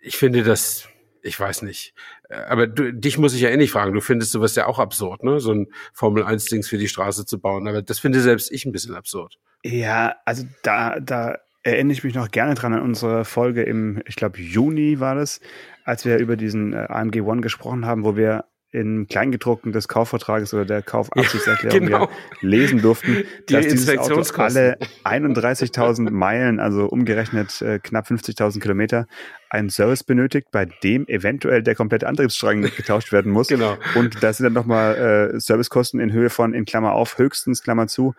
ich 0.00 0.16
finde 0.16 0.42
das, 0.42 0.88
ich 1.22 1.38
weiß 1.38 1.62
nicht. 1.62 1.94
Aber 2.28 2.66
du, 2.66 2.92
dich 2.92 3.18
muss 3.18 3.34
ich 3.34 3.40
ja 3.40 3.50
ähnlich 3.50 3.72
fragen. 3.72 3.92
Du 3.92 4.00
findest 4.00 4.32
sowas 4.32 4.54
ja 4.54 4.66
auch 4.66 4.78
absurd, 4.78 5.24
ne? 5.24 5.40
So 5.40 5.52
ein 5.52 5.66
Formel 5.92 6.22
1 6.22 6.46
Dings 6.46 6.68
für 6.68 6.78
die 6.78 6.88
Straße 6.88 7.26
zu 7.26 7.40
bauen. 7.40 7.66
Aber 7.66 7.82
das 7.82 7.98
finde 7.98 8.20
selbst 8.20 8.52
ich 8.52 8.64
ein 8.64 8.72
bisschen 8.72 8.94
absurd. 8.94 9.38
Ja, 9.64 10.14
also 10.24 10.44
da, 10.62 11.00
da 11.00 11.38
erinnere 11.70 11.92
ich 11.92 12.04
mich 12.04 12.14
noch 12.14 12.30
gerne 12.30 12.54
dran 12.54 12.74
an 12.74 12.82
unsere 12.82 13.24
Folge 13.24 13.62
im, 13.62 14.02
ich 14.06 14.16
glaube, 14.16 14.40
Juni 14.40 15.00
war 15.00 15.14
das, 15.14 15.40
als 15.84 16.04
wir 16.04 16.18
über 16.18 16.36
diesen 16.36 16.72
äh, 16.72 16.86
AMG 16.88 17.22
One 17.22 17.40
gesprochen 17.40 17.86
haben, 17.86 18.04
wo 18.04 18.16
wir 18.16 18.44
im 18.72 19.08
Kleingedruckten 19.08 19.72
des 19.72 19.88
Kaufvertrages 19.88 20.54
oder 20.54 20.64
der 20.64 20.82
Kaufabsichtserklärung 20.82 21.88
ja, 21.88 21.98
genau. 21.98 22.10
lesen 22.40 22.80
durften, 22.80 23.24
Die 23.48 23.54
dass 23.54 23.66
dieses 23.66 23.98
Auto 23.98 24.22
alle 24.36 24.78
31.000 25.04 26.10
Meilen, 26.10 26.60
also 26.60 26.86
umgerechnet 26.86 27.60
äh, 27.62 27.80
knapp 27.80 28.06
50.000 28.06 28.60
Kilometer, 28.60 29.06
einen 29.48 29.70
Service 29.70 30.04
benötigt, 30.04 30.48
bei 30.52 30.66
dem 30.66 31.06
eventuell 31.08 31.64
der 31.64 31.74
komplette 31.74 32.06
Antriebsstrang 32.06 32.62
getauscht 32.62 33.10
werden 33.10 33.32
muss. 33.32 33.48
genau. 33.48 33.76
Und 33.96 34.22
da 34.22 34.32
sind 34.32 34.44
dann 34.44 34.52
nochmal 34.52 35.32
äh, 35.34 35.40
Servicekosten 35.40 35.98
in 35.98 36.12
Höhe 36.12 36.30
von, 36.30 36.54
in 36.54 36.64
Klammer 36.64 36.92
auf, 36.92 37.18
höchstens 37.18 37.62
Klammer 37.62 37.88
zu, 37.88 38.14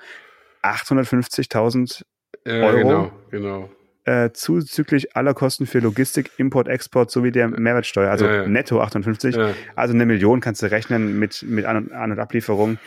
850.000 0.63 2.03
ja, 2.45 2.53
Euro. 2.53 2.77
Genau, 2.77 3.11
genau. 3.29 3.69
Äh, 4.03 4.31
zuzüglich 4.33 5.15
aller 5.15 5.35
Kosten 5.35 5.67
für 5.67 5.79
Logistik, 5.79 6.31
Import, 6.37 6.67
Export 6.67 7.11
sowie 7.11 7.31
der 7.31 7.49
Mehrwertsteuer, 7.49 8.09
also 8.09 8.25
ja, 8.25 8.41
ja. 8.41 8.47
netto 8.47 8.81
58. 8.81 9.35
Ja. 9.35 9.53
Also 9.75 9.93
eine 9.93 10.07
Million 10.07 10.39
kannst 10.39 10.63
du 10.63 10.71
rechnen 10.71 11.19
mit, 11.19 11.43
mit 11.43 11.65
An- 11.65 11.87
und 11.87 12.19
Ablieferung 12.19 12.79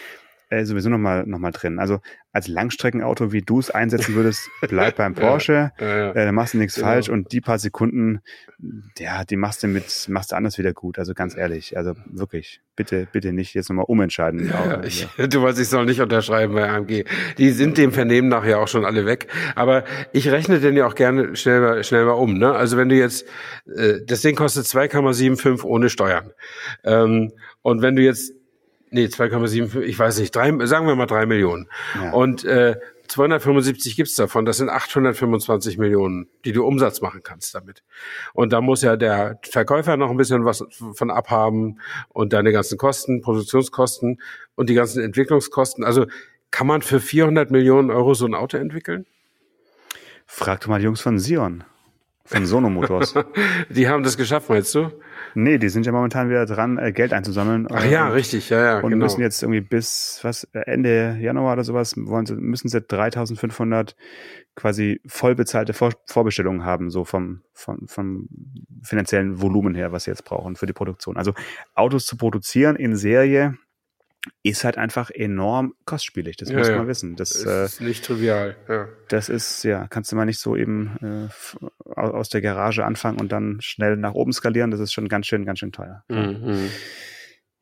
äh, 0.54 0.64
sowieso 0.64 0.88
nochmal 0.88 1.26
noch 1.26 1.38
mal 1.38 1.50
drin. 1.50 1.78
Also 1.78 2.00
als 2.32 2.48
Langstreckenauto, 2.48 3.32
wie 3.32 3.42
du 3.42 3.58
es 3.60 3.70
einsetzen 3.70 4.14
würdest, 4.16 4.48
bleib 4.62 4.96
beim 4.96 5.14
Porsche, 5.14 5.72
ja, 5.78 5.86
ja, 5.86 5.96
ja. 5.96 6.10
Äh, 6.10 6.26
dann 6.26 6.34
machst 6.34 6.54
du 6.54 6.58
nichts 6.58 6.74
genau. 6.74 6.88
falsch 6.88 7.08
und 7.08 7.32
die 7.32 7.40
paar 7.40 7.58
Sekunden, 7.58 8.20
ja, 8.98 9.24
die 9.24 9.36
machst 9.36 9.62
du 9.62 9.68
mit, 9.68 10.06
machst 10.08 10.32
du 10.32 10.36
anders 10.36 10.58
wieder 10.58 10.72
gut. 10.72 10.98
Also 10.98 11.14
ganz 11.14 11.36
ehrlich, 11.36 11.76
also 11.76 11.94
wirklich, 12.06 12.60
bitte, 12.76 13.06
bitte 13.12 13.32
nicht 13.32 13.54
jetzt 13.54 13.68
nochmal 13.68 13.86
umentscheiden. 13.86 14.48
Ja, 14.48 14.82
ich, 14.82 15.06
du 15.16 15.42
weißt, 15.42 15.58
ich 15.58 15.68
soll 15.68 15.84
nicht 15.84 16.00
unterschreiben 16.00 16.54
bei 16.54 16.68
AMG. 16.68 17.04
Die 17.38 17.50
sind 17.50 17.78
dem 17.78 17.92
Vernehmen 17.92 18.28
nachher 18.28 18.58
auch 18.58 18.68
schon 18.68 18.84
alle 18.84 19.06
weg. 19.06 19.28
Aber 19.54 19.84
ich 20.12 20.28
rechne 20.30 20.60
den 20.60 20.76
ja 20.76 20.86
auch 20.86 20.94
gerne 20.94 21.36
schnell 21.36 21.60
mal, 21.60 21.84
schnell 21.84 22.04
mal 22.04 22.12
um. 22.12 22.38
Ne? 22.38 22.52
Also 22.52 22.76
wenn 22.76 22.88
du 22.88 22.96
jetzt, 22.96 23.26
äh, 23.76 24.00
das 24.06 24.22
Ding 24.22 24.34
kostet 24.36 24.66
2,75 24.66 25.64
ohne 25.64 25.88
Steuern. 25.88 26.32
Ähm, 26.84 27.32
und 27.62 27.82
wenn 27.82 27.96
du 27.96 28.02
jetzt 28.02 28.32
nee, 28.94 29.06
2,7, 29.06 29.80
ich 29.80 29.98
weiß 29.98 30.18
nicht, 30.18 30.34
drei, 30.34 30.52
sagen 30.66 30.86
wir 30.86 30.94
mal 30.94 31.06
drei 31.06 31.26
Millionen. 31.26 31.68
Ja. 32.00 32.12
Und 32.12 32.44
äh, 32.44 32.76
275 33.08 33.96
gibt's 33.96 34.14
davon, 34.14 34.46
das 34.46 34.58
sind 34.58 34.70
825 34.70 35.76
Millionen, 35.78 36.28
die 36.44 36.52
du 36.52 36.64
Umsatz 36.64 37.00
machen 37.00 37.22
kannst 37.22 37.54
damit. 37.54 37.82
Und 38.32 38.52
da 38.52 38.60
muss 38.60 38.82
ja 38.82 38.96
der 38.96 39.38
Verkäufer 39.42 39.96
noch 39.96 40.10
ein 40.10 40.16
bisschen 40.16 40.44
was 40.44 40.64
von 40.94 41.10
abhaben 41.10 41.80
und 42.08 42.32
deine 42.32 42.52
ganzen 42.52 42.78
Kosten, 42.78 43.20
Produktionskosten 43.20 44.22
und 44.54 44.70
die 44.70 44.74
ganzen 44.74 45.02
Entwicklungskosten. 45.02 45.84
Also 45.84 46.06
kann 46.50 46.66
man 46.66 46.80
für 46.80 47.00
400 47.00 47.50
Millionen 47.50 47.90
Euro 47.90 48.14
so 48.14 48.26
ein 48.26 48.34
Auto 48.34 48.56
entwickeln? 48.56 49.06
Frag 50.24 50.60
doch 50.60 50.68
mal 50.68 50.78
die 50.78 50.84
Jungs 50.84 51.00
von 51.00 51.18
Sion, 51.18 51.64
von 52.26 52.46
Sono 52.46 52.70
Motors. 52.70 53.14
die 53.68 53.88
haben 53.88 54.02
das 54.02 54.16
geschafft, 54.16 54.48
meinst 54.48 54.74
du? 54.74 54.90
Nee, 55.34 55.58
die 55.58 55.68
sind 55.68 55.84
ja 55.84 55.92
momentan 55.92 56.30
wieder 56.30 56.46
dran, 56.46 56.78
äh, 56.78 56.92
Geld 56.92 57.12
einzusammeln. 57.12 57.66
Ach 57.70 57.84
ja, 57.84 58.08
richtig, 58.08 58.48
ja, 58.50 58.64
ja. 58.64 58.80
Und 58.80 58.90
genau. 58.90 59.04
müssen 59.04 59.20
jetzt 59.20 59.42
irgendwie 59.42 59.60
bis 59.60 60.20
was 60.22 60.44
Ende 60.52 61.18
Januar 61.20 61.54
oder 61.54 61.64
sowas 61.64 61.94
wollen 61.96 62.24
sie 62.24 62.34
müssen 62.34 62.68
sie 62.68 62.78
3.500 62.78 63.94
quasi 64.54 65.00
vollbezahlte 65.06 65.72
Vor 65.74 65.92
Vorbestellungen 66.06 66.64
haben, 66.64 66.90
so 66.90 67.04
vom, 67.04 67.42
vom 67.52 67.86
vom 67.86 68.28
finanziellen 68.82 69.40
Volumen 69.42 69.74
her, 69.74 69.92
was 69.92 70.04
sie 70.04 70.10
jetzt 70.10 70.24
brauchen 70.24 70.56
für 70.56 70.66
die 70.66 70.72
Produktion. 70.72 71.16
Also 71.16 71.34
Autos 71.74 72.06
zu 72.06 72.16
produzieren 72.16 72.76
in 72.76 72.96
Serie 72.96 73.58
ist 74.42 74.64
halt 74.64 74.78
einfach 74.78 75.10
enorm 75.10 75.74
kostspielig. 75.84 76.36
Das 76.36 76.48
ja, 76.48 76.58
muss 76.58 76.68
man 76.68 76.78
ja. 76.78 76.86
wissen. 76.86 77.16
Das 77.16 77.32
ist 77.32 77.80
äh, 77.80 77.84
nicht 77.84 78.04
trivial. 78.04 78.56
Ja. 78.68 78.88
Das 79.08 79.28
ist 79.28 79.64
ja, 79.64 79.86
kannst 79.88 80.12
du 80.12 80.16
mal 80.16 80.24
nicht 80.24 80.40
so 80.40 80.56
eben 80.56 81.30
äh, 81.30 81.90
aus 81.98 82.28
der 82.28 82.40
Garage 82.40 82.84
anfangen 82.84 83.20
und 83.20 83.32
dann 83.32 83.58
schnell 83.60 83.96
nach 83.96 84.14
oben 84.14 84.32
skalieren. 84.32 84.70
Das 84.70 84.80
ist 84.80 84.92
schon 84.92 85.08
ganz 85.08 85.26
schön, 85.26 85.44
ganz 85.44 85.58
schön 85.58 85.72
teuer. 85.72 86.04
Mhm. 86.08 86.70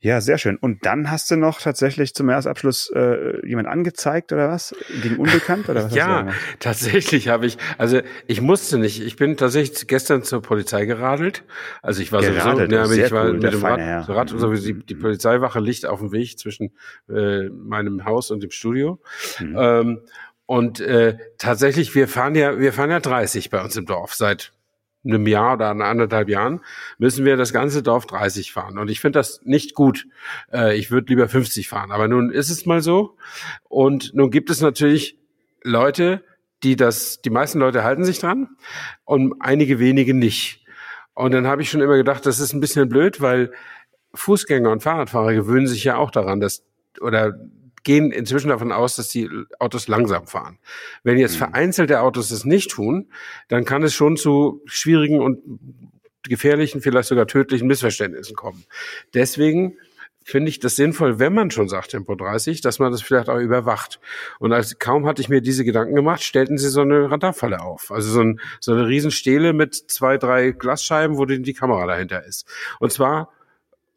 Ja, 0.02 0.20
sehr 0.20 0.36
schön. 0.36 0.56
Und 0.56 0.84
dann 0.84 1.12
hast 1.12 1.30
du 1.30 1.36
noch 1.36 1.60
tatsächlich 1.60 2.12
zum 2.12 2.28
Jahresabschluss 2.28 2.90
äh, 2.92 3.46
jemand 3.46 3.68
angezeigt 3.68 4.32
oder 4.32 4.48
was? 4.48 4.74
Gegen 5.00 5.16
Unbekannt 5.16 5.68
oder 5.68 5.84
was? 5.84 5.94
ja, 5.94 6.26
tatsächlich 6.58 7.28
habe 7.28 7.46
ich, 7.46 7.56
also 7.78 8.00
ich 8.26 8.40
musste 8.40 8.78
nicht. 8.78 9.00
Ich 9.00 9.14
bin 9.14 9.36
tatsächlich 9.36 9.86
gestern 9.86 10.24
zur 10.24 10.42
Polizei 10.42 10.86
geradelt. 10.86 11.44
Also 11.82 12.02
ich 12.02 12.10
war 12.10 12.20
geradelt, 12.20 12.72
sowieso, 12.72 12.94
ja, 12.94 13.06
ich 13.06 13.12
war 13.12 13.26
cool, 13.26 13.34
mit 13.34 13.52
dem 13.52 13.64
Rad, 13.64 14.08
Rad 14.08 14.28
so 14.30 14.52
wie 14.52 14.58
die, 14.58 14.84
die 14.84 14.96
Polizeiwache 14.96 15.60
liegt 15.60 15.86
auf 15.86 16.00
dem 16.00 16.10
Weg 16.10 16.36
zwischen 16.36 16.72
äh, 17.08 17.48
meinem 17.50 18.04
Haus 18.04 18.32
und 18.32 18.42
dem 18.42 18.50
Studio. 18.50 19.00
Mhm. 19.38 19.56
Ähm, 19.56 20.00
und 20.46 20.80
äh, 20.80 21.16
tatsächlich, 21.38 21.94
wir 21.94 22.08
fahren 22.08 22.34
ja, 22.34 22.58
wir 22.58 22.72
fahren 22.72 22.90
ja 22.90 22.98
30 22.98 23.50
bei 23.50 23.62
uns 23.62 23.76
im 23.76 23.86
Dorf 23.86 24.14
seit 24.14 24.52
einem 25.04 25.26
Jahr 25.26 25.54
oder 25.54 25.68
anderthalb 25.68 26.28
Jahren, 26.28 26.60
müssen 26.98 27.24
wir 27.24 27.36
das 27.36 27.52
ganze 27.52 27.82
Dorf 27.82 28.06
30 28.06 28.52
fahren. 28.52 28.78
Und 28.78 28.88
ich 28.88 29.00
finde 29.00 29.18
das 29.18 29.40
nicht 29.44 29.74
gut. 29.74 30.06
Äh, 30.52 30.76
ich 30.76 30.90
würde 30.90 31.08
lieber 31.08 31.28
50 31.28 31.68
fahren. 31.68 31.90
Aber 31.90 32.08
nun 32.08 32.30
ist 32.30 32.50
es 32.50 32.66
mal 32.66 32.82
so. 32.82 33.16
Und 33.68 34.14
nun 34.14 34.30
gibt 34.30 34.50
es 34.50 34.60
natürlich 34.60 35.18
Leute, 35.62 36.22
die 36.62 36.76
das, 36.76 37.20
die 37.22 37.30
meisten 37.30 37.58
Leute 37.58 37.82
halten 37.82 38.04
sich 38.04 38.20
dran 38.20 38.48
und 39.04 39.34
einige 39.40 39.78
wenige 39.78 40.14
nicht. 40.14 40.64
Und 41.14 41.32
dann 41.32 41.46
habe 41.46 41.62
ich 41.62 41.70
schon 41.70 41.80
immer 41.80 41.96
gedacht, 41.96 42.24
das 42.24 42.40
ist 42.40 42.52
ein 42.52 42.60
bisschen 42.60 42.88
blöd, 42.88 43.20
weil 43.20 43.52
Fußgänger 44.14 44.70
und 44.70 44.82
Fahrradfahrer 44.82 45.34
gewöhnen 45.34 45.66
sich 45.66 45.84
ja 45.84 45.96
auch 45.96 46.10
daran, 46.10 46.40
dass 46.40 46.64
oder 47.00 47.34
gehen 47.84 48.12
inzwischen 48.12 48.48
davon 48.48 48.72
aus, 48.72 48.96
dass 48.96 49.08
die 49.08 49.28
Autos 49.58 49.88
langsam 49.88 50.26
fahren. 50.26 50.58
Wenn 51.02 51.18
jetzt 51.18 51.34
mhm. 51.34 51.38
vereinzelte 51.38 52.00
Autos 52.00 52.28
das 52.28 52.44
nicht 52.44 52.70
tun, 52.70 53.10
dann 53.48 53.64
kann 53.64 53.82
es 53.82 53.94
schon 53.94 54.16
zu 54.16 54.62
schwierigen 54.66 55.20
und 55.20 55.40
gefährlichen, 56.22 56.80
vielleicht 56.80 57.08
sogar 57.08 57.26
tödlichen 57.26 57.66
Missverständnissen 57.66 58.36
kommen. 58.36 58.64
Deswegen 59.14 59.76
finde 60.24 60.50
ich 60.50 60.60
das 60.60 60.76
sinnvoll, 60.76 61.18
wenn 61.18 61.34
man 61.34 61.50
schon 61.50 61.68
sagt 61.68 61.90
Tempo 61.90 62.14
30, 62.14 62.60
dass 62.60 62.78
man 62.78 62.92
das 62.92 63.02
vielleicht 63.02 63.28
auch 63.28 63.38
überwacht. 63.38 64.00
Und 64.38 64.52
als 64.52 64.78
kaum 64.78 65.06
hatte 65.06 65.20
ich 65.20 65.28
mir 65.28 65.40
diese 65.40 65.64
Gedanken 65.64 65.94
gemacht, 65.94 66.22
stellten 66.22 66.58
sie 66.58 66.68
so 66.68 66.82
eine 66.82 67.10
Radarfalle 67.10 67.60
auf. 67.60 67.90
Also 67.90 68.10
so, 68.10 68.20
ein, 68.20 68.40
so 68.60 68.72
eine 68.72 68.86
Riesenstele 68.86 69.52
mit 69.52 69.74
zwei, 69.74 70.18
drei 70.18 70.52
Glasscheiben, 70.52 71.16
wo 71.16 71.24
die 71.24 71.54
Kamera 71.54 71.86
dahinter 71.86 72.24
ist. 72.24 72.46
Und 72.78 72.92
zwar, 72.92 73.32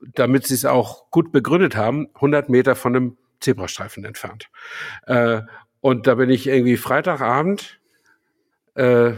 damit 0.01 0.47
sie 0.47 0.55
es 0.55 0.65
auch 0.65 1.09
gut 1.11 1.31
begründet 1.31 1.75
haben, 1.75 2.07
100 2.15 2.49
Meter 2.49 2.75
von 2.75 2.95
einem 2.95 3.17
Zebrastreifen 3.39 4.05
entfernt. 4.05 4.49
Äh, 5.07 5.41
und 5.81 6.07
da 6.07 6.15
bin 6.15 6.29
ich 6.29 6.47
irgendwie 6.47 6.77
Freitagabend 6.77 7.79
äh, 8.75 9.13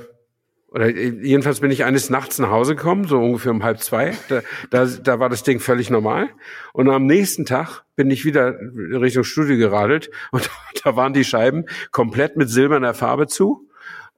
oder 0.70 0.90
jedenfalls 0.90 1.62
bin 1.62 1.72
ich 1.72 1.86
eines 1.86 2.10
Nachts 2.10 2.40
nach 2.40 2.52
Hause 2.52 2.76
gekommen, 2.76 3.06
so 3.08 3.18
ungefähr 3.18 3.52
um 3.52 3.64
halb 3.64 3.80
zwei. 3.80 4.14
Da, 4.28 4.42
da, 4.70 4.86
da 4.86 5.20
war 5.20 5.30
das 5.30 5.44
Ding 5.44 5.60
völlig 5.60 5.90
normal. 5.90 6.30
Und 6.74 6.90
am 6.90 7.06
nächsten 7.06 7.46
Tag 7.46 7.84
bin 7.96 8.12
ich 8.12 8.26
wieder 8.26 8.60
Richtung 8.76 9.24
Studio 9.24 9.58
geradelt 9.58 10.12
und 10.32 10.50
da 10.84 10.96
waren 10.96 11.14
die 11.14 11.24
Scheiben 11.24 11.66
komplett 11.92 12.36
mit 12.36 12.50
silberner 12.50 12.94
Farbe 12.94 13.28
zu. 13.28 13.70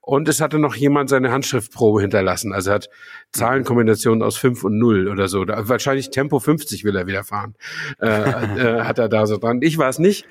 Und 0.10 0.28
es 0.28 0.41
hatte 0.41 0.57
noch 0.57 0.74
jemand 0.74 1.07
seine 1.07 1.32
Handschriftprobe 1.32 2.01
hinterlassen. 2.01 2.51
Also 2.51 2.72
er 2.72 2.76
hat 2.76 2.89
Zahlenkombinationen 3.32 4.24
aus 4.24 4.38
5 4.38 4.64
und 4.64 4.80
0 4.80 5.07
oder 5.07 5.28
so. 5.28 5.45
Da, 5.45 5.70
wahrscheinlich 5.70 6.10
Tempo 6.10 6.39
50 6.39 6.84
will 6.84 6.95
er 6.95 7.05
wieder 7.05 7.24
fahren. 7.24 7.53
Äh, 8.01 8.07
äh, 8.07 8.82
hat 8.84 8.97
er 8.97 9.07
da 9.07 9.28
so 9.28 9.38
dran. 9.38 9.62
Ich 9.62 9.78
war 9.78 9.88
es 9.89 9.99
nicht. 9.99 10.26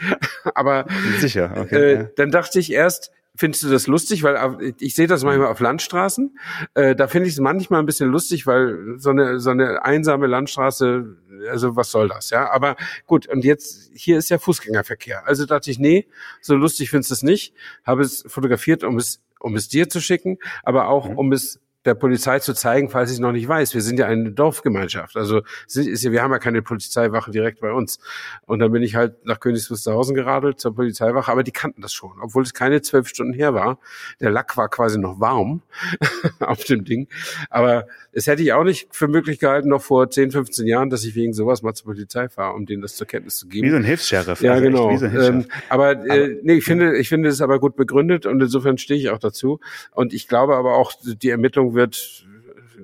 Aber 0.54 0.86
Sicher, 1.20 1.52
okay, 1.56 1.76
äh, 1.76 1.94
ja. 1.94 2.02
dann 2.16 2.32
dachte 2.32 2.58
ich 2.58 2.72
erst, 2.72 3.12
findest 3.36 3.62
du 3.62 3.68
das 3.68 3.86
lustig? 3.86 4.24
Weil 4.24 4.36
auf- 4.36 4.56
ich 4.80 4.96
sehe 4.96 5.06
das 5.06 5.22
manchmal 5.22 5.46
auf 5.46 5.60
Landstraßen. 5.60 6.36
Äh, 6.74 6.96
da 6.96 7.06
finde 7.06 7.28
ich 7.28 7.34
es 7.34 7.40
manchmal 7.40 7.78
ein 7.78 7.86
bisschen 7.86 8.10
lustig, 8.10 8.48
weil 8.48 8.96
so 8.96 9.10
eine, 9.10 9.38
so 9.38 9.50
eine 9.50 9.84
einsame 9.84 10.26
Landstraße, 10.26 11.16
also 11.50 11.76
was 11.76 11.92
soll 11.92 12.08
das, 12.08 12.30
ja? 12.30 12.50
Aber 12.50 12.74
gut, 13.06 13.28
und 13.28 13.44
jetzt, 13.44 13.92
hier 13.94 14.18
ist 14.18 14.28
ja 14.28 14.38
Fußgängerverkehr. 14.38 15.24
Also 15.28 15.46
dachte 15.46 15.70
ich, 15.70 15.78
nee, 15.78 16.08
so 16.40 16.56
lustig 16.56 16.90
findest 16.90 17.10
du 17.10 17.14
es 17.14 17.22
nicht. 17.22 17.54
Habe 17.84 18.02
es 18.02 18.24
fotografiert, 18.26 18.82
um 18.82 18.96
es, 18.96 19.20
um 19.40 19.56
es 19.56 19.68
dir 19.68 19.88
zu 19.88 20.00
schicken, 20.00 20.38
aber 20.62 20.88
auch, 20.88 21.08
um 21.08 21.32
es 21.32 21.60
der 21.88 21.94
Polizei 21.94 22.38
zu 22.38 22.54
zeigen, 22.54 22.90
falls 22.90 23.10
ich 23.10 23.16
es 23.16 23.20
noch 23.20 23.32
nicht 23.32 23.48
weiß. 23.48 23.74
Wir 23.74 23.80
sind 23.80 23.98
ja 23.98 24.06
eine 24.06 24.30
Dorfgemeinschaft. 24.30 25.16
Also 25.16 25.42
ist 25.66 26.04
ja, 26.04 26.12
wir 26.12 26.22
haben 26.22 26.30
ja 26.30 26.38
keine 26.38 26.62
Polizeiwache 26.62 27.30
direkt 27.30 27.60
bei 27.60 27.72
uns. 27.72 27.98
Und 28.46 28.60
dann 28.60 28.70
bin 28.70 28.82
ich 28.82 28.94
halt 28.94 29.24
nach 29.24 29.40
Königs 29.40 29.70
Wusterhausen 29.70 30.14
geradelt 30.14 30.60
zur 30.60 30.74
Polizeiwache, 30.74 31.32
aber 31.32 31.42
die 31.42 31.50
kannten 31.50 31.82
das 31.82 31.92
schon, 31.92 32.12
obwohl 32.20 32.42
es 32.42 32.54
keine 32.54 32.82
zwölf 32.82 33.08
Stunden 33.08 33.32
her 33.32 33.54
war. 33.54 33.78
Der 34.20 34.30
Lack 34.30 34.56
war 34.56 34.68
quasi 34.68 34.98
noch 34.98 35.18
warm 35.18 35.62
auf 36.40 36.62
dem 36.64 36.84
Ding. 36.84 37.08
Aber 37.50 37.86
es 38.12 38.26
hätte 38.26 38.42
ich 38.42 38.52
auch 38.52 38.64
nicht 38.64 38.94
für 38.94 39.08
möglich 39.08 39.38
gehalten, 39.38 39.68
noch 39.68 39.82
vor 39.82 40.10
10, 40.10 40.30
15 40.30 40.66
Jahren, 40.66 40.90
dass 40.90 41.04
ich 41.04 41.14
wegen 41.14 41.32
sowas 41.32 41.62
mal 41.62 41.72
zur 41.74 41.86
Polizei 41.86 42.28
fahre, 42.28 42.54
um 42.54 42.66
denen 42.66 42.82
das 42.82 42.96
zur 42.96 43.06
Kenntnis 43.06 43.38
zu 43.38 43.48
geben. 43.48 43.66
Wie 43.66 43.70
so 43.70 43.76
ein 43.76 43.84
Hilfs-Sheriff. 43.84 44.42
Ja, 44.42 44.52
also 44.52 44.64
genau. 44.64 44.96
So 44.96 45.06
ein 45.06 45.10
Hilfs-Sheriff. 45.10 45.44
Ähm, 45.46 45.46
aber 45.70 46.06
äh, 46.06 46.36
nee, 46.42 46.54
ich 46.54 46.64
finde, 46.64 46.96
ich 46.98 47.08
finde 47.08 47.30
es 47.30 47.40
aber 47.40 47.58
gut 47.58 47.76
begründet 47.76 48.26
und 48.26 48.40
insofern 48.42 48.76
stehe 48.76 49.00
ich 49.00 49.10
auch 49.10 49.18
dazu. 49.18 49.60
Und 49.92 50.12
ich 50.12 50.28
glaube 50.28 50.56
aber 50.56 50.74
auch, 50.74 50.92
die 51.02 51.30
Ermittlung 51.30 51.74
wird 51.78 52.26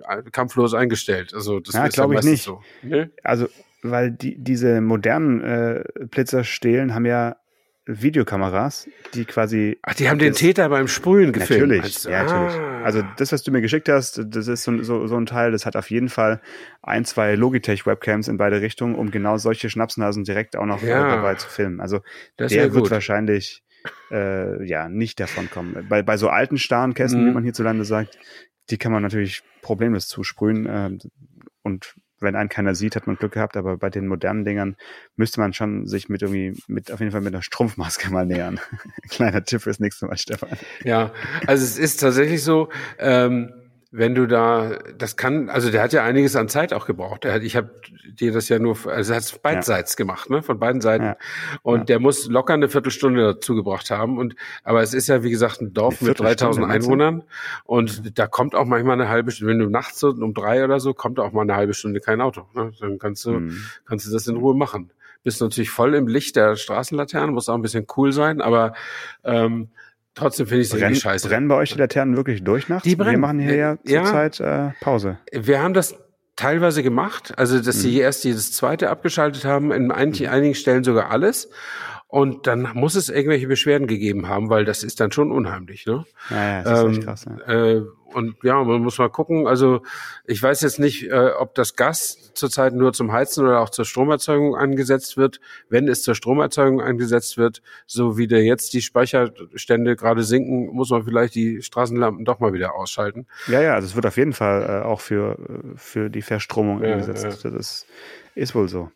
äh, 0.08 0.22
kampflos 0.30 0.72
eingestellt. 0.72 1.34
Also 1.34 1.60
das 1.60 1.74
Ja, 1.74 1.88
glaube 1.88 2.14
ich 2.14 2.18
meistens 2.18 2.30
nicht. 2.32 2.44
So. 2.44 2.62
Ne? 2.82 3.10
Also, 3.22 3.48
weil 3.82 4.10
die, 4.10 4.36
diese 4.38 4.80
modernen 4.80 5.42
äh, 5.42 5.84
Blitzerstelen 6.10 6.94
haben 6.94 7.04
ja 7.04 7.36
Videokameras, 7.86 8.88
die 9.12 9.26
quasi. 9.26 9.78
Ach, 9.82 9.94
die 9.94 10.08
haben 10.08 10.18
den 10.18 10.32
Täter 10.32 10.70
beim 10.70 10.88
Sprühen 10.88 11.32
gefilmt. 11.32 11.68
Natürlich, 11.68 12.02
du? 12.02 12.10
ja, 12.10 12.22
natürlich. 12.22 12.54
Ah. 12.54 12.82
Also 12.82 13.02
das, 13.16 13.30
was 13.32 13.42
du 13.42 13.50
mir 13.50 13.60
geschickt 13.60 13.88
hast, 13.90 14.22
das 14.26 14.48
ist 14.48 14.64
so, 14.64 14.82
so, 14.82 15.06
so 15.06 15.16
ein 15.16 15.26
Teil, 15.26 15.52
das 15.52 15.66
hat 15.66 15.76
auf 15.76 15.90
jeden 15.90 16.08
Fall 16.08 16.40
ein, 16.82 17.04
zwei 17.04 17.34
Logitech-Webcams 17.34 18.28
in 18.28 18.38
beide 18.38 18.60
Richtungen, 18.62 18.94
um 18.94 19.10
genau 19.10 19.36
solche 19.36 19.68
Schnapsnasen 19.70 20.24
direkt 20.24 20.56
auch 20.56 20.64
noch 20.66 20.82
äh, 20.82 20.88
Ja. 20.88 21.08
dabei 21.08 21.34
zu 21.34 21.48
filmen. 21.50 21.80
Also 21.80 22.00
Das 22.38 22.52
der 22.52 22.72
wird 22.72 22.84
gut. 22.84 22.90
wahrscheinlich 22.90 23.62
äh, 24.10 24.64
ja 24.66 24.88
nicht 24.88 25.20
davon 25.20 25.50
kommen. 25.50 25.86
Bei, 25.88 26.02
bei 26.02 26.16
so 26.16 26.28
alten 26.28 26.56
starren 26.58 26.94
Kästen, 26.94 27.22
Mhm. 27.22 27.28
wie 27.28 27.34
man 27.34 27.44
hierzulande 27.44 27.84
sagt, 27.84 28.18
die 28.70 28.78
kann 28.78 28.92
man 28.92 29.02
natürlich 29.02 29.42
problemlos 29.62 30.08
zusprühen. 30.08 30.66
Äh, 30.66 30.98
und 31.62 31.94
wenn 32.20 32.36
einen 32.36 32.48
keiner 32.48 32.74
sieht, 32.74 32.96
hat 32.96 33.06
man 33.06 33.16
Glück 33.16 33.32
gehabt, 33.32 33.56
aber 33.56 33.76
bei 33.76 33.90
den 33.90 34.06
modernen 34.06 34.44
Dingern 34.44 34.76
müsste 35.16 35.40
man 35.40 35.52
schon 35.52 35.86
sich 35.86 36.08
mit 36.08 36.22
irgendwie, 36.22 36.60
mit 36.66 36.90
auf 36.90 37.00
jeden 37.00 37.12
Fall 37.12 37.20
mit 37.20 37.34
einer 37.34 37.42
Strumpfmaske 37.42 38.10
mal 38.10 38.26
nähern. 38.26 38.60
Kleiner 39.10 39.44
Tipp 39.44 39.62
fürs 39.62 39.80
nächste 39.80 40.06
Mal, 40.06 40.16
Stefan. 40.16 40.58
Ja, 40.82 41.12
also 41.46 41.64
es 41.64 41.78
ist 41.78 41.98
tatsächlich 41.98 42.42
so, 42.42 42.70
ähm, 42.98 43.52
wenn 43.96 44.16
du 44.16 44.26
da, 44.26 44.78
das 44.98 45.16
kann, 45.16 45.48
also 45.48 45.70
der 45.70 45.80
hat 45.82 45.92
ja 45.92 46.02
einiges 46.02 46.34
an 46.34 46.48
Zeit 46.48 46.72
auch 46.72 46.84
gebraucht. 46.84 47.24
Hat, 47.24 47.42
ich 47.42 47.54
habe 47.54 47.70
dir 48.18 48.32
das 48.32 48.48
ja 48.48 48.58
nur, 48.58 48.76
also 48.86 49.12
er 49.12 49.16
hat 49.16 49.22
es 49.22 49.38
beidseits 49.38 49.96
gemacht, 49.96 50.30
ne, 50.30 50.42
von 50.42 50.58
beiden 50.58 50.80
Seiten. 50.80 51.04
Ja. 51.04 51.16
Und 51.62 51.78
Ja. 51.78 51.84
der 51.84 52.00
muss 52.00 52.26
locker 52.26 52.54
eine 52.54 52.68
Viertelstunde 52.68 53.22
dazu 53.34 53.54
gebracht 53.54 53.90
haben. 53.92 54.18
Und 54.18 54.34
aber 54.64 54.82
es 54.82 54.94
ist 54.94 55.06
ja 55.08 55.22
wie 55.22 55.30
gesagt 55.30 55.60
ein 55.60 55.72
Dorf 55.74 56.00
mit 56.00 56.18
3000 56.18 56.26
Viertelstunde, 56.26 56.66
meinst 56.66 56.88
du? 56.88 56.92
Einwohnern. 56.92 57.22
Und 57.64 58.18
da 58.18 58.26
kommt 58.26 58.56
auch 58.56 58.64
manchmal 58.64 58.94
eine 59.00 59.08
halbe 59.08 59.30
Stunde, 59.30 59.52
wenn 59.52 59.60
du 59.60 59.70
nachts 59.70 60.00
so 60.00 60.08
um 60.08 60.34
drei 60.34 60.64
oder 60.64 60.80
so, 60.80 60.92
kommt 60.92 61.20
auch 61.20 61.30
mal 61.32 61.42
eine 61.42 61.54
halbe 61.54 61.72
Stunde 61.74 62.00
kein 62.00 62.20
Auto. 62.20 62.48
Ne? 62.54 62.72
Dann 62.80 62.98
kannst 62.98 63.24
du, 63.24 63.30
Mhm. 63.30 63.56
kannst 63.86 64.08
du 64.08 64.12
das 64.12 64.26
in 64.26 64.36
Ruhe 64.36 64.56
machen. 64.56 64.90
Bist 65.22 65.40
natürlich 65.40 65.70
voll 65.70 65.94
im 65.94 66.08
Licht 66.08 66.34
der 66.36 66.56
Straßenlaternen, 66.56 67.32
muss 67.32 67.48
auch 67.48 67.54
ein 67.54 67.62
bisschen 67.62 67.86
cool 67.96 68.12
sein, 68.12 68.40
aber 68.42 68.74
ähm, 69.22 69.68
trotzdem 70.14 70.46
finde 70.46 70.62
ich 70.62 70.68
es 70.68 70.74
irgendwie 70.74 71.00
scheiße. 71.00 71.28
brennen 71.28 71.48
bei 71.48 71.56
euch 71.56 71.72
die 71.72 71.78
Laternen 71.78 72.16
wirklich 72.16 72.42
durch 72.44 72.68
nachts? 72.68 72.84
Die 72.84 72.90
Wir 72.90 72.96
brennen. 73.04 73.20
machen 73.20 73.38
hier 73.40 73.54
ja 73.56 73.76
Ja. 73.84 74.04
zurzeit 74.04 74.40
äh, 74.40 74.70
Pause. 74.80 75.18
Wir 75.32 75.62
haben 75.62 75.74
das 75.74 75.96
teilweise 76.36 76.82
gemacht, 76.82 77.32
also 77.36 77.58
dass 77.60 77.76
Mhm. 77.76 77.80
sie 77.80 77.98
erst 78.00 78.24
jedes 78.24 78.52
zweite 78.52 78.90
abgeschaltet 78.90 79.44
haben, 79.44 79.70
in 79.72 79.90
einigen, 79.92 80.26
einigen 80.28 80.54
Stellen 80.54 80.82
sogar 80.84 81.10
alles. 81.10 81.48
Und 82.08 82.46
dann 82.46 82.68
muss 82.74 82.94
es 82.94 83.08
irgendwelche 83.08 83.48
Beschwerden 83.48 83.88
gegeben 83.88 84.28
haben, 84.28 84.48
weil 84.48 84.64
das 84.64 84.84
ist 84.84 85.00
dann 85.00 85.10
schon 85.10 85.32
unheimlich. 85.32 85.84
Ne? 85.86 86.04
Ja, 86.30 86.36
ja, 86.36 86.62
das 86.62 86.78
ist 86.80 86.86
echt 86.88 86.96
Ähm, 86.98 87.04
krass. 87.04 87.24
Ja. 87.48 87.52
Äh, 87.72 87.82
und 88.14 88.36
ja, 88.42 88.62
man 88.62 88.80
muss 88.82 88.98
mal 88.98 89.10
gucken. 89.10 89.46
Also 89.46 89.82
ich 90.26 90.42
weiß 90.42 90.60
jetzt 90.62 90.78
nicht, 90.78 91.04
äh, 91.10 91.30
ob 91.38 91.54
das 91.54 91.76
Gas 91.76 92.32
zurzeit 92.34 92.74
nur 92.74 92.92
zum 92.92 93.12
Heizen 93.12 93.44
oder 93.44 93.60
auch 93.60 93.70
zur 93.70 93.84
Stromerzeugung 93.84 94.56
angesetzt 94.56 95.16
wird. 95.16 95.40
Wenn 95.68 95.88
es 95.88 96.02
zur 96.02 96.14
Stromerzeugung 96.14 96.80
eingesetzt 96.80 97.36
wird, 97.36 97.62
so 97.86 98.16
wie 98.16 98.26
der 98.26 98.42
jetzt 98.44 98.72
die 98.74 98.82
Speicherstände 98.82 99.96
gerade 99.96 100.22
sinken, 100.22 100.66
muss 100.74 100.90
man 100.90 101.04
vielleicht 101.04 101.34
die 101.34 101.62
Straßenlampen 101.62 102.24
doch 102.24 102.40
mal 102.40 102.52
wieder 102.52 102.74
ausschalten. 102.74 103.26
ja, 103.46 103.60
ja, 103.60 103.74
also 103.74 103.86
es 103.86 103.94
wird 103.94 104.06
auf 104.06 104.16
jeden 104.16 104.32
Fall 104.32 104.82
äh, 104.82 104.84
auch 104.84 105.00
für, 105.00 105.38
äh, 105.38 105.76
für 105.76 106.10
die 106.10 106.22
Verstromung 106.22 106.82
Ja, 106.82 106.92
eingesetzt. 106.92 107.44
Das 107.44 107.52
ist, 107.52 107.86
ist 108.34 108.54
wohl 108.54 108.68
so. 108.68 108.90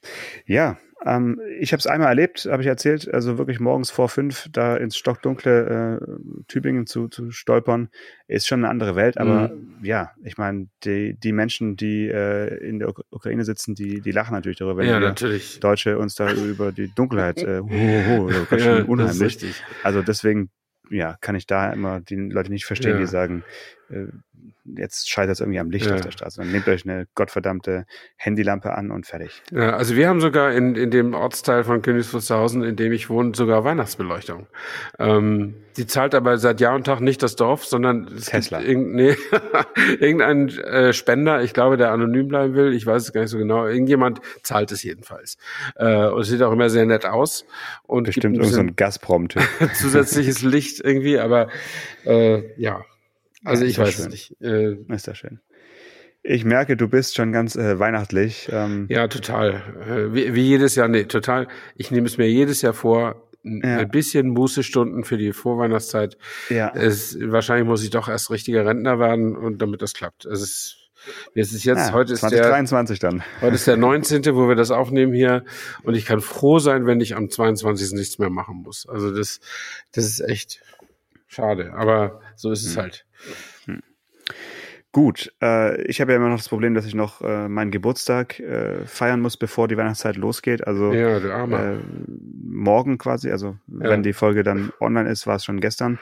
Ja, 0.47 0.79
ähm, 1.07 1.41
ich 1.61 1.73
habe 1.73 1.79
es 1.79 1.87
einmal 1.87 2.09
erlebt, 2.09 2.47
habe 2.51 2.63
ich 2.63 2.69
erzählt, 2.69 3.13
also 3.13 3.39
wirklich 3.39 3.61
morgens 3.61 3.91
vor 3.91 4.09
fünf 4.09 4.49
da 4.53 4.77
ins 4.77 4.97
stockdunkle 4.97 6.01
äh, 6.01 6.43
Tübingen 6.49 6.87
zu, 6.87 7.09
zu 7.09 7.31
stolpern, 7.31 7.89
ist 8.27 8.47
schon 8.47 8.61
eine 8.65 8.69
andere 8.69 8.97
Welt. 8.97 9.19
Aber 9.19 9.49
Mhm. 9.49 9.85
ja, 9.85 10.11
ich 10.25 10.39
meine, 10.39 10.69
die, 10.85 11.15
die 11.15 11.33
Menschen, 11.33 11.77
die 11.77 12.09
äh, 12.09 12.57
in 12.67 12.79
der 12.81 12.89
Uk 12.89 13.05
Ukraine 13.11 13.45
sitzen, 13.45 13.75
die, 13.75 14.01
die 14.01 14.11
lachen 14.13 14.33
natürlich 14.35 14.59
darüber, 14.59 14.79
wenn 14.79 14.87
ja, 14.87 14.99
wir 15.01 15.09
natürlich. 15.09 15.61
Deutsche 15.61 15.99
uns 15.99 16.15
da 16.17 16.33
über 16.33 16.73
die 16.73 16.93
Dunkelheit 16.93 17.39
äh, 17.43 17.61
ho, 17.61 17.69
ho, 17.69 18.05
ho, 18.07 18.29
Ja, 18.31 18.37
das 18.49 18.83
ist 18.83 18.89
unheimlich. 18.89 19.23
richtig. 19.23 19.63
Also 19.85 20.03
deswegen, 20.03 20.51
ja, 20.91 21.17
kann 21.21 21.35
ich 21.37 21.47
da 21.47 21.73
immer 21.73 22.01
die 22.01 22.17
Leute 22.17 22.51
nicht 22.51 22.65
verstehen, 22.67 22.93
Ja. 22.97 22.99
die 22.99 23.07
sagen, 23.07 23.45
jetzt 24.77 25.09
scheitert 25.09 25.33
es 25.35 25.41
irgendwie 25.41 25.59
am 25.59 25.71
Licht 25.71 25.87
Ja. 25.87 25.95
auf 25.95 26.01
der 26.03 26.11
Straße. 26.11 26.41
Dann 26.41 26.53
nehmt 26.53 26.69
euch 26.69 26.85
eine 26.85 27.07
gottverdammte 27.15 27.87
Handylampe 28.17 28.73
an 28.75 28.91
und 28.91 29.07
fertig. 29.07 29.43
Ja, 29.51 29.77
also 29.77 29.97
wir 29.97 30.09
haben 30.09 30.21
sogar 30.21 30.53
in, 30.53 30.75
in 30.77 30.91
dem 30.91 31.15
Ortsteil 31.15 31.65
von 31.65 31.81
Königs 31.83 32.13
Wusterhausen, 32.13 32.63
in 32.63 32.77
dem 32.77 32.93
ich 32.93 33.09
wohne, 33.09 33.35
sogar 33.35 33.65
Weihnachtsbeleuchtung. 33.65 34.47
Ähm, 34.99 35.55
die 35.77 35.87
zahlt 35.87 36.15
aber 36.15 36.39
seit 36.39 36.61
Jahr 36.61 36.75
und 36.75 36.85
Tag 36.85 37.01
nicht 37.01 37.23
das 37.23 37.37
Dorf, 37.37 37.65
sondern 37.65 38.09
es 38.17 38.27
Tesla. 38.27 38.61
Irgend, 38.61 38.95
nee, 38.95 39.17
irgendein 40.01 40.49
äh, 40.51 40.93
Spender, 40.93 41.43
ich 41.43 41.55
glaube, 41.55 41.77
der 41.77 41.91
anonym 41.93 42.29
bleiben 42.29 42.55
will, 42.55 42.73
ich 42.75 42.85
weiß 42.85 43.03
es 43.03 43.13
gar 43.13 43.23
nicht 43.23 43.31
so 43.31 43.39
genau, 43.39 43.67
irgendjemand 43.67 44.21
zahlt 44.43 44.71
es 44.73 44.83
jedenfalls. 44.83 45.39
Äh, 45.77 46.09
und 46.09 46.21
es 46.21 46.29
sieht 46.29 46.43
auch 46.43 46.53
immer 46.53 46.69
sehr 46.69 46.85
nett 46.87 47.07
aus 47.07 47.45
und 47.85 48.05
Bestimmt 48.05 48.37
ein 48.39 48.43
irgend 48.45 48.55
so 48.55 48.75
Gazprom-Typ. 48.77 49.43
zusätzliches 49.75 50.43
Licht 50.43 50.81
irgendwie, 50.85 51.19
aber 51.19 51.49
äh, 52.05 52.43
ja, 52.61 52.83
also 53.45 53.65
Ja, 53.65 53.71
ich 53.71 53.79
weiß 53.79 53.95
schön. 53.95 54.05
es 54.07 54.11
nicht. 54.11 54.41
Äh, 54.41 54.77
ist 54.95 55.07
ja 55.07 55.15
schön. 55.15 55.41
Ich 56.23 56.45
merke, 56.45 56.77
du 56.77 56.89
bist 56.89 57.15
schon 57.17 57.33
ganz 57.33 57.57
äh, 57.57 57.79
weihnachtlich. 57.79 58.49
Ähm, 58.53 58.87
Ja, 58.91 59.09
total. 59.09 59.63
Äh, 59.89 60.15
Wie, 60.15 60.35
wie 60.35 60.43
jedes 60.43 60.75
Jahr, 60.75 60.89
nee, 60.89 61.05
total. 61.05 61.49
Ich 61.77 61.91
nehme 61.91 62.07
es 62.07 62.19
mir 62.19 62.29
jedes 62.29 62.61
Jahr 62.63 62.75
vor, 62.75 63.29
ein 63.45 63.63
Ja. 63.65 63.79
ein 63.79 63.89
bisschen 63.89 64.29
Mußestunden 64.31 65.05
für 65.05 65.17
die 65.17 65.33
Vorweihnachtszeit. 65.33 66.19
ja. 66.51 66.73
Es, 66.75 67.17
wahrscheinlich 67.21 67.67
muss 67.67 67.83
ich 67.85 67.91
doch 67.91 68.09
erst 68.09 68.31
richtiger 68.31 68.67
Rentner 68.67 68.99
werden 68.99 69.37
und 69.37 69.63
damit 69.63 69.81
das 69.81 69.95
klappt. 69.95 70.27
Es 70.27 70.43
ist, 70.43 70.77
es 71.35 71.53
ist 71.53 71.65
jetzt, 71.65 71.79
ja, 71.89 71.93
heute 71.93 72.13
ist 72.13 72.23
der, 72.23 72.31
2023 72.31 72.99
dann. 72.99 73.23
heute 73.41 73.55
ist 73.55 73.67
der 73.69 73.77
19., 73.77 74.25
wo 74.35 74.49
wir 74.49 74.57
das 74.57 74.73
aufnehmen 74.73 75.15
hier 75.15 75.45
und 75.85 75.95
ich 75.95 76.05
kann 76.05 76.21
froh 76.21 76.59
sein, 76.59 76.85
wenn 76.87 77.01
ich 77.01 77.15
am 77.15 77.31
22. 77.31 77.93
nichts 77.93 78.19
mehr 78.19 78.29
machen 78.29 78.57
muss. 78.57 78.87
Also 78.89 79.15
das, 79.17 79.39
das 79.93 80.05
ist 80.05 80.21
echt 80.21 80.61
schade, 81.29 81.73
aber 81.75 82.21
so 82.39 82.51
ist 82.53 82.65
es 82.65 82.77
Hm. 82.77 82.83
halt. 82.83 83.05
Gut, 84.91 85.33
äh, 85.43 85.83
ich 85.83 86.01
habe 86.01 86.13
ja 86.13 86.17
immer 86.17 86.31
noch 86.31 86.39
das 86.39 86.49
Problem, 86.49 86.73
dass 86.75 86.87
ich 86.87 86.95
noch 86.95 87.21
äh, 87.21 87.47
meinen 87.49 87.71
Geburtstag 87.71 88.41
äh, 88.41 88.87
feiern 88.87 89.21
muss, 89.21 89.37
bevor 89.37 89.69
die 89.69 89.77
Weihnachtszeit 89.77 90.17
losgeht. 90.17 90.67
Also 90.67 90.93
Ja, 90.95 91.21
du 91.21 91.31
Armer. 91.33 91.75
äh, 91.75 91.77
morgen 92.43 92.97
quasi, 92.97 93.31
also 93.31 93.49
Ja. 93.69 93.91
wenn 93.91 94.03
die 94.03 94.15
Folge 94.15 94.43
dann 94.43 94.73
online 94.81 95.11
ist, 95.11 95.27
war 95.27 95.37
es 95.37 95.45
schon 95.45 95.61
gestern. 95.61 95.99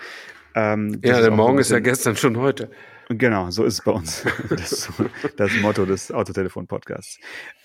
Ähm, 0.54 1.00
ja, 1.04 1.20
der 1.20 1.32
Morgen 1.32 1.58
ist 1.58 1.70
ja 1.70 1.80
gestern 1.80 2.14
schon 2.16 2.36
heute. 2.38 2.70
Genau, 3.08 3.50
so 3.50 3.64
ist 3.64 3.74
es 3.74 3.82
bei 3.82 3.92
uns. 3.92 4.24
Das 4.50 4.88
das 5.36 5.52
Motto 5.60 5.84
des 5.84 6.12
Autotelefon-Podcasts. 6.12 7.18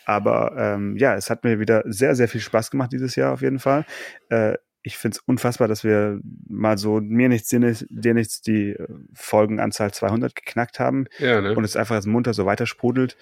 Aber 0.05 0.53
ähm, 0.57 0.97
ja, 0.97 1.15
es 1.15 1.29
hat 1.29 1.43
mir 1.43 1.59
wieder 1.59 1.83
sehr, 1.85 2.15
sehr 2.15 2.27
viel 2.27 2.41
Spaß 2.41 2.71
gemacht 2.71 2.91
dieses 2.91 3.15
Jahr 3.15 3.33
auf 3.33 3.41
jeden 3.41 3.59
Fall. 3.59 3.85
Äh, 4.29 4.55
ich 4.83 4.97
finde 4.97 5.17
es 5.17 5.23
unfassbar, 5.25 5.67
dass 5.67 5.83
wir 5.83 6.19
mal 6.47 6.77
so 6.77 6.99
mir 7.01 7.29
nichts, 7.29 7.49
dir 7.49 7.59
nichts, 7.59 7.85
dir 7.89 8.13
nichts 8.13 8.41
die 8.41 8.71
äh, 8.71 8.87
Folgenanzahl 9.13 9.91
200 9.93 10.35
geknackt 10.35 10.79
haben 10.79 11.05
Ja, 11.19 11.41
ne? 11.41 11.55
und 11.55 11.63
es 11.63 11.75
einfach 11.75 11.95
jetzt 11.95 12.07
munter 12.07 12.33
so 12.33 12.45
weiter 12.45 12.65
sprudelt. 12.65 13.17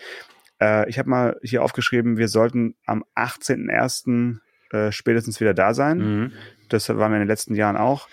Äh, 0.62 0.90
ich 0.90 1.00
habe 1.00 1.10
mal 1.10 1.40
hier 1.44 1.64
aufgeschrieben, 1.64 2.18
wir 2.18 2.28
sollten 2.28 2.76
am 2.86 3.04
18.01. 3.16 4.38
Äh, 4.72 4.92
spätestens 4.92 5.40
wieder 5.40 5.54
da 5.54 5.74
sein. 5.74 5.98
mhm. 5.98 6.32
Das 6.70 6.88
waren 6.88 7.12
wir 7.12 7.16
in 7.16 7.22
den 7.22 7.28
letzten 7.28 7.56
Jahren 7.56 7.76
auch. 7.76 8.08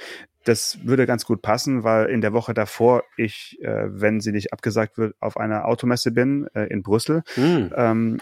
Das 0.47 0.79
würde 0.85 1.07
ganz 1.07 1.27
gut 1.27 1.43
passen, 1.43 1.83
weil 1.83 2.07
in 2.07 2.21
der 2.21 2.33
Woche 2.33 2.55
davor 2.55 3.03
ich, 3.17 3.59
äh, 3.63 3.87
wenn 3.89 4.21
sie 4.21 4.31
nicht 4.31 4.53
abgesagt 4.53 4.97
wird, 4.97 5.17
auf 5.21 5.37
einer 5.37 5.65
Automesse 5.67 6.13
bin 6.13 6.47
äh, 6.55 6.67
in 6.69 6.83
Brüssel. 6.85 7.23
Mhm. 7.37 7.73
Ähm, 7.75 8.19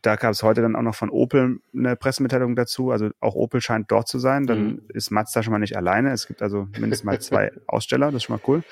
da 0.00 0.14
gab 0.14 0.30
es 0.30 0.44
heute 0.44 0.62
dann 0.62 0.76
auch 0.76 0.82
noch 0.82 0.94
von 0.94 1.10
Opel 1.10 1.58
eine 1.76 1.96
Pressemitteilung 1.96 2.54
dazu. 2.54 2.92
Also 2.92 3.10
auch 3.18 3.34
Opel 3.34 3.60
scheint 3.60 3.90
dort 3.90 4.06
zu 4.06 4.18
sein. 4.20 4.46
Dann 4.46 4.64
Mhm. 4.66 4.82
ist 4.94 5.10
Mazda 5.10 5.42
schon 5.42 5.50
mal 5.52 5.58
nicht 5.58 5.76
alleine. 5.76 6.12
Es 6.12 6.28
gibt 6.28 6.40
also 6.40 6.68
mindestens 6.78 7.04
mal 7.04 7.20
zwei 7.20 7.50
Aussteller. 7.66 8.06
Das 8.06 8.16
ist 8.16 8.22
schon 8.24 8.36
mal 8.36 8.42
cool. 8.46 8.62